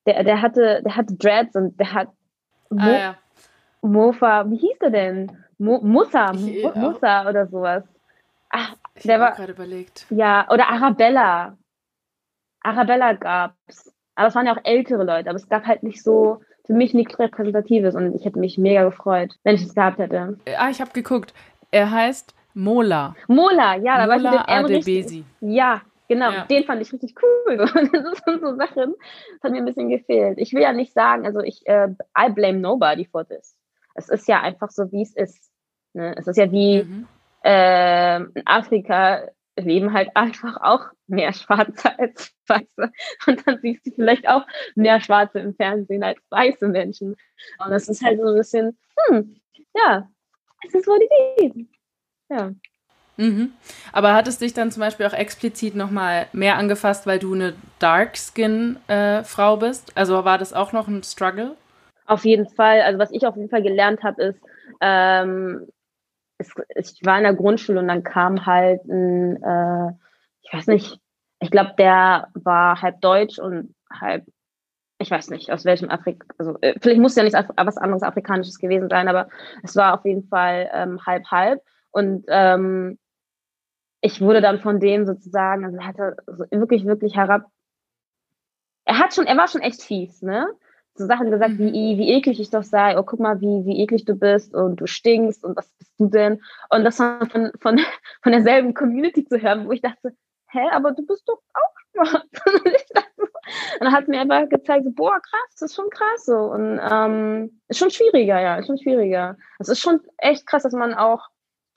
Der, 0.07 0.23
der 0.23 0.41
hatte, 0.41 0.81
der 0.83 0.95
hatte 0.95 1.13
Dreads 1.13 1.55
und 1.55 1.79
der 1.79 1.93
hat 1.93 2.09
Ah, 2.77 2.89
ja. 2.89 3.17
Mofa, 3.81 4.49
wie 4.49 4.57
hieß 4.57 4.79
der 4.79 4.89
denn? 4.91 5.31
Mo 5.57 5.79
Musa, 5.81 6.31
Ich- 6.33 6.63
Mu- 6.63 6.71
Musa 6.75 7.27
oder 7.29 7.47
sowas. 7.47 7.83
Ach, 8.49 8.75
Ich 8.95 9.03
der 9.03 9.15
habe 9.15 9.23
war, 9.25 9.31
gerade 9.35 9.51
überlegt. 9.53 10.05
ja, 10.09 10.47
oder 10.49 10.69
Arabella. 10.69 11.57
Arabella 12.61 13.13
gab's. 13.13 13.93
Aber 14.15 14.27
es 14.27 14.35
waren 14.35 14.45
ja 14.45 14.53
auch 14.55 14.63
ältere 14.65 15.03
Leute, 15.03 15.29
aber 15.29 15.37
es 15.37 15.47
gab 15.49 15.65
halt 15.65 15.83
nicht 15.83 16.03
so, 16.03 16.41
für 16.65 16.73
mich 16.73 16.93
nichts 16.93 17.17
Repräsentatives 17.17 17.95
und 17.95 18.13
ich 18.13 18.25
hätte 18.25 18.37
mich 18.39 18.57
mega 18.57 18.83
gefreut, 18.83 19.33
wenn 19.43 19.55
ich 19.55 19.63
es 19.63 19.73
gehabt 19.73 19.97
hätte. 19.97 20.37
Ah, 20.59 20.69
ich 20.69 20.79
habe 20.81 20.91
geguckt. 20.91 21.33
Er 21.71 21.89
heißt 21.89 22.35
Mola. 22.53 23.15
Mola, 23.27 23.75
ja, 23.77 23.97
da 23.97 24.07
war 24.09 24.17
ich 24.17 24.23
mit 24.23 24.31
Mola 24.31 24.63
dem 24.67 24.75
richtig. 24.83 25.23
Ja, 25.39 25.81
genau, 26.07 26.31
Ja. 26.31 26.45
den 26.45 26.65
fand 26.65 26.81
ich 26.81 26.91
richtig 26.93 27.15
cool. 27.23 27.31
Das 27.57 27.71
sind 28.25 28.41
so 28.41 28.55
Sachen, 28.55 28.95
das 29.33 29.43
hat 29.43 29.51
mir 29.51 29.57
ein 29.57 29.65
bisschen 29.65 29.89
gefehlt. 29.89 30.37
Ich 30.37 30.53
will 30.53 30.61
ja 30.61 30.73
nicht 30.73 30.93
sagen, 30.93 31.25
also 31.25 31.39
ich, 31.39 31.65
äh, 31.65 31.87
I 32.17 32.29
blame 32.29 32.59
nobody 32.59 33.05
for 33.05 33.25
this. 33.27 33.55
Es 33.95 34.09
ist 34.09 34.27
ja 34.27 34.41
einfach 34.41 34.69
so, 34.69 34.91
wie 34.91 35.01
es 35.03 35.15
ist. 35.15 35.51
Ne? 35.93 36.15
Es 36.17 36.27
ist 36.27 36.37
ja 36.37 36.51
wie, 36.51 36.83
Mhm. 36.83 37.07
äh, 37.43 38.17
in 38.17 38.43
Afrika 38.45 39.27
leben 39.57 39.93
halt 39.93 40.09
einfach 40.15 40.57
auch 40.61 40.85
mehr 41.07 41.33
Schwarze 41.33 41.99
als 41.99 42.31
Weiße. 42.47 42.91
Und 43.27 43.45
dann 43.47 43.59
siehst 43.61 43.85
du 43.85 43.91
vielleicht 43.91 44.27
auch 44.27 44.43
mehr 44.75 45.01
Schwarze 45.01 45.39
im 45.39 45.53
Fernsehen 45.55 46.03
als 46.03 46.19
weiße 46.29 46.67
Menschen. 46.67 47.15
Und 47.59 47.69
das 47.71 47.89
ist 47.89 48.03
halt 48.03 48.19
so 48.21 48.27
ein 48.27 48.35
bisschen, 48.35 48.77
hm, 49.07 49.35
ja, 49.75 50.07
es 50.65 50.73
ist, 50.73 50.87
what 50.87 51.01
it 51.01 51.55
is. 51.55 51.65
Ja. 52.29 52.51
Mhm. 53.17 53.51
Aber 53.91 54.13
hat 54.13 54.27
es 54.27 54.37
dich 54.39 54.53
dann 54.53 54.71
zum 54.71 54.79
Beispiel 54.79 55.05
auch 55.05 55.13
explizit 55.13 55.75
nochmal 55.75 56.27
mehr 56.31 56.55
angefasst, 56.57 57.05
weil 57.05 57.19
du 57.19 57.33
eine 57.33 57.53
Dark-Skin-Frau 57.79 59.57
bist? 59.57 59.91
Also 59.95 60.23
war 60.25 60.37
das 60.37 60.53
auch 60.53 60.71
noch 60.71 60.87
ein 60.87 61.03
Struggle? 61.03 61.55
Auf 62.11 62.25
jeden 62.25 62.49
Fall. 62.49 62.81
Also 62.81 62.99
was 62.99 63.11
ich 63.11 63.25
auf 63.25 63.37
jeden 63.37 63.47
Fall 63.47 63.63
gelernt 63.63 64.03
habe, 64.03 64.21
ist, 64.21 64.41
ähm, 64.81 65.65
es, 66.37 66.53
ich 66.75 67.05
war 67.05 67.17
in 67.17 67.23
der 67.23 67.33
Grundschule 67.33 67.79
und 67.79 67.87
dann 67.87 68.03
kam 68.03 68.45
halt 68.45 68.83
ein, 68.83 69.41
äh, 69.41 69.93
ich 70.41 70.51
weiß 70.51 70.67
nicht, 70.67 70.99
ich 71.39 71.51
glaube, 71.51 71.73
der 71.77 72.27
war 72.33 72.81
halb 72.81 72.99
deutsch 72.99 73.39
und 73.39 73.73
halb 73.89 74.25
ich 74.99 75.09
weiß 75.09 75.29
nicht, 75.29 75.51
aus 75.51 75.63
welchem 75.63 75.89
Afrika, 75.89 76.27
also 76.37 76.57
äh, 76.59 76.75
vielleicht 76.81 76.99
muss 76.99 77.15
ja 77.15 77.23
nicht 77.23 77.33
was 77.33 77.77
anderes 77.77 78.03
Afrikanisches 78.03 78.59
gewesen 78.59 78.89
sein, 78.89 79.07
aber 79.07 79.29
es 79.63 79.77
war 79.77 79.93
auf 79.93 80.05
jeden 80.05 80.27
Fall 80.27 80.69
ähm, 80.73 80.99
halb 81.05 81.23
halb. 81.31 81.61
Und 81.91 82.25
ähm, 82.27 82.99
ich 84.01 84.19
wurde 84.19 84.41
dann 84.41 84.59
von 84.59 84.81
dem 84.81 85.05
sozusagen, 85.05 85.63
also 85.63 85.77
er 85.77 85.87
hatte 85.87 86.17
wirklich, 86.51 86.85
wirklich 86.85 87.15
herab. 87.15 87.45
Er 88.83 88.99
hat 88.99 89.13
schon, 89.13 89.27
er 89.27 89.37
war 89.37 89.47
schon 89.47 89.61
echt 89.61 89.81
fies, 89.81 90.21
ne? 90.21 90.45
So 91.01 91.07
Sachen 91.07 91.31
gesagt, 91.31 91.57
wie, 91.57 91.95
mhm. 91.95 91.97
wie 91.97 92.11
eklig 92.11 92.39
ich 92.39 92.51
doch 92.51 92.63
sei, 92.63 92.97
oh, 92.97 93.03
guck 93.03 93.19
mal, 93.19 93.41
wie, 93.41 93.65
wie 93.65 93.81
eklig 93.81 94.05
du 94.05 94.13
bist 94.13 94.53
und 94.53 94.75
du 94.77 94.85
stinkst 94.85 95.43
und 95.43 95.57
was 95.57 95.67
bist 95.79 95.93
du 95.97 96.07
denn? 96.07 96.41
Und 96.69 96.83
das 96.83 96.97
von, 96.97 97.51
von, 97.59 97.79
von 98.21 98.31
derselben 98.31 98.73
Community 98.73 99.25
zu 99.25 99.41
hören, 99.41 99.67
wo 99.67 99.71
ich 99.71 99.81
dachte, 99.81 100.15
hä, 100.51 100.69
aber 100.71 100.91
du 100.91 101.05
bist 101.05 101.27
doch 101.27 101.41
auch 101.53 101.81
schwarz. 101.91 102.25
und 102.45 103.81
dann 103.81 103.91
hat 103.91 104.07
mir 104.07 104.21
einfach 104.21 104.47
gezeigt, 104.49 104.85
so, 104.85 104.91
boah, 104.91 105.19
krass, 105.19 105.49
das 105.53 105.71
ist 105.71 105.75
schon 105.75 105.89
krass 105.89 106.25
so. 106.25 106.37
Und 106.37 106.79
ähm, 106.79 107.61
ist 107.67 107.79
schon 107.79 107.89
schwieriger, 107.89 108.39
ja, 108.39 108.57
ist 108.57 108.67
schon 108.67 108.77
schwieriger. 108.77 109.37
Es 109.59 109.69
ist 109.69 109.79
schon 109.79 110.01
echt 110.17 110.45
krass, 110.45 110.63
dass 110.63 110.73
man 110.73 110.93
auch, 110.93 111.29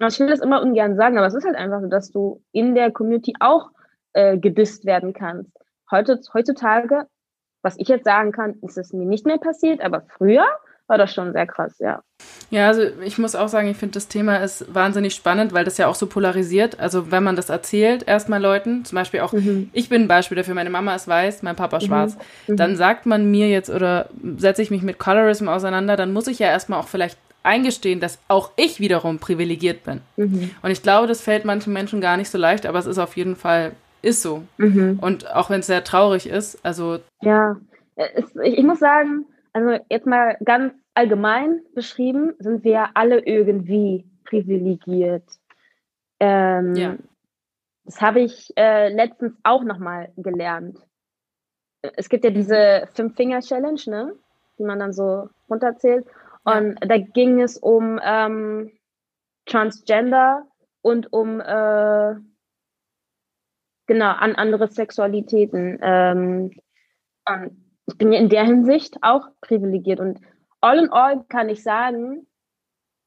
ich 0.07 0.21
will 0.21 0.29
das 0.29 0.41
immer 0.41 0.61
ungern 0.61 0.97
sagen, 0.97 1.17
aber 1.17 1.27
es 1.27 1.35
ist 1.35 1.47
halt 1.47 1.57
einfach 1.57 1.81
so, 1.81 1.89
dass 1.89 2.11
du 2.11 2.43
in 2.53 2.75
der 2.75 2.91
Community 2.91 3.35
auch 3.41 3.71
äh, 4.13 4.37
gedisst 4.37 4.85
werden 4.85 5.15
kannst. 5.15 5.51
Heute, 5.91 6.21
heutzutage, 6.35 7.07
was 7.65 7.79
ich 7.79 7.89
jetzt 7.89 8.05
sagen 8.05 8.31
kann, 8.33 8.55
ist 8.63 8.79
es 8.79 8.93
mir 8.93 9.07
nicht 9.07 9.27
mehr 9.27 9.39
passiert, 9.39 9.81
aber 9.81 10.03
früher 10.17 10.45
war 10.87 10.99
das 10.99 11.15
schon 11.15 11.33
sehr 11.33 11.47
krass, 11.47 11.79
ja. 11.79 12.03
Ja, 12.51 12.69
also 12.69 12.83
ich 13.03 13.17
muss 13.17 13.35
auch 13.35 13.49
sagen, 13.49 13.69
ich 13.69 13.77
finde 13.77 13.95
das 13.95 14.07
Thema 14.07 14.37
ist 14.37 14.73
wahnsinnig 14.73 15.15
spannend, 15.15 15.55
weil 15.55 15.65
das 15.65 15.79
ja 15.79 15.89
auch 15.89 15.95
so 15.95 16.07
polarisiert. 16.07 16.79
Also 16.79 17.11
wenn 17.11 17.25
man 17.25 17.37
das 17.37 17.49
erzählt, 17.49 18.07
erstmal 18.07 18.41
Leuten, 18.41 18.85
zum 18.85 18.97
Beispiel 18.97 19.21
auch, 19.21 19.33
mhm. 19.33 19.71
ich 19.73 19.89
bin 19.89 20.03
ein 20.03 20.09
Beispiel 20.09 20.37
dafür, 20.37 20.55
meine 20.55 20.71
Mama 20.71 20.95
ist 20.95 21.09
weiß, 21.09 21.43
mein 21.43 21.57
Papa 21.57 21.79
mhm. 21.79 21.87
schwarz, 21.87 22.19
mhm. 22.47 22.57
dann 22.57 22.77
sagt 22.77 23.07
man 23.07 23.31
mir 23.31 23.49
jetzt 23.49 23.71
oder 23.71 24.11
setze 24.37 24.61
ich 24.61 24.71
mich 24.71 24.83
mit 24.83 24.99
Colorism 24.99 25.49
auseinander, 25.49 25.97
dann 25.97 26.13
muss 26.13 26.27
ich 26.27 26.39
ja 26.39 26.49
erstmal 26.49 26.81
auch 26.81 26.89
vielleicht 26.89 27.19
eingestehen, 27.43 28.01
dass 28.01 28.19
auch 28.29 28.51
ich 28.57 28.81
wiederum 28.81 29.19
privilegiert 29.19 29.85
bin. 29.85 30.01
Mhm. 30.17 30.51
Und 30.63 30.71
ich 30.71 30.83
glaube, 30.83 31.07
das 31.07 31.21
fällt 31.21 31.45
manchen 31.45 31.73
Menschen 31.73 32.01
gar 32.01 32.17
nicht 32.17 32.31
so 32.31 32.39
leicht, 32.39 32.67
aber 32.67 32.79
es 32.79 32.87
ist 32.87 32.99
auf 32.99 33.17
jeden 33.17 33.37
Fall, 33.37 33.73
ist 34.05 34.23
so. 34.23 34.45
Mhm. 34.59 34.99
Und 35.01 35.35
auch 35.35 35.51
wenn 35.51 35.61
es 35.61 35.67
sehr 35.67 35.85
traurig 35.85 36.29
ist, 36.29 36.65
also. 36.65 36.99
Ja, 37.23 37.57
ich 38.43 38.63
muss 38.63 38.79
sagen, 38.79 39.27
also 39.53 39.79
jetzt 39.89 40.07
mal 40.07 40.37
ganz 40.45 40.75
allgemein 40.95 41.63
beschrieben, 41.75 42.35
sind 42.39 42.65
wir 42.65 42.91
alle 42.95 43.21
irgendwie 43.21 44.05
privilegiert. 44.25 45.25
Ähm, 46.21 46.75
ja. 46.75 46.97
Das 47.85 48.01
habe 48.01 48.21
ich 48.21 48.53
äh, 48.57 48.89
letztens 48.93 49.35
auch 49.43 49.63
nochmal 49.63 50.13
gelernt. 50.17 50.79
Es 51.97 52.09
gibt 52.09 52.25
ja 52.25 52.31
diese 52.31 52.89
Fünf-Finger-Challenge, 52.95 53.81
ne? 53.87 54.15
die 54.59 54.65
man 54.65 54.79
dann 54.79 54.93
so 54.93 55.29
runterzählt. 55.51 56.07
Und 56.45 56.79
ja. 56.81 56.89
da 56.89 56.99
ging 56.99 57.41
es 57.41 57.59
um 57.59 58.01
ähm, 58.03 58.73
Transgender 59.47 60.47
und 60.83 61.13
um 61.13 61.41
äh, 61.41 62.15
genau 63.87 64.11
an 64.11 64.35
andere 64.35 64.69
Sexualitäten. 64.69 65.79
Ähm, 65.83 66.51
ich 67.87 67.99
bin 67.99 68.13
ja 68.13 68.19
in 68.19 68.29
der 68.29 68.45
Hinsicht 68.45 68.99
auch 69.03 69.29
privilegiert. 69.41 70.01
Und 70.01 70.21
all 70.61 70.79
in 70.79 70.91
all 70.91 71.25
kann 71.25 71.49
ich 71.49 71.63
sagen, 71.63 72.27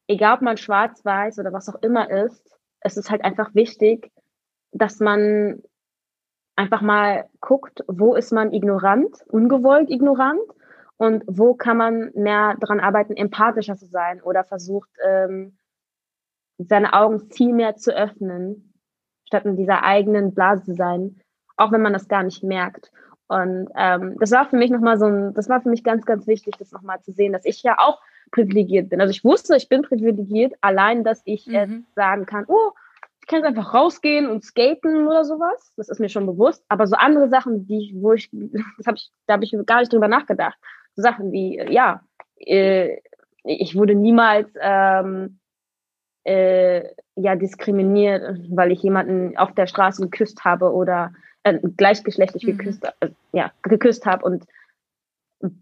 egal 0.07 0.35
ob 0.35 0.41
man 0.41 0.57
schwarz, 0.57 1.03
weiß 1.03 1.39
oder 1.39 1.53
was 1.53 1.69
auch 1.69 1.81
immer 1.81 2.09
ist, 2.09 2.57
es 2.81 2.97
ist 2.97 3.09
halt 3.09 3.23
einfach 3.23 3.53
wichtig, 3.55 4.11
dass 4.71 4.99
man 4.99 5.63
einfach 6.55 6.81
mal 6.81 7.29
guckt, 7.39 7.83
wo 7.87 8.15
ist 8.15 8.31
man 8.31 8.53
ignorant, 8.53 9.23
ungewollt 9.27 9.89
ignorant 9.89 10.41
und 10.97 11.23
wo 11.27 11.53
kann 11.53 11.77
man 11.77 12.11
mehr 12.15 12.55
daran 12.59 12.79
arbeiten, 12.79 13.15
empathischer 13.15 13.77
zu 13.77 13.85
sein 13.85 14.21
oder 14.21 14.43
versucht, 14.43 14.89
ähm, 15.05 15.57
seine 16.57 16.93
Augen 16.93 17.29
viel 17.31 17.53
mehr 17.53 17.75
zu 17.75 17.95
öffnen, 17.95 18.66
statt 19.27 19.45
in 19.45 19.57
dieser 19.57 19.83
eigenen 19.83 20.33
Blase 20.33 20.63
zu 20.63 20.73
sein, 20.73 21.19
auch 21.57 21.71
wenn 21.71 21.81
man 21.81 21.93
das 21.93 22.07
gar 22.07 22.23
nicht 22.23 22.43
merkt. 22.43 22.91
Und 23.27 23.69
ähm, 23.75 24.15
das 24.19 24.31
war 24.31 24.49
für 24.49 24.55
mich 24.55 24.71
nochmal 24.71 24.97
so 24.97 25.05
ein, 25.05 25.33
das 25.33 25.49
war 25.49 25.61
für 25.61 25.69
mich 25.69 25.83
ganz, 25.83 26.05
ganz 26.05 26.27
wichtig, 26.27 26.55
das 26.57 26.71
nochmal 26.71 27.01
zu 27.01 27.11
sehen, 27.11 27.33
dass 27.33 27.45
ich 27.45 27.61
ja 27.61 27.77
auch 27.77 27.99
privilegiert 28.31 28.89
bin. 28.89 29.01
Also 29.01 29.11
ich 29.11 29.23
wusste, 29.23 29.55
ich 29.57 29.67
bin 29.67 29.81
privilegiert, 29.81 30.53
allein, 30.61 31.03
dass 31.03 31.21
ich 31.25 31.45
mhm. 31.45 31.53
jetzt 31.53 31.95
sagen 31.95 32.25
kann, 32.25 32.45
oh, 32.47 32.71
ich 33.19 33.27
kann 33.27 33.39
jetzt 33.39 33.47
einfach 33.47 33.73
rausgehen 33.73 34.29
und 34.29 34.45
skaten 34.45 35.05
oder 35.07 35.25
sowas. 35.25 35.73
Das 35.75 35.89
ist 35.89 35.99
mir 35.99 36.07
schon 36.07 36.25
bewusst. 36.25 36.63
Aber 36.69 36.87
so 36.87 36.95
andere 36.95 37.27
Sachen, 37.27 37.67
die, 37.67 37.93
wo 37.97 38.13
ich, 38.13 38.29
das 38.77 38.87
habe 38.87 38.97
ich, 38.97 39.11
da 39.25 39.33
habe 39.33 39.43
ich 39.43 39.53
gar 39.65 39.79
nicht 39.79 39.91
drüber 39.91 40.07
nachgedacht. 40.07 40.57
So 40.95 41.01
Sachen 41.01 41.33
wie, 41.33 41.61
ja, 41.69 42.01
äh, 42.37 42.97
ich 43.43 43.75
wurde 43.75 43.95
niemals 43.95 44.49
ähm, 44.61 45.39
äh, 46.27 46.83
ja 47.15 47.35
diskriminiert, 47.35 48.39
weil 48.49 48.71
ich 48.71 48.83
jemanden 48.83 49.37
auf 49.37 49.53
der 49.53 49.65
Straße 49.65 50.01
geküsst 50.01 50.43
habe 50.43 50.73
oder 50.73 51.13
äh, 51.43 51.59
gleichgeschlechtlich 51.77 52.45
mhm. 52.45 52.57
geküsst, 52.57 52.85
äh, 52.99 53.09
ja, 53.31 53.51
geküsst 53.63 54.05
habe 54.05 54.25
und 54.25 54.45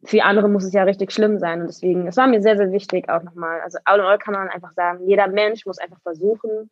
für 0.05 0.23
andere 0.23 0.47
muss 0.47 0.63
es 0.63 0.73
ja 0.73 0.83
richtig 0.83 1.11
schlimm 1.11 1.37
sein 1.37 1.61
und 1.61 1.67
deswegen, 1.67 2.07
es 2.07 2.17
war 2.17 2.27
mir 2.27 2.41
sehr, 2.41 2.57
sehr 2.57 2.71
wichtig 2.71 3.09
auch 3.09 3.21
nochmal. 3.23 3.61
Also 3.61 3.77
all 3.83 3.99
in 3.99 4.05
all 4.05 4.17
kann 4.17 4.33
man 4.33 4.47
einfach 4.47 4.73
sagen, 4.73 5.07
jeder 5.07 5.27
Mensch 5.27 5.65
muss 5.65 5.77
einfach 5.77 5.99
versuchen, 6.01 6.71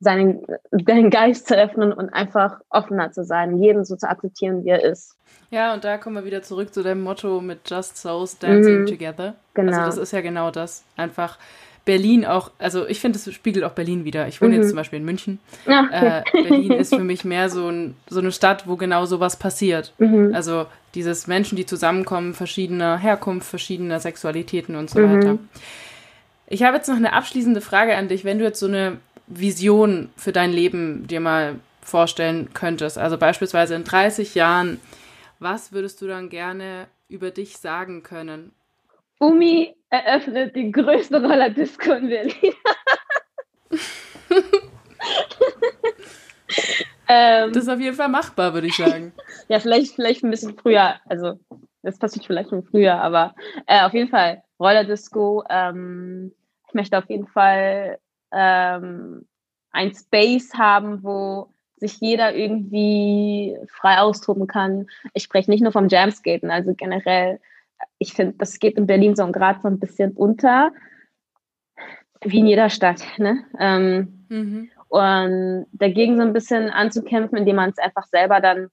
seinen, 0.00 0.44
seinen 0.72 1.08
Geist 1.08 1.46
zu 1.46 1.56
öffnen 1.56 1.92
und 1.92 2.10
einfach 2.10 2.60
offener 2.68 3.12
zu 3.12 3.24
sein, 3.24 3.58
jeden 3.58 3.84
so 3.84 3.96
zu 3.96 4.08
akzeptieren, 4.08 4.64
wie 4.64 4.70
er 4.70 4.84
ist. 4.84 5.16
Ja, 5.50 5.72
und 5.72 5.84
da 5.84 5.96
kommen 5.96 6.16
wir 6.16 6.24
wieder 6.24 6.42
zurück 6.42 6.74
zu 6.74 6.82
dem 6.82 7.00
Motto 7.00 7.40
mit 7.40 7.70
Just 7.70 7.96
Souls 7.96 8.38
Dancing 8.38 8.80
mhm, 8.80 8.86
Together. 8.86 9.34
Genau. 9.54 9.72
Also 9.72 9.86
das 9.86 9.96
ist 9.98 10.12
ja 10.12 10.20
genau 10.20 10.50
das. 10.50 10.84
Einfach 10.96 11.38
Berlin 11.84 12.24
auch, 12.24 12.50
also 12.58 12.86
ich 12.86 13.00
finde, 13.00 13.18
es 13.18 13.32
spiegelt 13.32 13.64
auch 13.64 13.72
Berlin 13.72 14.04
wieder. 14.04 14.26
Ich 14.26 14.40
wohne 14.40 14.54
mhm. 14.54 14.60
jetzt 14.60 14.68
zum 14.70 14.76
Beispiel 14.76 14.98
in 14.98 15.04
München. 15.04 15.38
Ja. 15.66 15.88
Äh, 15.90 16.22
Berlin 16.32 16.72
ist 16.78 16.94
für 16.94 17.04
mich 17.04 17.24
mehr 17.24 17.50
so, 17.50 17.68
ein, 17.68 17.94
so, 18.08 18.20
eine 18.20 18.32
Stadt, 18.32 18.66
wo 18.66 18.76
genau 18.76 19.04
sowas 19.04 19.38
passiert. 19.38 19.92
Mhm. 19.98 20.34
Also 20.34 20.66
dieses 20.94 21.26
Menschen, 21.26 21.56
die 21.56 21.66
zusammenkommen, 21.66 22.32
verschiedener 22.32 22.96
Herkunft, 22.96 23.48
verschiedener 23.48 24.00
Sexualitäten 24.00 24.76
und 24.76 24.88
so 24.88 25.00
mhm. 25.00 25.16
weiter. 25.16 25.38
Ich 26.46 26.62
habe 26.62 26.76
jetzt 26.76 26.88
noch 26.88 26.96
eine 26.96 27.12
abschließende 27.12 27.60
Frage 27.60 27.96
an 27.96 28.08
dich. 28.08 28.24
Wenn 28.24 28.38
du 28.38 28.44
jetzt 28.44 28.60
so 28.60 28.66
eine 28.66 28.98
Vision 29.26 30.08
für 30.16 30.32
dein 30.32 30.52
Leben 30.52 31.06
dir 31.06 31.20
mal 31.20 31.56
vorstellen 31.82 32.48
könntest, 32.54 32.96
also 32.96 33.18
beispielsweise 33.18 33.74
in 33.74 33.84
30 33.84 34.34
Jahren, 34.34 34.80
was 35.38 35.72
würdest 35.72 36.00
du 36.00 36.06
dann 36.06 36.30
gerne 36.30 36.86
über 37.08 37.30
dich 37.30 37.58
sagen 37.58 38.02
können? 38.02 38.52
Umi 39.20 39.74
eröffnet 39.94 40.56
die 40.56 40.72
größte 40.72 41.22
Rollerdisco 41.22 41.92
in 41.92 42.08
Berlin. 42.08 42.54
ähm, 47.08 47.52
das 47.52 47.64
ist 47.64 47.68
auf 47.68 47.80
jeden 47.80 47.96
Fall 47.96 48.08
machbar, 48.08 48.54
würde 48.54 48.66
ich 48.66 48.76
sagen. 48.76 49.12
ja, 49.48 49.60
vielleicht, 49.60 49.94
vielleicht 49.94 50.24
ein 50.24 50.30
bisschen 50.30 50.56
früher. 50.58 50.96
Also, 51.06 51.38
das 51.82 51.98
passiert 51.98 52.26
vielleicht 52.26 52.50
schon 52.50 52.64
früher, 52.64 52.94
aber 53.00 53.34
äh, 53.66 53.82
auf 53.82 53.94
jeden 53.94 54.08
Fall 54.08 54.42
Rollerdisco. 54.58 55.44
Ähm, 55.48 56.32
ich 56.68 56.74
möchte 56.74 56.98
auf 56.98 57.08
jeden 57.08 57.28
Fall 57.28 57.98
ähm, 58.32 59.26
ein 59.70 59.94
Space 59.94 60.54
haben, 60.54 61.04
wo 61.04 61.52
sich 61.76 62.00
jeder 62.00 62.34
irgendwie 62.34 63.56
frei 63.68 63.98
austoben 63.98 64.46
kann. 64.46 64.88
Ich 65.12 65.24
spreche 65.24 65.50
nicht 65.50 65.62
nur 65.62 65.72
vom 65.72 65.88
Jamskaten, 65.88 66.50
also 66.50 66.74
generell 66.74 67.40
ich 67.98 68.12
finde, 68.12 68.34
das 68.38 68.58
geht 68.58 68.76
in 68.76 68.86
Berlin 68.86 69.16
so 69.16 69.30
gerade 69.30 69.60
so 69.62 69.68
ein 69.68 69.78
bisschen 69.78 70.12
unter, 70.12 70.72
wie 72.22 72.40
in 72.40 72.46
jeder 72.46 72.70
Stadt. 72.70 73.02
Ne? 73.18 73.44
Ähm, 73.58 74.26
mhm. 74.28 74.70
Und 74.88 75.66
dagegen 75.72 76.16
so 76.16 76.22
ein 76.22 76.32
bisschen 76.32 76.70
anzukämpfen, 76.70 77.38
indem 77.38 77.56
man 77.56 77.70
es 77.70 77.78
einfach 77.78 78.06
selber 78.06 78.40
dann 78.40 78.68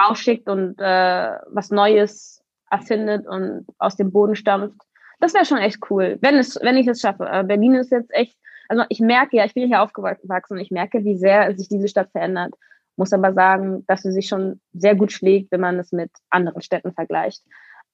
rausschickt 0.00 0.48
und 0.48 0.78
äh, 0.78 1.30
was 1.48 1.70
Neues 1.70 2.42
erfindet 2.70 3.26
und 3.26 3.66
aus 3.78 3.96
dem 3.96 4.12
Boden 4.12 4.36
stampft. 4.36 4.80
Das 5.20 5.34
wäre 5.34 5.44
schon 5.44 5.58
echt 5.58 5.78
cool, 5.90 6.18
wenn, 6.20 6.36
es, 6.36 6.58
wenn 6.62 6.76
ich 6.76 6.86
es 6.86 7.00
schaffe. 7.00 7.28
Aber 7.28 7.44
Berlin 7.44 7.74
ist 7.74 7.90
jetzt 7.90 8.12
echt, 8.12 8.36
also 8.68 8.84
ich 8.88 9.00
merke 9.00 9.36
ja, 9.36 9.44
ich 9.44 9.54
bin 9.54 9.66
hier 9.66 9.82
aufgewachsen 9.82 10.54
und 10.54 10.58
ich 10.58 10.70
merke, 10.70 11.04
wie 11.04 11.16
sehr 11.16 11.56
sich 11.56 11.68
diese 11.68 11.88
Stadt 11.88 12.10
verändert. 12.10 12.54
Muss 12.96 13.12
aber 13.12 13.32
sagen, 13.32 13.84
dass 13.86 14.02
sie 14.02 14.12
sich 14.12 14.28
schon 14.28 14.60
sehr 14.72 14.94
gut 14.94 15.12
schlägt, 15.12 15.52
wenn 15.52 15.60
man 15.60 15.78
es 15.78 15.92
mit 15.92 16.10
anderen 16.30 16.62
Städten 16.62 16.92
vergleicht. 16.92 17.42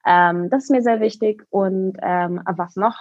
Ähm, 0.06 0.50
das 0.50 0.64
ist 0.64 0.70
mir 0.70 0.82
sehr 0.82 1.00
wichtig. 1.00 1.44
Und 1.50 1.96
ähm, 2.02 2.40
was 2.44 2.76
noch? 2.76 2.98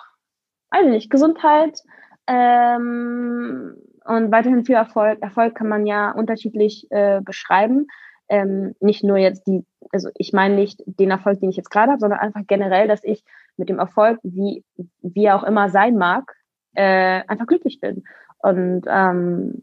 Also 0.70 0.90
nicht, 0.90 1.10
Gesundheit 1.10 1.82
ähm, 2.28 3.76
und 4.06 4.32
weiterhin 4.32 4.66
viel 4.66 4.76
Erfolg. 4.76 5.22
Erfolg 5.22 5.56
kann 5.56 5.68
man 5.68 5.86
ja 5.86 6.12
unterschiedlich 6.12 6.88
äh, 6.92 7.22
beschreiben. 7.22 7.88
Ähm, 8.30 8.76
nicht 8.80 9.04
nur 9.04 9.18
jetzt 9.18 9.46
die, 9.48 9.66
also 9.92 10.10
ich 10.16 10.32
meine 10.32 10.56
nicht 10.56 10.82
den 10.86 11.12
Erfolg, 11.12 11.42
den 11.42 11.50
ich 11.50 11.58
jetzt 11.58 11.70
gerade 11.70 11.92
habe, 11.92 12.00
sondern 12.00 12.20
einfach 12.20 12.42
generell, 12.48 12.88
dass 12.88 13.04
ich 13.04 13.24
mit 13.58 13.68
dem 13.68 13.80
Erfolg, 13.80 14.20
wie, 14.24 14.64
wie 15.02 15.26
er 15.26 15.36
auch 15.36 15.44
immer 15.44 15.70
sein 15.70 15.98
mag, 15.98 16.34
äh, 16.74 17.22
einfach 17.28 17.48
glücklich 17.48 17.82
bin. 17.82 18.04
Und 18.40 18.84
ähm, 18.88 19.62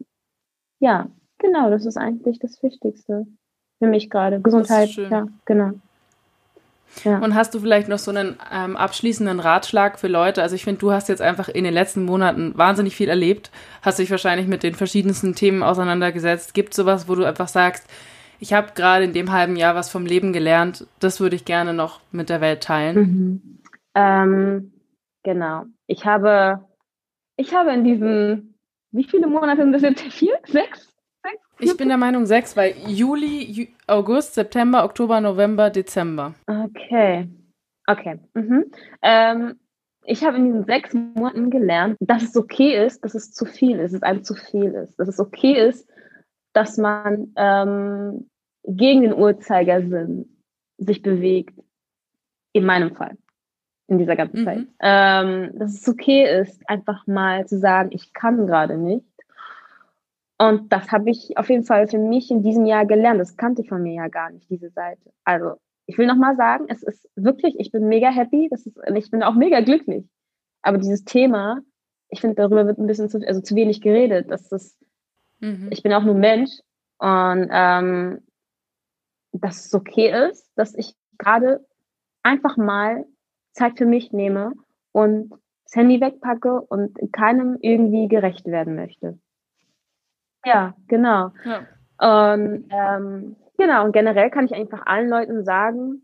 ja, 0.79 1.09
genau, 1.39 1.71
das 1.71 1.85
ist 1.85 1.97
eigentlich 1.97 2.37
das 2.37 2.61
Wichtigste 2.61 3.25
für 3.79 3.87
mich 3.87 4.09
gerade. 4.09 4.41
Gesundheit, 4.41 4.89
ja, 4.89 5.27
genau. 5.45 5.71
Ja. 7.03 7.19
Und 7.19 7.35
hast 7.35 7.53
du 7.53 7.59
vielleicht 7.59 7.87
noch 7.87 7.99
so 7.99 8.11
einen 8.11 8.37
ähm, 8.51 8.75
abschließenden 8.75 9.39
Ratschlag 9.39 9.99
für 9.99 10.07
Leute? 10.07 10.41
Also 10.41 10.55
ich 10.55 10.63
finde, 10.63 10.79
du 10.79 10.91
hast 10.91 11.09
jetzt 11.09 11.21
einfach 11.21 11.47
in 11.47 11.63
den 11.63 11.73
letzten 11.73 12.03
Monaten 12.03 12.57
wahnsinnig 12.57 12.95
viel 12.95 13.09
erlebt, 13.09 13.51
hast 13.81 13.99
dich 13.99 14.11
wahrscheinlich 14.11 14.47
mit 14.47 14.63
den 14.63 14.75
verschiedensten 14.75 15.35
Themen 15.35 15.63
auseinandergesetzt. 15.63 16.53
Gibt 16.53 16.71
es 16.71 16.77
sowas, 16.77 17.07
wo 17.07 17.15
du 17.15 17.23
einfach 17.23 17.47
sagst, 17.47 17.89
ich 18.39 18.53
habe 18.53 18.73
gerade 18.73 19.03
in 19.03 19.13
dem 19.13 19.31
halben 19.31 19.55
Jahr 19.55 19.75
was 19.75 19.89
vom 19.89 20.05
Leben 20.05 20.33
gelernt, 20.33 20.87
das 20.99 21.19
würde 21.19 21.35
ich 21.35 21.45
gerne 21.45 21.73
noch 21.73 21.99
mit 22.11 22.29
der 22.29 22.41
Welt 22.41 22.63
teilen? 22.63 22.97
Mhm. 22.97 23.59
Ähm, 23.95 24.73
genau. 25.23 25.65
Ich 25.87 26.05
habe, 26.05 26.65
ich 27.35 27.53
habe 27.53 27.71
in 27.71 27.83
diesen, 27.83 28.55
wie 28.91 29.03
viele 29.03 29.27
Monate 29.27 29.61
sind 29.61 29.73
das 29.73 29.81
jetzt? 29.81 30.01
Vier? 30.13 30.39
Sechs? 30.45 30.88
Ich 31.59 31.75
bin 31.75 31.89
der 31.89 31.97
Meinung 31.97 32.25
sechs, 32.25 32.55
weil 32.55 32.73
Juli, 32.87 33.43
Ju 33.43 33.65
August, 33.87 34.33
September, 34.33 34.83
Oktober, 34.85 35.19
November, 35.19 35.69
Dezember. 35.69 36.33
Okay. 36.47 37.27
Okay. 37.85 38.19
Mhm. 38.33 38.71
Ähm, 39.01 39.59
ich 40.05 40.23
habe 40.23 40.37
in 40.37 40.45
diesen 40.45 40.65
sechs 40.65 40.93
Monaten 40.93 41.49
gelernt, 41.49 41.97
dass 41.99 42.23
es 42.23 42.35
okay 42.37 42.85
ist, 42.85 43.03
dass 43.03 43.13
es 43.13 43.33
zu 43.33 43.45
viel 43.45 43.79
ist, 43.79 43.93
dass 43.93 44.01
es 44.01 44.03
einem 44.03 44.23
zu 44.23 44.35
viel 44.35 44.73
ist. 44.73 44.97
Dass 44.97 45.07
es 45.07 45.19
okay 45.19 45.67
ist, 45.67 45.89
dass 46.53 46.77
man 46.77 47.33
ähm, 47.35 48.29
gegen 48.65 49.01
den 49.01 49.13
Uhrzeigersinn 49.13 50.43
sich 50.77 51.01
bewegt. 51.01 51.59
In 52.53 52.65
meinem 52.65 52.95
Fall. 52.95 53.15
In 53.87 53.99
dieser 53.99 54.15
ganzen 54.15 54.41
mhm. 54.41 54.45
Zeit. 54.45 54.67
Ähm, 54.79 55.51
dass 55.59 55.73
es 55.73 55.87
okay 55.87 56.41
ist, 56.41 56.67
einfach 56.69 57.05
mal 57.05 57.45
zu 57.45 57.59
sagen, 57.59 57.89
ich 57.91 58.13
kann 58.13 58.47
gerade 58.47 58.77
nicht 58.77 59.05
und 60.39 60.71
das 60.71 60.89
habe 60.91 61.09
ich 61.09 61.37
auf 61.37 61.49
jeden 61.49 61.65
Fall 61.65 61.87
für 61.87 61.97
mich 61.99 62.31
in 62.31 62.43
diesem 62.43 62.65
Jahr 62.65 62.85
gelernt. 62.85 63.19
Das 63.19 63.35
kannte 63.35 63.61
ich 63.61 63.69
von 63.69 63.83
mir 63.83 63.93
ja 63.93 64.07
gar 64.07 64.31
nicht, 64.31 64.49
diese 64.49 64.69
Seite. 64.69 65.11
Also 65.25 65.55
ich 65.85 65.97
will 65.97 66.07
nochmal 66.07 66.37
sagen, 66.37 66.65
es 66.69 66.81
ist 66.81 67.09
wirklich, 67.15 67.59
ich 67.59 67.71
bin 67.71 67.89
mega 67.89 68.09
happy, 68.09 68.47
das 68.49 68.65
ist, 68.65 68.79
ich 68.95 69.11
bin 69.11 69.21
auch 69.21 69.33
mega 69.33 69.59
glücklich. 69.59 70.05
Aber 70.61 70.77
dieses 70.77 71.03
Thema, 71.03 71.59
ich 72.07 72.21
finde, 72.21 72.35
darüber 72.35 72.65
wird 72.65 72.77
ein 72.77 72.87
bisschen 72.87 73.09
zu, 73.09 73.19
also 73.27 73.41
zu 73.41 73.55
wenig 73.55 73.81
geredet. 73.81 74.31
Dass 74.31 74.47
das, 74.47 74.77
mhm. 75.39 75.67
Ich 75.71 75.83
bin 75.83 75.91
auch 75.93 76.03
nur 76.03 76.15
Mensch 76.15 76.51
und 76.99 77.49
ähm, 77.51 78.21
dass 79.33 79.65
es 79.65 79.73
okay 79.73 80.29
ist, 80.29 80.49
dass 80.55 80.73
ich 80.73 80.95
gerade 81.17 81.65
einfach 82.23 82.55
mal 82.55 83.05
Zeit 83.51 83.77
für 83.77 83.85
mich 83.85 84.13
nehme 84.13 84.53
und 84.93 85.31
das 85.65 85.75
Handy 85.75 85.99
wegpacke 85.99 86.61
und 86.61 86.97
keinem 87.11 87.57
irgendwie 87.61 88.07
gerecht 88.07 88.45
werden 88.45 88.75
möchte. 88.75 89.19
Ja, 90.45 90.73
genau. 90.87 91.31
Ja. 91.43 91.67
Und 92.31 92.65
ähm, 92.69 93.35
genau, 93.57 93.85
und 93.85 93.91
generell 93.91 94.29
kann 94.29 94.45
ich 94.45 94.53
einfach 94.53 94.85
allen 94.85 95.09
Leuten 95.09 95.43
sagen, 95.43 96.03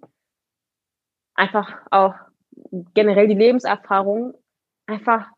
einfach 1.36 1.74
auch 1.92 2.16
generell 2.94 3.28
die 3.28 3.36
Lebenserfahrung, 3.36 4.34
einfach 4.88 5.30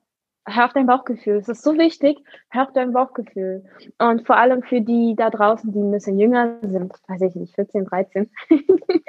hör 0.48 0.66
auf 0.66 0.74
dein 0.74 0.88
Bauchgefühl. 0.88 1.38
Es 1.38 1.50
ist 1.50 1.64
so 1.64 1.78
wichtig, 1.78 2.18
hör 2.50 2.64
auf 2.64 2.74
dein 2.74 2.94
Bauchgefühl. 2.94 3.66
Und 3.98 4.26
vor 4.26 4.38
allem 4.38 4.64
für 4.64 4.82
die 4.82 5.16
da 5.16 5.30
draußen, 5.30 5.72
die 5.72 5.80
ein 5.80 5.92
bisschen 5.92 6.18
jünger 6.18 6.58
sind, 6.62 6.94
weiß 7.08 7.22
ich 7.22 7.36
nicht, 7.36 7.54
14, 7.56 7.86
13, 7.86 8.32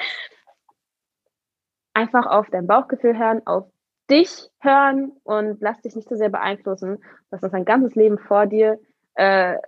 einfach 1.95 2.27
auf 2.27 2.51
dein 2.51 2.67
Bauchgefühl 2.67 3.17
hören, 3.17 3.47
auf 3.47 3.71
dich 4.11 4.51
hören 4.61 5.13
und 5.23 5.61
lass 5.61 5.81
dich 5.83 5.95
nicht 5.95 6.09
zu 6.09 6.15
so 6.15 6.19
sehr 6.19 6.31
beeinflussen. 6.31 7.03
Das 7.31 7.43
ist 7.43 7.55
ein 7.55 7.65
ganzes 7.65 7.95
Leben 7.95 8.19
vor 8.19 8.47
dir. 8.47 8.79
Äh, 9.15 9.59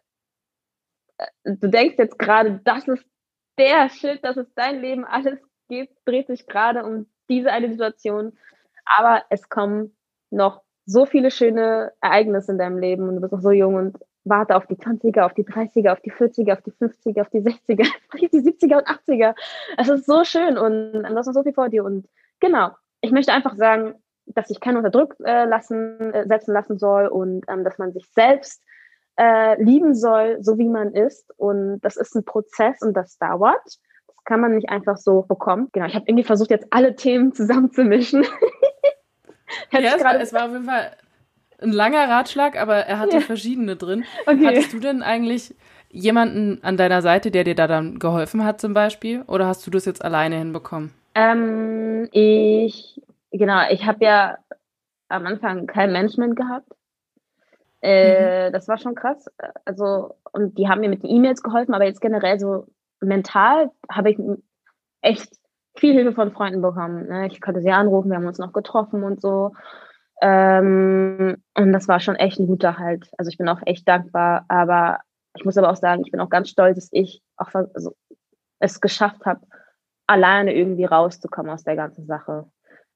du 1.44 1.68
denkst 1.68 1.96
jetzt 1.98 2.18
gerade, 2.18 2.60
das 2.64 2.88
ist 2.88 3.04
der 3.58 3.88
Shit, 3.88 4.20
das 4.22 4.36
ist 4.36 4.50
dein 4.54 4.80
Leben, 4.80 5.04
alles 5.04 5.38
geht, 5.68 5.90
dreht 6.04 6.26
sich 6.28 6.46
gerade 6.46 6.84
um 6.84 7.06
diese 7.28 7.50
eine 7.52 7.70
Situation. 7.70 8.32
Aber 8.84 9.22
es 9.30 9.48
kommen 9.48 9.96
noch 10.30 10.62
so 10.86 11.06
viele 11.06 11.30
schöne 11.30 11.92
Ereignisse 12.00 12.52
in 12.52 12.58
deinem 12.58 12.78
Leben 12.78 13.08
und 13.08 13.16
du 13.16 13.20
bist 13.20 13.32
noch 13.32 13.42
so 13.42 13.52
jung 13.52 13.74
und 13.74 13.98
warte 14.24 14.56
auf 14.56 14.66
die 14.66 14.76
20er, 14.76 15.22
auf 15.22 15.34
die 15.34 15.44
30er, 15.44 15.92
auf 15.92 16.00
die 16.00 16.12
40er, 16.12 16.52
auf 16.52 16.62
die 16.62 16.72
50er, 16.72 17.20
auf 17.20 17.30
die 17.30 17.40
60er, 17.40 17.88
auf 18.12 18.20
die 18.20 18.28
70er 18.28 18.78
und 18.78 18.88
80er. 18.88 19.34
Es 19.78 19.88
ist 19.88 20.06
so 20.06 20.24
schön 20.24 20.58
und 20.58 20.92
du 20.92 21.16
hast 21.16 21.26
noch 21.26 21.32
so 21.32 21.42
viel 21.42 21.54
vor 21.54 21.68
dir. 21.68 21.84
Und 21.84 22.08
genau, 22.40 22.70
ich 23.00 23.12
möchte 23.12 23.32
einfach 23.32 23.56
sagen, 23.56 23.94
dass 24.26 24.48
sich 24.48 24.60
keiner 24.60 24.78
unter 24.78 24.90
Druck 24.90 25.16
äh, 25.24 25.44
lassen, 25.44 26.12
äh, 26.12 26.26
setzen 26.26 26.52
lassen 26.52 26.78
soll 26.78 27.06
und 27.06 27.44
ähm, 27.48 27.64
dass 27.64 27.78
man 27.78 27.92
sich 27.92 28.08
selbst 28.10 28.62
äh, 29.20 29.62
lieben 29.62 29.94
soll, 29.94 30.38
so 30.40 30.56
wie 30.56 30.68
man 30.68 30.94
ist. 30.94 31.30
Und 31.36 31.80
das 31.80 31.96
ist 31.96 32.14
ein 32.16 32.24
Prozess 32.24 32.80
und 32.80 32.94
das 32.94 33.18
dauert. 33.18 33.60
Das 33.66 34.24
kann 34.24 34.40
man 34.40 34.54
nicht 34.54 34.70
einfach 34.70 34.96
so 34.96 35.22
bekommen. 35.22 35.68
Genau, 35.72 35.86
ich 35.86 35.94
habe 35.94 36.06
irgendwie 36.08 36.24
versucht, 36.24 36.50
jetzt 36.50 36.66
alle 36.70 36.96
Themen 36.96 37.34
zusammenzumischen. 37.34 38.22
ja, 39.72 39.80
es 39.80 40.04
war, 40.04 40.20
es 40.20 40.32
war 40.32 40.46
auf 40.46 40.52
jeden 40.52 40.64
Fall 40.64 40.92
ein 41.60 41.72
langer 41.72 42.08
Ratschlag, 42.08 42.58
aber 42.58 42.76
er 42.76 42.98
hatte 42.98 43.16
ja. 43.16 43.20
verschiedene 43.20 43.76
drin. 43.76 44.04
Okay. 44.26 44.46
Hattest 44.46 44.72
du 44.72 44.78
denn 44.78 45.02
eigentlich 45.02 45.54
jemanden 45.90 46.60
an 46.62 46.78
deiner 46.78 47.02
Seite, 47.02 47.30
der 47.30 47.44
dir 47.44 47.54
da 47.54 47.66
dann 47.66 47.98
geholfen 47.98 48.44
hat 48.44 48.58
zum 48.58 48.72
Beispiel? 48.72 49.22
Oder 49.26 49.46
hast 49.46 49.66
du 49.66 49.70
das 49.70 49.84
jetzt 49.84 50.02
alleine 50.02 50.36
hinbekommen? 50.36 50.94
Ähm, 51.14 52.08
ich, 52.12 53.02
genau, 53.32 53.68
ich 53.68 53.84
habe 53.84 54.02
ja 54.02 54.38
am 55.08 55.26
Anfang 55.26 55.66
kein 55.66 55.92
Management 55.92 56.36
gehabt. 56.36 56.70
Äh, 57.82 58.48
mhm. 58.48 58.52
Das 58.52 58.68
war 58.68 58.78
schon 58.78 58.94
krass. 58.94 59.26
Also, 59.64 60.14
und 60.32 60.58
die 60.58 60.68
haben 60.68 60.80
mir 60.80 60.88
mit 60.88 61.02
den 61.02 61.10
E-Mails 61.10 61.42
geholfen, 61.42 61.74
aber 61.74 61.86
jetzt 61.86 62.00
generell 62.00 62.38
so 62.38 62.66
mental 63.00 63.70
habe 63.90 64.10
ich 64.10 64.18
echt 65.00 65.32
viel 65.76 65.94
Hilfe 65.94 66.12
von 66.12 66.32
Freunden 66.32 66.60
bekommen. 66.60 67.08
Ne? 67.08 67.26
Ich 67.28 67.40
konnte 67.40 67.62
sie 67.62 67.70
anrufen, 67.70 68.10
wir 68.10 68.16
haben 68.16 68.26
uns 68.26 68.38
noch 68.38 68.52
getroffen 68.52 69.02
und 69.02 69.20
so. 69.20 69.52
Ähm, 70.20 71.42
und 71.56 71.72
das 71.72 71.88
war 71.88 72.00
schon 72.00 72.16
echt 72.16 72.38
ein 72.38 72.46
guter 72.46 72.78
Halt. 72.78 73.08
Also 73.16 73.30
ich 73.30 73.38
bin 73.38 73.48
auch 73.48 73.60
echt 73.64 73.88
dankbar. 73.88 74.44
Aber 74.48 74.98
ich 75.34 75.44
muss 75.44 75.56
aber 75.56 75.70
auch 75.70 75.76
sagen, 75.76 76.02
ich 76.04 76.10
bin 76.10 76.20
auch 76.20 76.28
ganz 76.28 76.50
stolz, 76.50 76.76
dass 76.76 76.88
ich 76.92 77.22
auch 77.36 77.48
also, 77.54 77.94
es 78.58 78.80
geschafft 78.80 79.24
habe, 79.24 79.40
alleine 80.06 80.54
irgendwie 80.54 80.84
rauszukommen 80.84 81.50
aus 81.50 81.64
der 81.64 81.76
ganzen 81.76 82.06
Sache. 82.06 82.46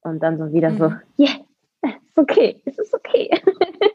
Und 0.02 0.22
dann 0.22 0.36
so 0.36 0.52
wieder 0.52 0.70
mhm. 0.70 0.76
so, 0.76 0.92
yeah, 1.18 1.36
ist 1.82 2.18
okay, 2.18 2.60
es 2.66 2.78
ist 2.78 2.92
okay. 2.92 3.30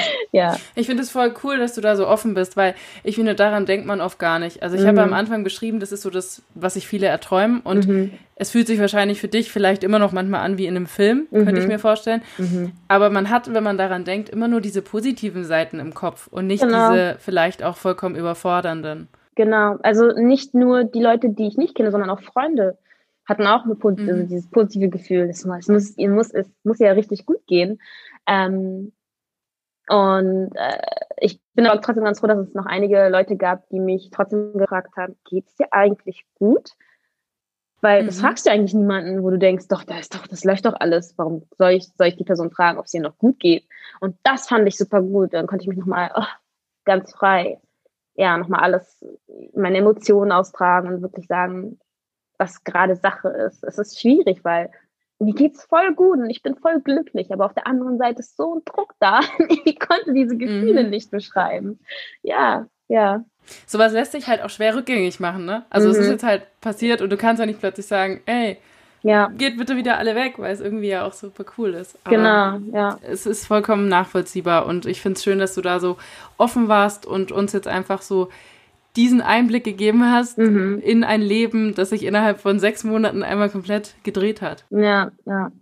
ja. 0.32 0.56
Ich 0.74 0.86
finde 0.86 1.02
es 1.02 1.10
voll 1.10 1.34
cool, 1.42 1.58
dass 1.58 1.74
du 1.74 1.80
da 1.80 1.96
so 1.96 2.06
offen 2.06 2.34
bist, 2.34 2.56
weil 2.56 2.74
ich 3.04 3.16
finde, 3.16 3.34
daran 3.34 3.66
denkt 3.66 3.86
man 3.86 4.00
oft 4.00 4.18
gar 4.18 4.38
nicht. 4.38 4.62
Also 4.62 4.76
ich 4.76 4.82
mhm. 4.82 4.88
habe 4.88 5.02
am 5.02 5.12
Anfang 5.12 5.44
beschrieben, 5.44 5.80
das 5.80 5.92
ist 5.92 6.02
so 6.02 6.10
das, 6.10 6.42
was 6.54 6.74
sich 6.74 6.86
viele 6.86 7.06
erträumen 7.06 7.60
und 7.60 7.86
mhm. 7.86 8.10
es 8.36 8.50
fühlt 8.50 8.66
sich 8.66 8.80
wahrscheinlich 8.80 9.20
für 9.20 9.28
dich 9.28 9.52
vielleicht 9.52 9.84
immer 9.84 9.98
noch 9.98 10.12
manchmal 10.12 10.40
an 10.40 10.58
wie 10.58 10.66
in 10.66 10.76
einem 10.76 10.86
Film, 10.86 11.26
mhm. 11.30 11.44
könnte 11.44 11.60
ich 11.60 11.68
mir 11.68 11.78
vorstellen. 11.78 12.22
Mhm. 12.38 12.72
Aber 12.88 13.10
man 13.10 13.30
hat, 13.30 13.52
wenn 13.52 13.64
man 13.64 13.78
daran 13.78 14.04
denkt, 14.04 14.28
immer 14.28 14.48
nur 14.48 14.60
diese 14.60 14.82
positiven 14.82 15.44
Seiten 15.44 15.78
im 15.78 15.94
Kopf 15.94 16.28
und 16.28 16.46
nicht 16.46 16.62
genau. 16.62 16.90
diese 16.90 17.16
vielleicht 17.18 17.62
auch 17.62 17.76
vollkommen 17.76 18.16
überfordernden. 18.16 19.08
Genau, 19.34 19.78
also 19.82 20.12
nicht 20.12 20.54
nur 20.54 20.84
die 20.84 21.02
Leute, 21.02 21.30
die 21.30 21.46
ich 21.46 21.56
nicht 21.56 21.74
kenne, 21.74 21.90
sondern 21.90 22.10
auch 22.10 22.20
Freunde 22.20 22.76
hatten 23.24 23.46
auch 23.46 23.64
eine, 23.64 23.76
also 23.80 24.22
mhm. 24.22 24.28
dieses 24.28 24.48
positive 24.50 24.88
Gefühl. 24.88 25.28
Es 25.30 25.44
muss, 25.44 25.68
es 25.68 25.96
muss, 25.96 26.30
es 26.32 26.50
muss 26.64 26.78
ja 26.78 26.92
richtig 26.92 27.24
gut 27.24 27.46
gehen. 27.46 27.80
Ähm, 28.26 28.92
und 29.92 30.52
äh, 30.54 30.80
ich 31.18 31.38
bin 31.52 31.66
aber 31.66 31.78
trotzdem 31.82 32.04
ganz 32.04 32.20
froh, 32.20 32.26
dass 32.26 32.38
es 32.38 32.54
noch 32.54 32.64
einige 32.64 33.10
Leute 33.10 33.36
gab, 33.36 33.68
die 33.68 33.78
mich 33.78 34.08
trotzdem 34.10 34.54
gefragt 34.54 34.96
haben, 34.96 35.16
geht 35.28 35.46
es 35.48 35.56
dir 35.56 35.66
eigentlich 35.70 36.24
gut? 36.36 36.70
Weil 37.82 38.02
mhm. 38.02 38.06
das 38.06 38.20
fragst 38.20 38.46
du 38.46 38.50
eigentlich 38.50 38.72
niemanden, 38.72 39.22
wo 39.22 39.28
du 39.28 39.38
denkst, 39.38 39.68
doch, 39.68 39.84
da 39.84 39.98
ist 39.98 40.14
doch, 40.14 40.26
das 40.26 40.44
läuft 40.44 40.64
doch 40.64 40.80
alles. 40.80 41.12
Warum 41.18 41.46
soll 41.58 41.72
ich, 41.72 41.88
soll 41.92 42.06
ich 42.06 42.16
die 42.16 42.24
Person 42.24 42.50
fragen, 42.50 42.78
ob 42.78 42.86
es 42.86 42.94
ihr 42.94 43.02
noch 43.02 43.18
gut 43.18 43.38
geht? 43.38 43.66
Und 44.00 44.16
das 44.22 44.48
fand 44.48 44.66
ich 44.66 44.78
super 44.78 45.02
gut. 45.02 45.34
Dann 45.34 45.46
konnte 45.46 45.64
ich 45.64 45.68
mich 45.68 45.76
nochmal 45.76 46.10
oh, 46.14 46.24
ganz 46.86 47.12
frei, 47.12 47.60
ja, 48.14 48.38
nochmal 48.38 48.60
alles, 48.60 49.04
meine 49.54 49.76
Emotionen 49.76 50.32
austragen 50.32 50.88
und 50.88 51.02
wirklich 51.02 51.26
sagen, 51.26 51.78
was 52.38 52.64
gerade 52.64 52.96
Sache 52.96 53.28
ist. 53.28 53.62
Es 53.62 53.76
ist 53.76 54.00
schwierig, 54.00 54.42
weil 54.42 54.70
mir 55.22 55.34
geht's 55.34 55.64
voll 55.64 55.94
gut 55.94 56.18
und 56.18 56.30
ich 56.30 56.42
bin 56.42 56.54
voll 56.56 56.80
glücklich, 56.80 57.32
aber 57.32 57.46
auf 57.46 57.54
der 57.54 57.66
anderen 57.66 57.98
Seite 57.98 58.20
ist 58.20 58.36
so 58.36 58.56
ein 58.56 58.62
Druck 58.64 58.94
da. 59.00 59.20
Ich 59.64 59.78
konnte 59.78 60.12
diese 60.12 60.36
Gefühle 60.36 60.84
mhm. 60.84 60.90
nicht 60.90 61.10
beschreiben. 61.10 61.78
Ja, 62.22 62.66
ja. 62.88 63.24
Sowas 63.66 63.92
lässt 63.92 64.12
sich 64.12 64.28
halt 64.28 64.42
auch 64.42 64.50
schwer 64.50 64.74
rückgängig 64.74 65.20
machen, 65.20 65.44
ne? 65.44 65.64
Also 65.70 65.88
mhm. 65.88 65.92
es 65.92 65.98
ist 65.98 66.06
mhm. 66.06 66.12
jetzt 66.12 66.24
halt 66.24 66.42
passiert 66.60 67.00
und 67.00 67.10
du 67.10 67.16
kannst 67.16 67.40
ja 67.40 67.46
nicht 67.46 67.60
plötzlich 67.60 67.86
sagen, 67.86 68.20
ey, 68.26 68.58
ja. 69.02 69.28
geht 69.36 69.56
bitte 69.56 69.76
wieder 69.76 69.98
alle 69.98 70.14
weg, 70.14 70.34
weil 70.38 70.52
es 70.52 70.60
irgendwie 70.60 70.88
ja 70.88 71.04
auch 71.04 71.12
super 71.12 71.44
cool 71.58 71.74
ist. 71.74 71.98
Aber 72.04 72.16
genau, 72.16 72.76
ja. 72.76 72.98
Es 73.02 73.26
ist 73.26 73.46
vollkommen 73.46 73.88
nachvollziehbar 73.88 74.66
und 74.66 74.86
ich 74.86 75.00
finde 75.00 75.16
es 75.16 75.24
schön, 75.24 75.38
dass 75.38 75.54
du 75.54 75.60
da 75.60 75.80
so 75.80 75.96
offen 76.38 76.68
warst 76.68 77.06
und 77.06 77.32
uns 77.32 77.52
jetzt 77.52 77.68
einfach 77.68 78.02
so 78.02 78.28
diesen 78.96 79.20
Einblick 79.20 79.64
gegeben 79.64 80.04
hast 80.10 80.38
mhm. 80.38 80.80
in 80.84 81.04
ein 81.04 81.22
Leben, 81.22 81.74
das 81.74 81.90
sich 81.90 82.04
innerhalb 82.04 82.40
von 82.40 82.58
sechs 82.58 82.84
Monaten 82.84 83.22
einmal 83.22 83.48
komplett 83.48 83.94
gedreht 84.02 84.42
hat. 84.42 84.64
Ja, 84.70 85.12
ja. 85.24 85.52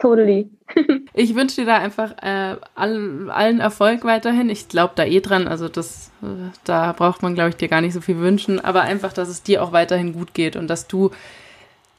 Totally. 0.00 0.50
ich 1.14 1.34
wünsche 1.36 1.60
dir 1.60 1.66
da 1.66 1.76
einfach 1.78 2.20
äh, 2.20 2.56
allen, 2.74 3.30
allen 3.30 3.60
Erfolg 3.60 4.04
weiterhin. 4.04 4.50
Ich 4.50 4.68
glaube 4.68 4.94
da 4.96 5.04
eh 5.04 5.20
dran. 5.20 5.46
Also 5.46 5.68
das, 5.68 6.10
äh, 6.20 6.50
da 6.64 6.92
braucht 6.92 7.22
man, 7.22 7.34
glaube 7.34 7.50
ich, 7.50 7.56
dir 7.56 7.68
gar 7.68 7.80
nicht 7.80 7.94
so 7.94 8.00
viel 8.00 8.18
wünschen. 8.18 8.58
Aber 8.58 8.82
einfach, 8.82 9.12
dass 9.12 9.28
es 9.28 9.42
dir 9.42 9.62
auch 9.62 9.72
weiterhin 9.72 10.12
gut 10.12 10.34
geht 10.34 10.56
und 10.56 10.68
dass 10.68 10.88
du 10.88 11.10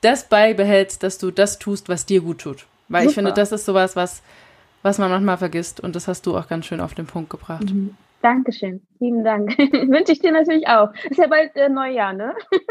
das 0.02 0.28
beibehältst, 0.28 1.04
dass 1.04 1.18
du 1.18 1.32
das 1.32 1.58
tust, 1.58 1.88
was 1.88 2.06
dir 2.06 2.22
gut 2.22 2.40
tut. 2.40 2.66
Weil 2.90 3.04
Super. 3.04 3.10
ich 3.10 3.16
finde, 3.16 3.34
das 3.34 3.52
ist 3.52 3.66
sowas, 3.66 3.96
was, 3.96 4.22
was 4.84 4.98
man 4.98 5.10
manchmal 5.10 5.38
vergisst 5.38 5.80
und 5.80 5.96
das 5.96 6.08
hast 6.08 6.26
du 6.28 6.38
auch 6.38 6.48
ganz 6.48 6.66
schön 6.66 6.82
auf 6.82 6.94
den 6.94 7.08
Punkt 7.08 7.30
gebracht. 7.30 7.74
Mhm. 7.74 7.96
Dankeschön, 8.26 8.82
lieben 9.00 9.24
Dank. 9.24 9.56
Wünsche 9.60 10.14
ich 10.14 10.20
dir 10.20 10.32
natürlich 10.32 10.68
auch. 10.68 10.92
Ist 11.08 11.20
ja 11.20 11.28
bald 11.28 11.56
äh, 11.56 11.70
Neujahr, 11.70 12.12
ne? 12.12 12.34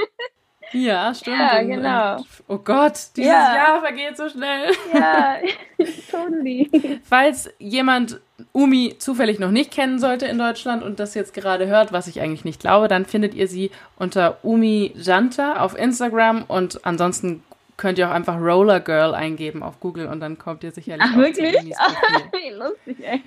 Ja, 0.73 1.15
stimmt. 1.15 1.39
Ja, 1.39 1.63
genau. 1.63 2.17
Und, 2.17 2.27
oh 2.49 2.59
Gott, 2.59 2.95
dieses 3.17 3.31
ja. 3.31 3.55
Jahr 3.55 3.81
vergeht 3.81 4.17
so 4.17 4.29
schnell. 4.29 4.73
Ja, 4.93 5.37
totally. 6.11 7.01
Falls 7.05 7.53
jemand 7.61 8.19
Umi 8.51 8.97
zufällig 8.99 9.39
noch 9.39 9.53
nicht 9.53 9.71
kennen 9.71 10.01
sollte 10.01 10.27
in 10.27 10.39
Deutschland 10.39 10.83
und 10.83 10.99
das 10.99 11.15
jetzt 11.15 11.35
gerade 11.35 11.69
hört, 11.69 11.93
was 11.93 12.09
ich 12.09 12.21
eigentlich 12.21 12.45
nicht 12.45 12.61
glaube, 12.61 12.89
dann 12.89 13.05
findet 13.05 13.35
ihr 13.35 13.47
sie 13.47 13.71
unter 13.97 14.39
Umi 14.43 14.93
Janta 14.97 15.61
auf 15.61 15.79
Instagram 15.79 16.45
und 16.49 16.85
ansonsten 16.85 17.45
könnt 17.77 17.99
ihr 17.99 18.09
auch 18.09 18.15
einfach 18.15 18.41
Roller 18.41 18.81
Girl 18.81 19.15
eingeben 19.15 19.63
auf 19.63 19.79
Google 19.79 20.09
und 20.09 20.19
dann 20.19 20.39
kommt 20.39 20.65
ihr 20.65 20.73
sicherlich 20.73 21.07
Ach, 21.09 21.17
wirklich? 21.17 21.55
Wie 21.55 22.51
lustig, 22.51 22.97
ey. 23.01 23.23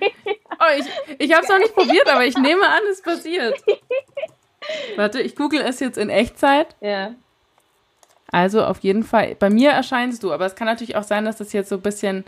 Oh, 0.60 0.78
ich 0.78 0.86
ich 1.18 1.32
habe 1.32 1.42
es 1.42 1.48
noch 1.48 1.58
nicht 1.58 1.74
probiert, 1.74 2.08
aber 2.08 2.24
ich 2.24 2.36
nehme 2.36 2.66
an, 2.66 2.80
es 2.90 3.02
passiert. 3.02 3.62
Warte, 4.96 5.20
ich 5.20 5.36
google 5.36 5.60
es 5.60 5.80
jetzt 5.80 5.98
in 5.98 6.10
Echtzeit. 6.10 6.74
Ja. 6.80 7.14
Also 8.30 8.64
auf 8.64 8.80
jeden 8.80 9.04
Fall, 9.04 9.36
bei 9.38 9.48
mir 9.48 9.70
erscheinst 9.70 10.22
du, 10.22 10.32
aber 10.32 10.44
es 10.44 10.54
kann 10.54 10.66
natürlich 10.66 10.96
auch 10.96 11.02
sein, 11.02 11.24
dass 11.24 11.36
das 11.36 11.52
jetzt 11.52 11.70
so 11.70 11.76
ein 11.76 11.82
bisschen 11.82 12.24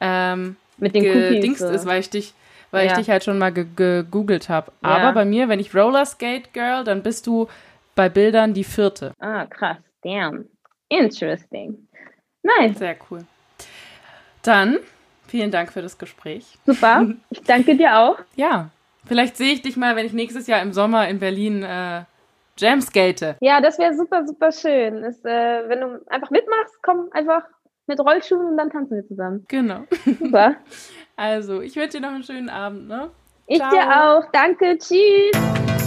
ähm, 0.00 0.56
mit 0.78 0.94
den 0.94 1.02
gedingst 1.02 1.60
so. 1.60 1.68
ist, 1.68 1.84
weil 1.84 2.00
ich 2.00 2.10
dich, 2.10 2.32
weil 2.70 2.86
ja. 2.86 2.92
ich 2.92 2.98
dich 2.98 3.10
halt 3.10 3.24
schon 3.24 3.38
mal 3.38 3.52
gegoogelt 3.52 4.48
habe. 4.48 4.72
Aber 4.80 5.04
ja. 5.04 5.12
bei 5.12 5.24
mir, 5.24 5.48
wenn 5.48 5.60
ich 5.60 5.74
Roller 5.74 6.06
Skate 6.06 6.52
Girl, 6.54 6.84
dann 6.84 7.02
bist 7.02 7.26
du 7.26 7.48
bei 7.94 8.08
Bildern 8.08 8.54
die 8.54 8.64
vierte. 8.64 9.12
Ah, 9.18 9.46
krass. 9.46 9.76
Damn. 10.02 10.46
Interesting. 10.88 11.88
Nice. 12.42 12.78
Sehr 12.78 12.96
cool. 13.10 13.24
Dann 14.42 14.78
vielen 15.34 15.50
Dank 15.50 15.72
für 15.72 15.82
das 15.82 15.98
Gespräch. 15.98 16.58
Super. 16.64 17.08
Ich 17.30 17.42
danke 17.42 17.76
dir 17.76 17.98
auch. 17.98 18.18
Ja. 18.36 18.70
Vielleicht 19.04 19.36
sehe 19.36 19.52
ich 19.52 19.62
dich 19.62 19.76
mal, 19.76 19.96
wenn 19.96 20.06
ich 20.06 20.12
nächstes 20.12 20.46
Jahr 20.46 20.62
im 20.62 20.72
Sommer 20.72 21.08
in 21.08 21.18
Berlin 21.18 21.64
äh, 21.64 22.04
Jamskate. 22.56 23.34
Ja, 23.40 23.60
das 23.60 23.76
wäre 23.80 23.94
super, 23.94 24.24
super 24.24 24.52
schön. 24.52 25.02
Das, 25.02 25.24
äh, 25.24 25.68
wenn 25.68 25.80
du 25.80 26.00
einfach 26.06 26.30
mitmachst, 26.30 26.76
komm 26.82 27.08
einfach 27.10 27.42
mit 27.88 27.98
Rollschuhen 27.98 28.46
und 28.46 28.56
dann 28.56 28.70
tanzen 28.70 28.94
wir 28.94 29.06
zusammen. 29.08 29.44
Genau. 29.48 29.80
Super. 30.04 30.54
Also, 31.16 31.60
ich 31.60 31.76
wünsche 31.76 31.98
dir 31.98 32.00
noch 32.00 32.12
einen 32.12 32.24
schönen 32.24 32.48
Abend, 32.48 32.88
ne? 32.88 33.08
Ich 33.46 33.58
Ciao. 33.58 33.70
dir 33.70 33.82
auch. 33.86 34.24
Danke. 34.32 34.76
Tschüss. 34.78 35.83